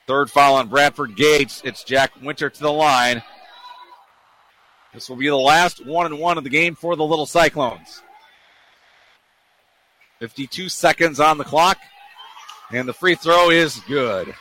Third 0.07 0.31
foul 0.31 0.55
on 0.55 0.69
Bradford 0.69 1.17
Gates. 1.17 1.63
It's 1.65 1.83
Jack 1.83 2.13
Winter 2.23 2.49
to 2.49 2.61
the 2.61 2.71
line. 2.71 3.25
This 4.97 5.11
will 5.11 5.17
be 5.17 5.29
the 5.29 5.37
last 5.37 5.85
one 5.85 6.07
and 6.07 6.19
one 6.19 6.39
of 6.39 6.45
the 6.45 6.49
game 6.49 6.75
for 6.75 6.97
the 6.97 7.05
Little 7.05 7.27
Cyclones. 7.27 8.03
52 10.21 10.71
seconds 10.71 11.21
on 11.21 11.37
the 11.37 11.45
clock, 11.45 11.77
and 12.73 12.89
the 12.89 12.95
free 12.95 13.15
throw 13.15 13.51
is 13.51 13.79
good. 13.81 14.35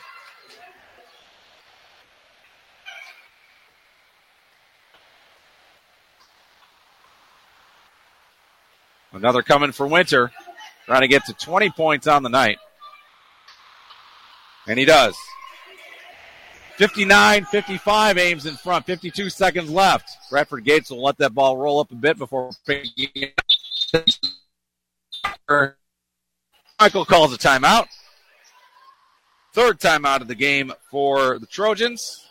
Another 9.12 9.42
coming 9.42 9.74
for 9.74 9.86
Winter, 9.86 10.32
trying 10.86 11.02
to 11.02 11.10
get 11.10 11.26
to 11.26 11.34
20 11.34 11.70
points 11.72 12.08
on 12.08 12.24
the 12.24 12.30
night. 12.30 12.60
And 14.70 14.80
he 14.80 14.86
does. 14.86 15.18
59 16.78 17.46
55 17.46 18.18
Ames 18.18 18.46
in 18.46 18.56
front, 18.56 18.86
52 18.86 19.30
seconds 19.30 19.70
left. 19.70 20.18
Bradford 20.30 20.66
Gates 20.66 20.90
will 20.90 21.04
let 21.04 21.18
that 21.18 21.34
ball 21.34 21.58
roll 21.58 21.80
up 21.80 21.92
a 21.92 21.96
bit 21.96 22.18
before 22.18 22.52
Michael 26.80 27.06
calls 27.06 27.34
a 27.34 27.38
timeout. 27.38 27.88
Third 29.54 29.80
timeout 29.80 30.20
of 30.20 30.28
the 30.28 30.36
game 30.36 30.74
for 30.92 31.40
the 31.40 31.46
Trojans. 31.46 32.28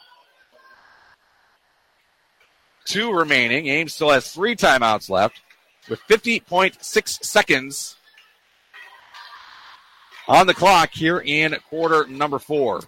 Two 2.85 3.13
remaining. 3.13 3.69
Ames 3.69 3.95
still 3.95 4.11
has 4.11 4.31
three 4.31 4.55
timeouts 4.55 5.09
left 5.09 5.41
with 5.89 6.01
50.6 6.03 7.25
seconds 7.25 7.97
on 10.29 10.47
the 10.47 10.53
clock 10.53 10.91
here 10.93 11.21
in 11.21 11.57
quarter 11.69 12.07
number 12.07 12.39
four. 12.39 12.83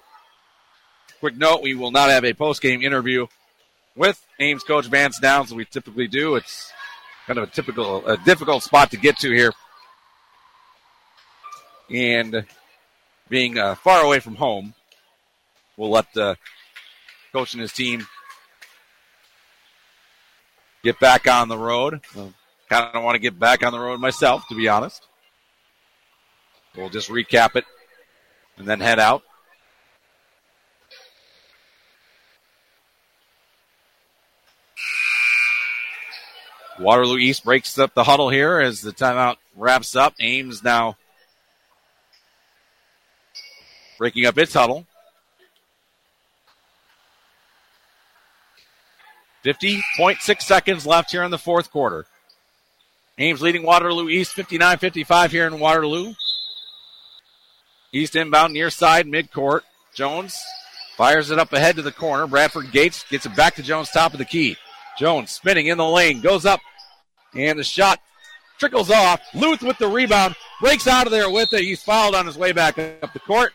Quick 1.26 1.38
note, 1.38 1.60
we 1.60 1.74
will 1.74 1.90
not 1.90 2.08
have 2.08 2.24
a 2.24 2.32
post-game 2.34 2.82
interview 2.82 3.26
with 3.96 4.24
Ames 4.38 4.62
coach 4.62 4.86
Vance 4.86 5.18
Downs 5.18 5.50
as 5.50 5.56
we 5.56 5.64
typically 5.64 6.06
do. 6.06 6.36
It's 6.36 6.72
kind 7.26 7.36
of 7.36 7.48
a 7.48 7.50
typical, 7.50 8.06
a 8.06 8.16
difficult 8.16 8.62
spot 8.62 8.92
to 8.92 8.96
get 8.96 9.18
to 9.18 9.32
here. 9.32 9.52
And 11.90 12.46
being 13.28 13.58
uh, 13.58 13.74
far 13.74 14.04
away 14.04 14.20
from 14.20 14.36
home, 14.36 14.74
we'll 15.76 15.90
let 15.90 16.14
the 16.14 16.36
coach 17.32 17.54
and 17.54 17.60
his 17.60 17.72
team 17.72 18.06
get 20.84 21.00
back 21.00 21.26
on 21.26 21.48
the 21.48 21.58
road. 21.58 22.02
kind 22.68 22.90
of 22.94 23.02
want 23.02 23.16
to 23.16 23.20
get 23.20 23.36
back 23.36 23.66
on 23.66 23.72
the 23.72 23.80
road 23.80 23.98
myself, 23.98 24.46
to 24.46 24.54
be 24.54 24.68
honest. 24.68 25.04
We'll 26.76 26.88
just 26.88 27.08
recap 27.10 27.56
it 27.56 27.64
and 28.58 28.68
then 28.68 28.78
head 28.78 29.00
out. 29.00 29.24
Waterloo 36.78 37.18
East 37.18 37.44
breaks 37.44 37.78
up 37.78 37.94
the 37.94 38.04
huddle 38.04 38.28
here 38.28 38.60
as 38.60 38.82
the 38.82 38.92
timeout 38.92 39.36
wraps 39.56 39.96
up. 39.96 40.14
Ames 40.20 40.62
now 40.62 40.96
breaking 43.98 44.26
up 44.26 44.36
its 44.38 44.52
huddle. 44.52 44.86
50.6 49.44 50.42
seconds 50.42 50.86
left 50.86 51.12
here 51.12 51.22
in 51.22 51.30
the 51.30 51.38
fourth 51.38 51.70
quarter. 51.70 52.04
Ames 53.18 53.40
leading 53.40 53.62
Waterloo 53.62 54.08
East 54.08 54.32
59 54.32 54.78
55 54.78 55.30
here 55.30 55.46
in 55.46 55.58
Waterloo. 55.58 56.14
East 57.92 58.16
inbound 58.16 58.52
near 58.52 58.68
side 58.68 59.06
midcourt. 59.06 59.60
Jones 59.94 60.38
fires 60.96 61.30
it 61.30 61.38
up 61.38 61.52
ahead 61.52 61.76
to 61.76 61.82
the 61.82 61.92
corner. 61.92 62.26
Bradford 62.26 62.72
Gates 62.72 63.04
gets 63.08 63.24
it 63.24 63.34
back 63.34 63.54
to 63.54 63.62
Jones, 63.62 63.90
top 63.90 64.12
of 64.12 64.18
the 64.18 64.24
key. 64.24 64.56
Jones 64.98 65.30
spinning 65.30 65.66
in 65.66 65.78
the 65.78 65.86
lane, 65.86 66.20
goes 66.20 66.46
up, 66.46 66.60
and 67.34 67.58
the 67.58 67.64
shot 67.64 68.00
trickles 68.58 68.90
off. 68.90 69.20
Luth 69.34 69.62
with 69.62 69.78
the 69.78 69.88
rebound, 69.88 70.34
breaks 70.60 70.86
out 70.86 71.06
of 71.06 71.12
there 71.12 71.30
with 71.30 71.52
it. 71.52 71.62
He's 71.62 71.82
fouled 71.82 72.14
on 72.14 72.26
his 72.26 72.38
way 72.38 72.52
back 72.52 72.78
up 72.78 73.12
the 73.12 73.20
court. 73.20 73.52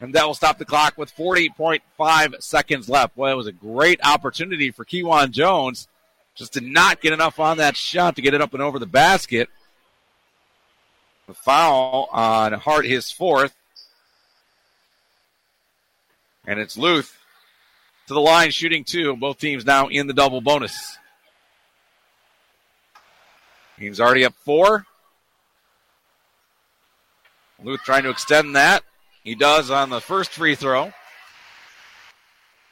And 0.00 0.14
that 0.14 0.26
will 0.26 0.34
stop 0.34 0.58
the 0.58 0.64
clock 0.64 0.96
with 0.96 1.14
40.5 1.14 2.42
seconds 2.42 2.88
left. 2.88 3.16
Well, 3.16 3.32
it 3.32 3.36
was 3.36 3.46
a 3.46 3.52
great 3.52 4.00
opportunity 4.02 4.70
for 4.70 4.84
Kewan 4.84 5.30
Jones 5.30 5.88
just 6.34 6.54
to 6.54 6.60
not 6.60 7.02
get 7.02 7.12
enough 7.12 7.38
on 7.38 7.58
that 7.58 7.76
shot 7.76 8.16
to 8.16 8.22
get 8.22 8.32
it 8.32 8.40
up 8.40 8.54
and 8.54 8.62
over 8.62 8.78
the 8.78 8.86
basket. 8.86 9.50
The 11.26 11.34
foul 11.34 12.08
on 12.12 12.54
Hart, 12.54 12.86
his 12.86 13.10
fourth. 13.10 13.54
And 16.46 16.58
it's 16.58 16.78
Luth 16.78 17.19
to 18.10 18.14
the 18.14 18.20
line 18.20 18.50
shooting 18.50 18.82
two. 18.82 19.14
Both 19.14 19.38
teams 19.38 19.64
now 19.64 19.86
in 19.86 20.08
the 20.08 20.12
double 20.12 20.40
bonus. 20.40 20.98
Team's 23.78 24.00
already 24.00 24.24
up 24.24 24.34
four. 24.44 24.84
Luth 27.62 27.82
trying 27.84 28.02
to 28.02 28.10
extend 28.10 28.56
that. 28.56 28.82
He 29.22 29.36
does 29.36 29.70
on 29.70 29.90
the 29.90 30.00
first 30.00 30.32
free 30.32 30.56
throw. 30.56 30.92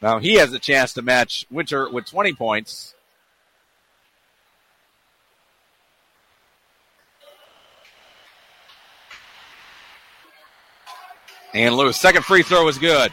Now 0.03 0.19
he 0.19 0.35
has 0.35 0.53
a 0.53 0.59
chance 0.59 0.95
to 0.95 1.03
match 1.03 1.47
Winter 1.53 1.89
with 1.89 2.07
20 2.07 2.33
points. 2.33 2.97
And 11.55 11.77
Lewis, 11.77 11.97
second 11.97 12.25
free 12.25 12.43
throw 12.43 12.67
is 12.67 12.79
good. 12.79 13.13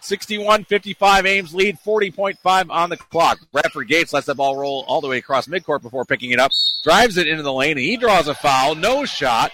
61 0.00 0.64
55 0.64 1.26
Ames 1.26 1.54
lead, 1.54 1.78
40.5 1.84 2.70
on 2.70 2.90
the 2.90 2.96
clock. 2.96 3.38
Bradford 3.52 3.88
Gates 3.88 4.12
lets 4.12 4.26
that 4.26 4.36
ball 4.36 4.56
roll 4.56 4.84
all 4.88 5.00
the 5.00 5.08
way 5.08 5.18
across 5.18 5.46
midcourt 5.46 5.82
before 5.82 6.04
picking 6.04 6.30
it 6.30 6.40
up. 6.40 6.52
Drives 6.82 7.16
it 7.16 7.28
into 7.28 7.42
the 7.42 7.52
lane, 7.52 7.72
and 7.72 7.80
he 7.80 7.96
draws 7.96 8.28
a 8.28 8.34
foul. 8.34 8.74
No 8.74 9.04
shot. 9.04 9.52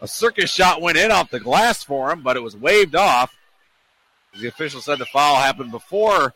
A 0.00 0.08
circus 0.08 0.50
shot 0.50 0.82
went 0.82 0.98
in 0.98 1.10
off 1.10 1.30
the 1.30 1.40
glass 1.40 1.82
for 1.82 2.10
him, 2.10 2.22
but 2.22 2.36
it 2.36 2.42
was 2.42 2.56
waved 2.56 2.94
off. 2.94 3.34
The 4.38 4.48
official 4.48 4.80
said 4.80 4.98
the 4.98 5.06
foul 5.06 5.36
happened 5.36 5.70
before 5.70 6.34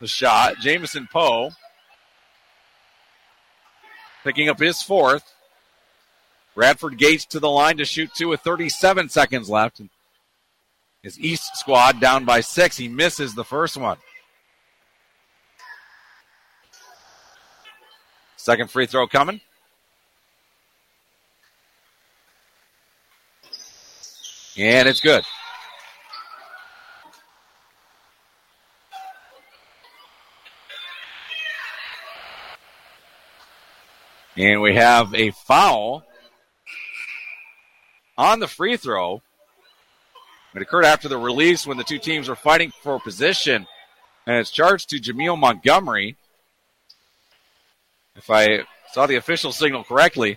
the 0.00 0.06
shot. 0.06 0.58
Jamison 0.60 1.08
Poe 1.10 1.50
picking 4.22 4.48
up 4.48 4.60
his 4.60 4.82
fourth. 4.82 5.24
Bradford 6.54 6.98
Gates 6.98 7.24
to 7.26 7.40
the 7.40 7.48
line 7.48 7.78
to 7.78 7.84
shoot 7.84 8.10
two 8.14 8.28
with 8.28 8.40
37 8.42 9.08
seconds 9.08 9.48
left. 9.48 9.80
His 11.02 11.18
East 11.18 11.56
squad 11.56 12.00
down 12.00 12.24
by 12.24 12.40
six. 12.40 12.76
He 12.76 12.88
misses 12.88 13.34
the 13.34 13.44
first 13.44 13.76
one. 13.76 13.98
Second 18.36 18.70
free 18.70 18.86
throw 18.86 19.06
coming. 19.08 19.40
And 24.56 24.88
it's 24.88 25.00
good. 25.00 25.24
And 34.36 34.62
we 34.62 34.74
have 34.74 35.14
a 35.14 35.30
foul 35.30 36.04
on 38.16 38.40
the 38.40 38.46
free 38.46 38.76
throw. 38.76 39.20
It 40.54 40.62
occurred 40.62 40.84
after 40.84 41.08
the 41.08 41.18
release 41.18 41.66
when 41.66 41.78
the 41.78 41.84
two 41.84 41.98
teams 41.98 42.28
were 42.28 42.36
fighting 42.36 42.72
for 42.82 43.00
position. 43.00 43.66
And 44.26 44.36
it's 44.36 44.50
charged 44.50 44.90
to 44.90 45.00
Jameel 45.00 45.38
Montgomery. 45.38 46.16
If 48.14 48.30
I 48.30 48.64
saw 48.92 49.06
the 49.06 49.16
official 49.16 49.52
signal 49.52 49.84
correctly. 49.84 50.36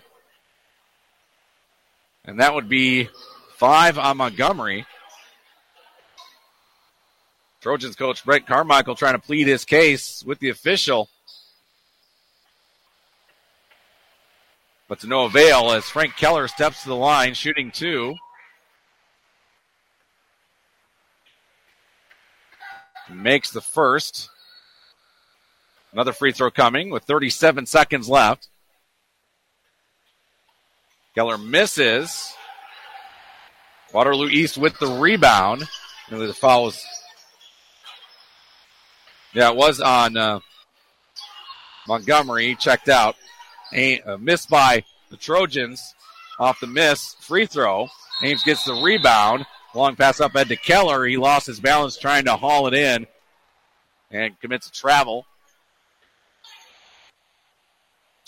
And 2.24 2.40
that 2.40 2.54
would 2.54 2.70
be 2.70 3.10
five 3.58 4.00
on 4.00 4.18
Montgomery. 4.18 4.86
Trojans 7.62 7.96
coach 7.96 8.24
Brent 8.24 8.48
Carmichael 8.48 8.96
trying 8.96 9.16
to 9.16 9.20
plead 9.20 9.48
his 9.48 9.66
case 9.66 10.24
with 10.26 10.40
the 10.40 10.50
official. 10.50 11.10
But 14.88 15.00
to 15.00 15.08
no 15.08 15.26
avail 15.26 15.72
as 15.72 15.86
Frank 15.86 16.16
Keller 16.16 16.48
steps 16.48 16.84
to 16.84 16.90
the 16.90 16.96
line, 16.96 17.34
shooting 17.34 17.72
two. 17.72 18.14
Makes 23.12 23.52
the 23.52 23.62
first. 23.62 24.30
Another 25.92 26.12
free 26.14 26.32
throw 26.32 26.52
coming 26.52 26.90
with 26.90 27.04
37 27.04 27.66
seconds 27.66 28.10
left. 28.10 28.50
Keller 31.16 31.38
misses. 31.38 32.34
Waterloo 33.94 34.28
East 34.28 34.58
with 34.58 34.78
the 34.80 34.88
rebound. 34.88 35.64
And 36.10 36.22
the 36.22 36.34
foul 36.34 36.66
was. 36.66 36.84
Yeah, 39.34 39.52
it 39.52 39.56
was 39.56 39.80
on 39.80 40.18
uh, 40.18 40.40
Montgomery. 41.88 42.56
Checked 42.56 42.90
out. 42.90 43.16
A, 43.74 44.00
a 44.02 44.18
miss 44.18 44.46
by 44.46 44.84
the 45.10 45.18
Trojans 45.18 45.96
off 46.40 46.60
the 46.60 46.68
miss. 46.68 47.16
Free 47.22 47.46
throw. 47.46 47.88
Ames 48.22 48.44
gets 48.44 48.66
the 48.66 48.74
rebound. 48.74 49.46
Long 49.76 49.98
pass 49.98 50.22
up 50.22 50.32
head 50.32 50.48
to 50.48 50.56
Keller. 50.56 51.06
He 51.06 51.18
lost 51.18 51.48
his 51.48 51.60
balance 51.60 51.98
trying 51.98 52.26
to 52.26 52.38
haul 52.38 52.68
it 52.68 52.74
in 52.74 53.06
and 54.10 54.40
commits 54.40 54.68
a 54.68 54.72
travel. 54.72 55.26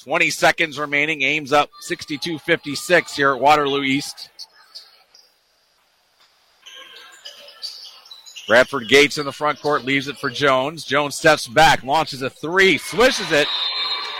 20 0.03 0.29
seconds 0.29 0.77
remaining. 0.77 1.21
Ames 1.21 1.53
up 1.53 1.69
62 1.79 2.37
56 2.39 3.15
here 3.15 3.33
at 3.33 3.39
Waterloo 3.39 3.83
East. 3.83 4.29
Bradford 8.47 8.87
Gates 8.87 9.17
in 9.17 9.25
the 9.25 9.31
front 9.31 9.61
court 9.61 9.83
leaves 9.83 10.07
it 10.07 10.17
for 10.17 10.29
Jones. 10.29 10.85
Jones 10.85 11.15
steps 11.15 11.47
back, 11.47 11.83
launches 11.83 12.21
a 12.21 12.29
three, 12.29 12.77
swishes 12.77 13.31
it, 13.31 13.47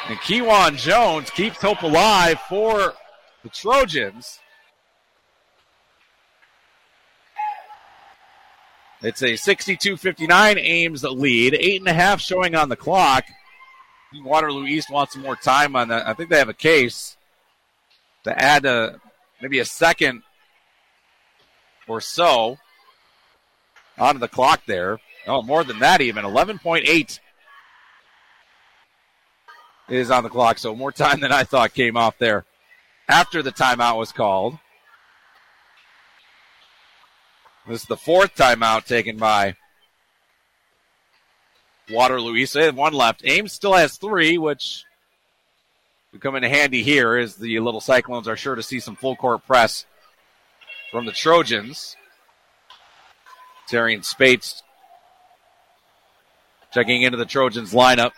and 0.10 0.18
Kewan 0.20 0.78
Jones 0.78 1.30
keeps 1.30 1.62
hope 1.62 1.82
alive 1.82 2.40
for 2.50 2.94
the 3.44 3.50
Trojans. 3.50 4.40
It's 9.02 9.22
a 9.22 9.34
62-59 9.34 10.58
Ames 10.60 11.04
lead. 11.04 11.54
Eight 11.54 11.82
and 11.82 11.88
a 11.88 11.94
half 11.94 12.20
showing 12.20 12.56
on 12.56 12.70
the 12.70 12.76
clock. 12.76 13.26
Waterloo 14.16 14.66
East 14.66 14.90
wants 14.90 15.14
some 15.14 15.22
more 15.22 15.36
time 15.36 15.76
on 15.76 15.90
that. 15.90 16.08
I 16.08 16.14
think 16.14 16.30
they 16.30 16.40
have 16.40 16.50
a 16.50 16.54
case 16.54 17.18
to 18.24 18.38
add 18.38 18.66
a, 18.66 19.00
maybe 19.42 19.60
a 19.60 19.66
second 19.66 20.24
or 21.88 22.02
so 22.02 22.58
onto 23.98 24.20
the 24.20 24.28
clock 24.28 24.62
there. 24.66 25.00
Oh, 25.28 25.42
more 25.42 25.64
than 25.64 25.80
that 25.80 26.02
even. 26.02 26.26
11.8 26.26 27.20
is 29.90 30.12
on 30.12 30.24
the 30.24 30.30
clock. 30.30 30.58
So 30.58 30.76
more 30.76 30.92
time 30.92 31.20
than 31.20 31.32
I 31.32 31.44
thought 31.44 31.74
came 31.74 31.98
off 31.98 32.18
there 32.18 32.46
after 33.08 33.44
the 33.44 33.52
timeout 33.52 33.98
was 33.98 34.12
called. 34.12 34.58
This 37.68 37.82
is 37.82 37.88
the 37.88 37.98
fourth 37.98 38.34
timeout 38.36 38.86
taken 38.86 39.18
by. 39.18 39.56
They 41.90 42.66
have 42.66 42.76
one 42.76 42.94
left. 42.94 43.22
Ames 43.26 43.52
still 43.52 43.74
has 43.74 43.98
three, 43.98 44.38
which 44.38 44.86
will 46.14 46.20
come 46.20 46.36
in 46.36 46.44
handy 46.44 46.82
here 46.82 47.18
as 47.18 47.36
the 47.36 47.60
little 47.60 47.82
Cyclones 47.82 48.28
are 48.28 48.38
sure 48.38 48.56
to 48.56 48.64
see 48.64 48.80
some 48.80 48.96
full 48.96 49.18
court 49.18 49.46
press 49.46 49.86
from 50.92 51.06
the 51.06 51.12
Trojans. 51.12 51.98
Darian 53.70 54.02
Spates 54.04 54.64
checking 56.74 57.02
into 57.02 57.18
the 57.18 57.26
Trojans 57.26 57.74
lineup. 57.74 58.12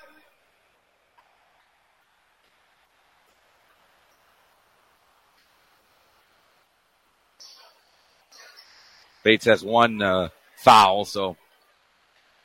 Bates 9.24 9.46
has 9.46 9.64
one 9.64 10.02
uh, 10.02 10.30
foul, 10.56 11.06
so 11.06 11.36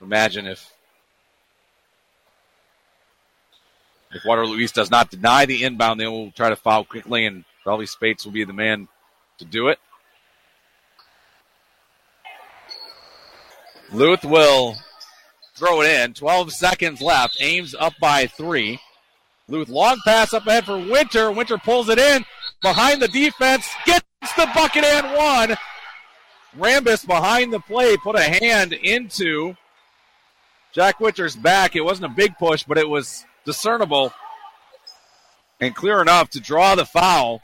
imagine 0.00 0.46
if 0.46 0.70
if 4.12 4.24
Waterloo 4.24 4.58
East 4.58 4.76
does 4.76 4.90
not 4.90 5.10
deny 5.10 5.44
the 5.44 5.64
inbound, 5.64 5.98
they 5.98 6.06
will 6.06 6.30
try 6.30 6.48
to 6.48 6.56
foul 6.56 6.84
quickly, 6.84 7.26
and 7.26 7.44
probably 7.64 7.86
Spates 7.86 8.24
will 8.24 8.32
be 8.32 8.44
the 8.44 8.52
man 8.52 8.88
to 9.38 9.44
do 9.44 9.68
it. 9.68 9.78
Luth 13.92 14.24
will 14.24 14.76
throw 15.56 15.82
it 15.82 15.90
in. 15.90 16.14
12 16.14 16.52
seconds 16.52 17.00
left. 17.00 17.36
Ames 17.40 17.74
up 17.74 17.94
by 18.00 18.26
three. 18.26 18.78
Luth 19.48 19.68
long 19.68 19.98
pass 20.04 20.32
up 20.32 20.46
ahead 20.46 20.64
for 20.64 20.78
Winter. 20.78 21.30
Winter 21.30 21.58
pulls 21.58 21.88
it 21.88 21.98
in 21.98 22.24
behind 22.62 23.02
the 23.02 23.08
defense, 23.08 23.68
gets 23.84 24.04
the 24.36 24.48
bucket 24.54 24.84
and 24.84 25.16
one. 25.16 25.56
Rambus 26.58 27.06
behind 27.06 27.52
the 27.52 27.60
play 27.60 27.96
put 27.96 28.16
a 28.16 28.22
hand 28.22 28.72
into 28.72 29.56
Jack 30.72 31.00
Winter's 31.00 31.36
back. 31.36 31.74
It 31.74 31.84
wasn't 31.84 32.12
a 32.12 32.14
big 32.14 32.36
push, 32.38 32.64
but 32.64 32.78
it 32.78 32.88
was 32.88 33.24
discernible 33.44 34.12
and 35.60 35.74
clear 35.74 36.00
enough 36.00 36.30
to 36.30 36.40
draw 36.40 36.74
the 36.74 36.84
foul. 36.84 37.40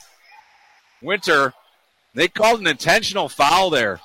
Winter, 1.03 1.55
they 2.15 2.29
called 2.29 2.61
an 2.61 2.67
intentional 2.67 3.29
foul 3.29 3.71
there. 3.71 4.01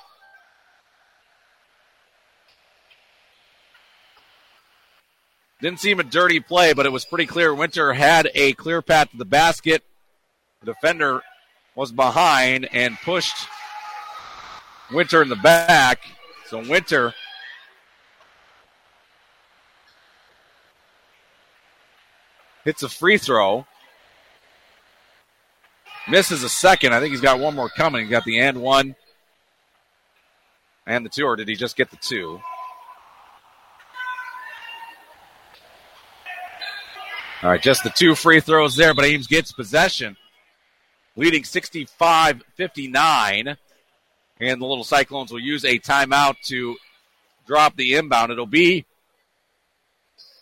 Didn't 5.60 5.80
seem 5.80 6.00
a 6.00 6.04
dirty 6.04 6.40
play, 6.40 6.72
but 6.74 6.84
it 6.84 6.92
was 6.92 7.04
pretty 7.04 7.26
clear. 7.26 7.54
Winter 7.54 7.92
had 7.94 8.30
a 8.34 8.52
clear 8.54 8.82
path 8.82 9.10
to 9.10 9.16
the 9.16 9.24
basket. 9.24 9.82
The 10.60 10.74
defender 10.74 11.22
was 11.74 11.92
behind 11.92 12.68
and 12.72 12.98
pushed 13.02 13.48
Winter 14.92 15.22
in 15.22 15.28
the 15.28 15.36
back. 15.36 16.00
So 16.46 16.62
Winter 16.68 17.14
hits 22.64 22.82
a 22.82 22.88
free 22.88 23.18
throw. 23.18 23.66
Misses 26.08 26.44
a 26.44 26.48
second. 26.48 26.94
I 26.94 27.00
think 27.00 27.10
he's 27.10 27.20
got 27.20 27.40
one 27.40 27.54
more 27.56 27.68
coming. 27.68 28.04
He 28.04 28.10
got 28.10 28.24
the 28.24 28.38
and 28.38 28.62
one 28.62 28.94
and 30.86 31.04
the 31.04 31.10
two, 31.10 31.24
or 31.24 31.36
did 31.36 31.48
he 31.48 31.56
just 31.56 31.76
get 31.76 31.90
the 31.90 31.96
two? 31.96 32.40
All 37.42 37.50
right, 37.50 37.60
just 37.60 37.84
the 37.84 37.90
two 37.90 38.14
free 38.14 38.40
throws 38.40 38.76
there, 38.76 38.94
but 38.94 39.04
Ames 39.04 39.26
gets 39.26 39.52
possession, 39.52 40.16
leading 41.16 41.44
65 41.44 42.42
59. 42.54 43.56
And 44.40 44.60
the 44.60 44.66
Little 44.66 44.84
Cyclones 44.84 45.32
will 45.32 45.40
use 45.40 45.64
a 45.64 45.78
timeout 45.78 46.36
to 46.46 46.76
drop 47.46 47.76
the 47.76 47.94
inbound. 47.94 48.32
It'll 48.32 48.46
be 48.46 48.84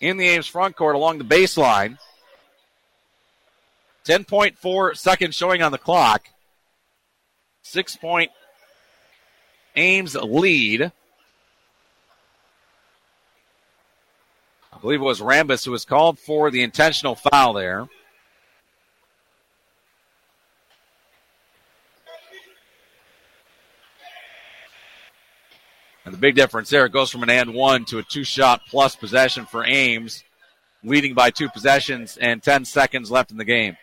in 0.00 0.16
the 0.16 0.28
Ames 0.28 0.46
front 0.46 0.76
court 0.76 0.96
along 0.96 1.18
the 1.18 1.24
baseline. 1.24 1.98
10.4 4.04 4.96
seconds 4.96 5.34
showing 5.34 5.62
on 5.62 5.72
the 5.72 5.78
clock. 5.78 6.26
Six 7.62 7.96
point 7.96 8.30
Ames 9.76 10.14
lead. 10.14 10.92
I 14.72 14.78
believe 14.78 15.00
it 15.00 15.04
was 15.04 15.20
Rambus 15.20 15.64
who 15.64 15.70
was 15.70 15.84
called 15.84 16.18
for 16.18 16.50
the 16.50 16.62
intentional 16.62 17.14
foul 17.14 17.54
there. 17.54 17.88
The 26.14 26.20
big 26.20 26.36
difference 26.36 26.70
there, 26.70 26.86
it 26.86 26.92
goes 26.92 27.10
from 27.10 27.24
an 27.24 27.30
and 27.30 27.52
one 27.52 27.84
to 27.86 27.98
a 27.98 28.02
two 28.04 28.22
shot 28.22 28.62
plus 28.68 28.94
possession 28.94 29.46
for 29.46 29.66
Ames, 29.66 30.22
leading 30.84 31.12
by 31.12 31.30
two 31.30 31.48
possessions 31.48 32.16
and 32.16 32.40
10 32.40 32.64
seconds 32.64 33.10
left 33.10 33.32
in 33.32 33.36
the 33.36 33.44
game. 33.44 33.76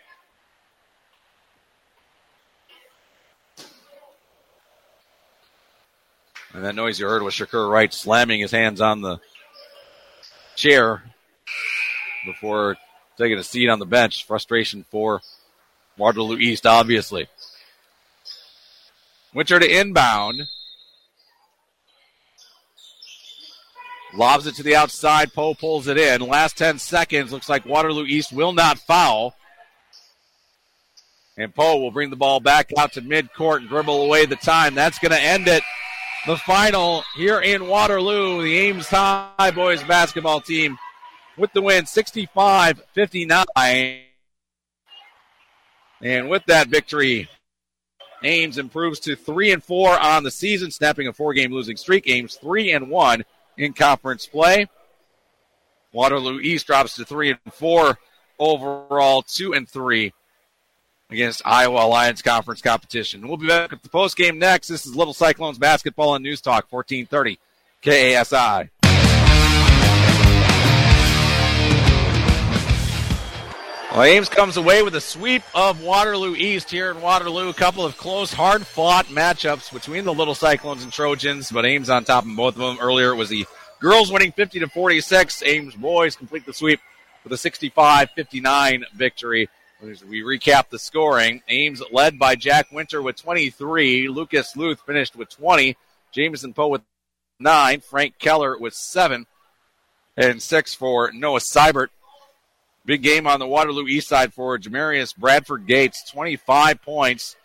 And 6.53 6.63
that 6.63 6.75
noise 6.75 6.99
you 6.99 7.05
heard 7.05 7.21
was 7.21 7.33
Shakur 7.33 7.69
Wright 7.69 7.93
slamming 7.93 8.39
his 8.39 8.51
hands 8.51 8.79
on 8.79 9.01
the 9.01 9.19
chair 10.55 11.03
before 12.25 12.77
taking 13.17 13.37
a 13.37 13.43
seat 13.43 13.67
on 13.67 13.79
the 13.79 13.85
bench. 13.85 14.25
Frustration 14.25 14.85
for 14.89 15.21
Waterloo 15.97 16.37
East, 16.37 16.65
obviously. 16.65 17.27
Winter 19.33 19.59
to 19.59 19.79
inbound. 19.79 20.47
Lobs 24.13 24.45
it 24.45 24.55
to 24.55 24.63
the 24.63 24.75
outside. 24.75 25.33
Poe 25.33 25.53
pulls 25.53 25.87
it 25.87 25.97
in. 25.97 26.21
Last 26.21 26.57
10 26.57 26.79
seconds. 26.79 27.31
Looks 27.31 27.49
like 27.49 27.65
Waterloo 27.65 28.05
East 28.05 28.33
will 28.33 28.51
not 28.51 28.77
foul. 28.79 29.35
And 31.37 31.53
Poe 31.55 31.79
will 31.79 31.91
bring 31.91 32.09
the 32.09 32.17
ball 32.17 32.39
back 32.39 32.71
out 32.77 32.93
to 32.93 33.01
midcourt 33.01 33.57
and 33.57 33.69
dribble 33.69 34.03
away 34.03 34.25
the 34.25 34.35
time. 34.35 34.75
That's 34.75 34.99
going 34.99 35.13
to 35.13 35.21
end 35.21 35.47
it. 35.47 35.63
The 36.27 36.37
final 36.37 37.03
here 37.15 37.39
in 37.39 37.67
Waterloo. 37.67 38.43
The 38.43 38.57
Ames 38.57 38.87
High 38.87 39.51
boys 39.55 39.81
basketball 39.83 40.41
team 40.41 40.77
with 41.37 41.53
the 41.53 41.61
win 41.61 41.85
65 41.85 42.83
59. 42.93 43.45
And 46.03 46.29
with 46.29 46.43
that 46.47 46.67
victory, 46.67 47.29
Ames 48.23 48.57
improves 48.57 48.99
to 49.01 49.15
3 49.15 49.51
and 49.53 49.63
4 49.63 49.99
on 49.99 50.23
the 50.23 50.31
season, 50.31 50.69
snapping 50.69 51.07
a 51.07 51.13
four 51.13 51.33
game 51.33 51.51
losing 51.51 51.77
streak. 51.77 52.09
Ames 52.09 52.35
3 52.35 52.71
and 52.71 52.89
1 52.89 53.23
in 53.57 53.73
conference 53.73 54.25
play. 54.25 54.67
Waterloo 55.93 56.39
East 56.39 56.67
drops 56.67 56.95
to 56.95 57.05
three 57.05 57.31
and 57.31 57.53
four 57.53 57.97
overall, 58.39 59.21
two 59.21 59.53
and 59.53 59.67
three 59.67 60.13
against 61.09 61.41
Iowa 61.45 61.85
Alliance 61.85 62.21
Conference 62.21 62.61
competition. 62.61 63.27
We'll 63.27 63.37
be 63.37 63.47
back 63.47 63.73
at 63.73 63.83
the 63.83 63.89
post 63.89 64.15
game 64.15 64.39
next. 64.39 64.69
This 64.69 64.85
is 64.85 64.95
Little 64.95 65.13
Cyclones 65.13 65.57
basketball 65.57 66.11
on 66.11 66.23
News 66.23 66.41
Talk 66.41 66.71
1430 66.71 67.37
KASI. 67.83 68.69
Well, 73.91 74.03
Ames 74.03 74.29
comes 74.29 74.55
away 74.55 74.83
with 74.83 74.95
a 74.95 75.01
sweep 75.01 75.43
of 75.53 75.83
Waterloo 75.83 76.33
East 76.33 76.71
here 76.71 76.91
in 76.91 77.01
Waterloo. 77.01 77.49
A 77.49 77.53
couple 77.53 77.85
of 77.85 77.97
close, 77.97 78.31
hard 78.31 78.65
fought 78.65 79.07
matchups 79.07 79.73
between 79.73 80.05
the 80.05 80.13
Little 80.13 80.33
Cyclones 80.33 80.83
and 80.83 80.93
Trojans, 80.93 81.51
but 81.51 81.65
Ames 81.65 81.89
on 81.89 82.05
top 82.05 82.25
of 82.25 82.33
both 82.33 82.55
of 82.55 82.61
them. 82.61 82.77
Earlier 82.79 83.11
it 83.11 83.17
was 83.17 83.27
the 83.27 83.45
girls 83.81 84.09
winning 84.09 84.31
50 84.31 84.61
to 84.61 84.69
46. 84.69 85.43
Ames 85.45 85.75
boys 85.75 86.15
complete 86.15 86.45
the 86.45 86.53
sweep 86.53 86.79
with 87.25 87.33
a 87.33 87.37
65 87.37 88.11
59 88.11 88.85
victory. 88.95 89.49
As 89.81 90.05
we 90.05 90.21
recap 90.21 90.69
the 90.69 90.79
scoring, 90.79 91.41
Ames 91.49 91.83
led 91.91 92.17
by 92.17 92.35
Jack 92.35 92.71
Winter 92.71 93.01
with 93.01 93.17
23. 93.17 94.07
Lucas 94.07 94.55
Luth 94.55 94.79
finished 94.85 95.17
with 95.17 95.29
20. 95.31 95.75
Jameson 96.13 96.53
Poe 96.53 96.69
with 96.69 96.81
9. 97.39 97.81
Frank 97.81 98.17
Keller 98.19 98.57
with 98.57 98.73
7. 98.73 99.25
And 100.15 100.41
6 100.41 100.75
for 100.75 101.11
Noah 101.11 101.39
Seibert. 101.39 101.87
Big 102.85 103.03
game 103.03 103.27
on 103.27 103.39
the 103.39 103.47
Waterloo 103.47 103.87
East 103.87 104.07
side 104.07 104.33
for 104.33 104.57
Jamarius 104.57 105.15
Bradford 105.15 105.67
Gates, 105.67 106.09
25 106.11 106.81
points. 106.81 107.35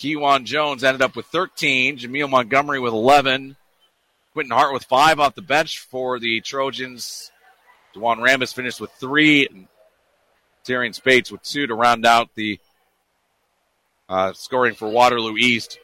Kewan 0.00 0.44
Jones 0.44 0.82
ended 0.82 1.00
up 1.00 1.14
with 1.14 1.26
13. 1.26 1.96
Jameel 1.96 2.28
Montgomery 2.28 2.80
with 2.80 2.92
11. 2.92 3.56
Quentin 4.32 4.50
Hart 4.50 4.72
with 4.72 4.84
5 4.84 5.20
off 5.20 5.34
the 5.36 5.42
bench 5.42 5.78
for 5.78 6.18
the 6.18 6.40
Trojans. 6.40 7.30
Dewan 7.94 8.18
Rambis 8.18 8.52
finished 8.52 8.80
with 8.80 8.90
3. 8.92 9.66
Tyrion 10.64 10.94
Spates 10.94 11.30
with 11.30 11.42
2 11.42 11.68
to 11.68 11.74
round 11.74 12.04
out 12.04 12.30
the 12.34 12.58
uh, 14.08 14.32
scoring 14.32 14.74
for 14.74 14.88
Waterloo 14.88 15.36
East. 15.36 15.78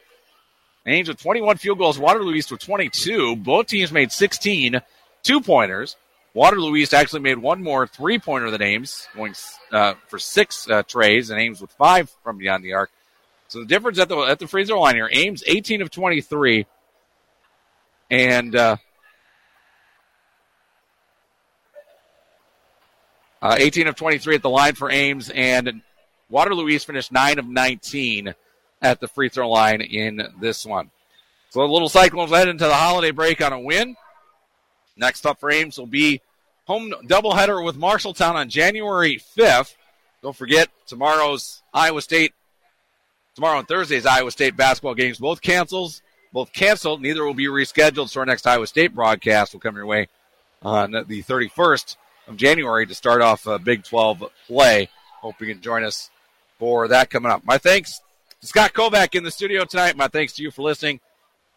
Ames 0.85 1.07
with 1.07 1.21
21 1.21 1.57
field 1.57 1.77
goals, 1.77 1.99
Waterloo 1.99 2.33
East 2.33 2.51
with 2.51 2.61
22. 2.61 3.35
Both 3.37 3.67
teams 3.67 3.91
made 3.91 4.11
16 4.11 4.81
two 5.23 5.41
pointers. 5.41 5.95
Waterloo 6.33 6.75
East 6.75 6.93
actually 6.93 7.21
made 7.21 7.37
one 7.37 7.63
more 7.63 7.87
three 7.87 8.19
pointer 8.19 8.51
than 8.51 8.61
Ames, 8.61 9.07
going 9.15 9.33
uh, 9.71 9.95
for 10.07 10.19
six 10.19 10.69
uh, 10.69 10.83
trays, 10.83 11.29
and 11.29 11.39
Ames 11.39 11.61
with 11.61 11.71
five 11.71 12.09
from 12.23 12.37
beyond 12.37 12.63
the 12.63 12.73
arc. 12.73 12.91
So 13.47 13.59
the 13.59 13.65
difference 13.65 13.99
at 13.99 14.09
the 14.09 14.17
at 14.17 14.39
the 14.39 14.47
free 14.47 14.65
throw 14.65 14.81
line 14.81 14.95
here: 14.95 15.09
Ames 15.11 15.43
18 15.47 15.81
of 15.81 15.89
23, 15.89 16.67
and 18.11 18.55
uh, 18.55 18.77
uh, 23.41 23.55
18 23.57 23.87
of 23.87 23.95
23 23.95 24.35
at 24.35 24.41
the 24.41 24.49
line 24.49 24.75
for 24.75 24.91
Ames, 24.91 25.29
and 25.29 25.81
Waterloo 26.29 26.69
East 26.69 26.85
finished 26.85 27.11
9 27.11 27.39
of 27.39 27.47
19 27.47 28.35
at 28.81 28.99
the 28.99 29.07
free 29.07 29.29
throw 29.29 29.49
line 29.49 29.81
in 29.81 30.21
this 30.39 30.65
one. 30.65 30.91
So 31.49 31.61
the 31.61 31.67
Little 31.67 31.89
Cyclones 31.89 32.31
head 32.31 32.47
into 32.47 32.65
the 32.65 32.73
holiday 32.73 33.11
break 33.11 33.41
on 33.41 33.53
a 33.53 33.59
win. 33.59 33.95
Next 34.99 35.25
up 35.25 35.39
for 35.39 35.49
Ames 35.49 35.77
will 35.77 35.87
be 35.87 36.21
home 36.65 36.93
doubleheader 37.05 37.63
with 37.63 37.77
Marshalltown 37.77 38.35
on 38.35 38.49
January 38.49 39.19
5th. 39.37 39.75
Don't 40.21 40.35
forget 40.35 40.69
tomorrow's 40.85 41.63
Iowa 41.73 42.01
State, 42.01 42.33
tomorrow 43.33 43.59
and 43.59 43.67
Thursday's 43.67 44.05
Iowa 44.05 44.31
State 44.31 44.57
basketball 44.57 44.93
games 44.93 45.17
both 45.17 45.41
cancels, 45.41 46.01
both 46.33 46.51
canceled. 46.51 47.01
Neither 47.01 47.23
will 47.23 47.33
be 47.33 47.47
rescheduled. 47.47 48.09
So 48.09 48.19
our 48.19 48.25
next 48.25 48.45
Iowa 48.45 48.67
State 48.67 48.93
broadcast 48.93 49.53
will 49.53 49.61
come 49.61 49.77
your 49.77 49.85
way 49.85 50.09
on 50.61 50.91
the 50.91 51.23
31st 51.23 51.95
of 52.27 52.35
January 52.35 52.85
to 52.85 52.93
start 52.93 53.21
off 53.21 53.47
a 53.47 53.57
Big 53.57 53.83
12 53.85 54.25
play. 54.45 54.89
Hope 55.21 55.39
you 55.39 55.47
can 55.47 55.61
join 55.61 55.83
us 55.83 56.09
for 56.57 56.89
that 56.89 57.09
coming 57.09 57.31
up. 57.31 57.45
My 57.45 57.57
thanks 57.57 58.01
to 58.41 58.47
Scott 58.47 58.73
Kovac 58.73 59.15
in 59.15 59.23
the 59.23 59.31
studio 59.31 59.63
tonight. 59.63 59.95
My 59.95 60.07
thanks 60.07 60.33
to 60.33 60.43
you 60.43 60.51
for 60.51 60.61
listening. 60.61 60.99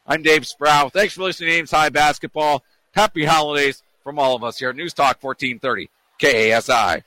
I'm 0.07 0.23
Dave 0.23 0.47
Sproul. 0.47 0.89
Thanks 0.89 1.15
for 1.15 1.23
listening 1.23 1.51
to 1.51 1.57
Ames 1.57 1.71
High 1.71 1.91
Basketball. 1.91 2.63
Happy 2.93 3.25
holidays 3.25 3.83
from 4.05 4.19
all 4.19 4.37
of 4.37 4.45
us 4.45 4.59
here 4.59 4.69
at 4.69 4.77
News 4.77 4.93
Talk 4.93 5.23
1430 5.23 5.89
KASI. 6.21 7.03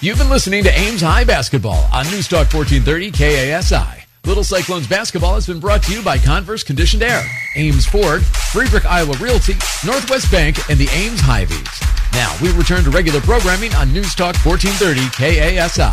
You've 0.00 0.16
been 0.16 0.30
listening 0.30 0.64
to 0.64 0.70
Ames 0.70 1.02
High 1.02 1.24
Basketball 1.24 1.86
on 1.92 2.06
News 2.06 2.28
Talk 2.28 2.50
1430 2.52 3.12
KASI. 3.12 4.04
Little 4.24 4.44
Cyclones 4.44 4.86
basketball 4.86 5.34
has 5.34 5.46
been 5.46 5.60
brought 5.60 5.82
to 5.82 5.92
you 5.92 6.02
by 6.02 6.16
Converse 6.16 6.62
Conditioned 6.62 7.02
Air, 7.02 7.22
Ames 7.56 7.84
Ford, 7.84 8.22
Friedrich 8.52 8.86
Iowa 8.86 9.14
Realty, 9.20 9.54
Northwest 9.84 10.30
Bank, 10.32 10.56
and 10.70 10.78
the 10.78 10.88
Ames 10.88 11.20
Hy-Vees. 11.20 12.12
Now 12.14 12.34
we 12.40 12.50
return 12.56 12.84
to 12.84 12.90
regular 12.90 13.20
programming 13.20 13.74
on 13.74 13.92
News 13.92 14.14
Talk 14.14 14.34
1430 14.46 15.00
KASI. 15.12 15.92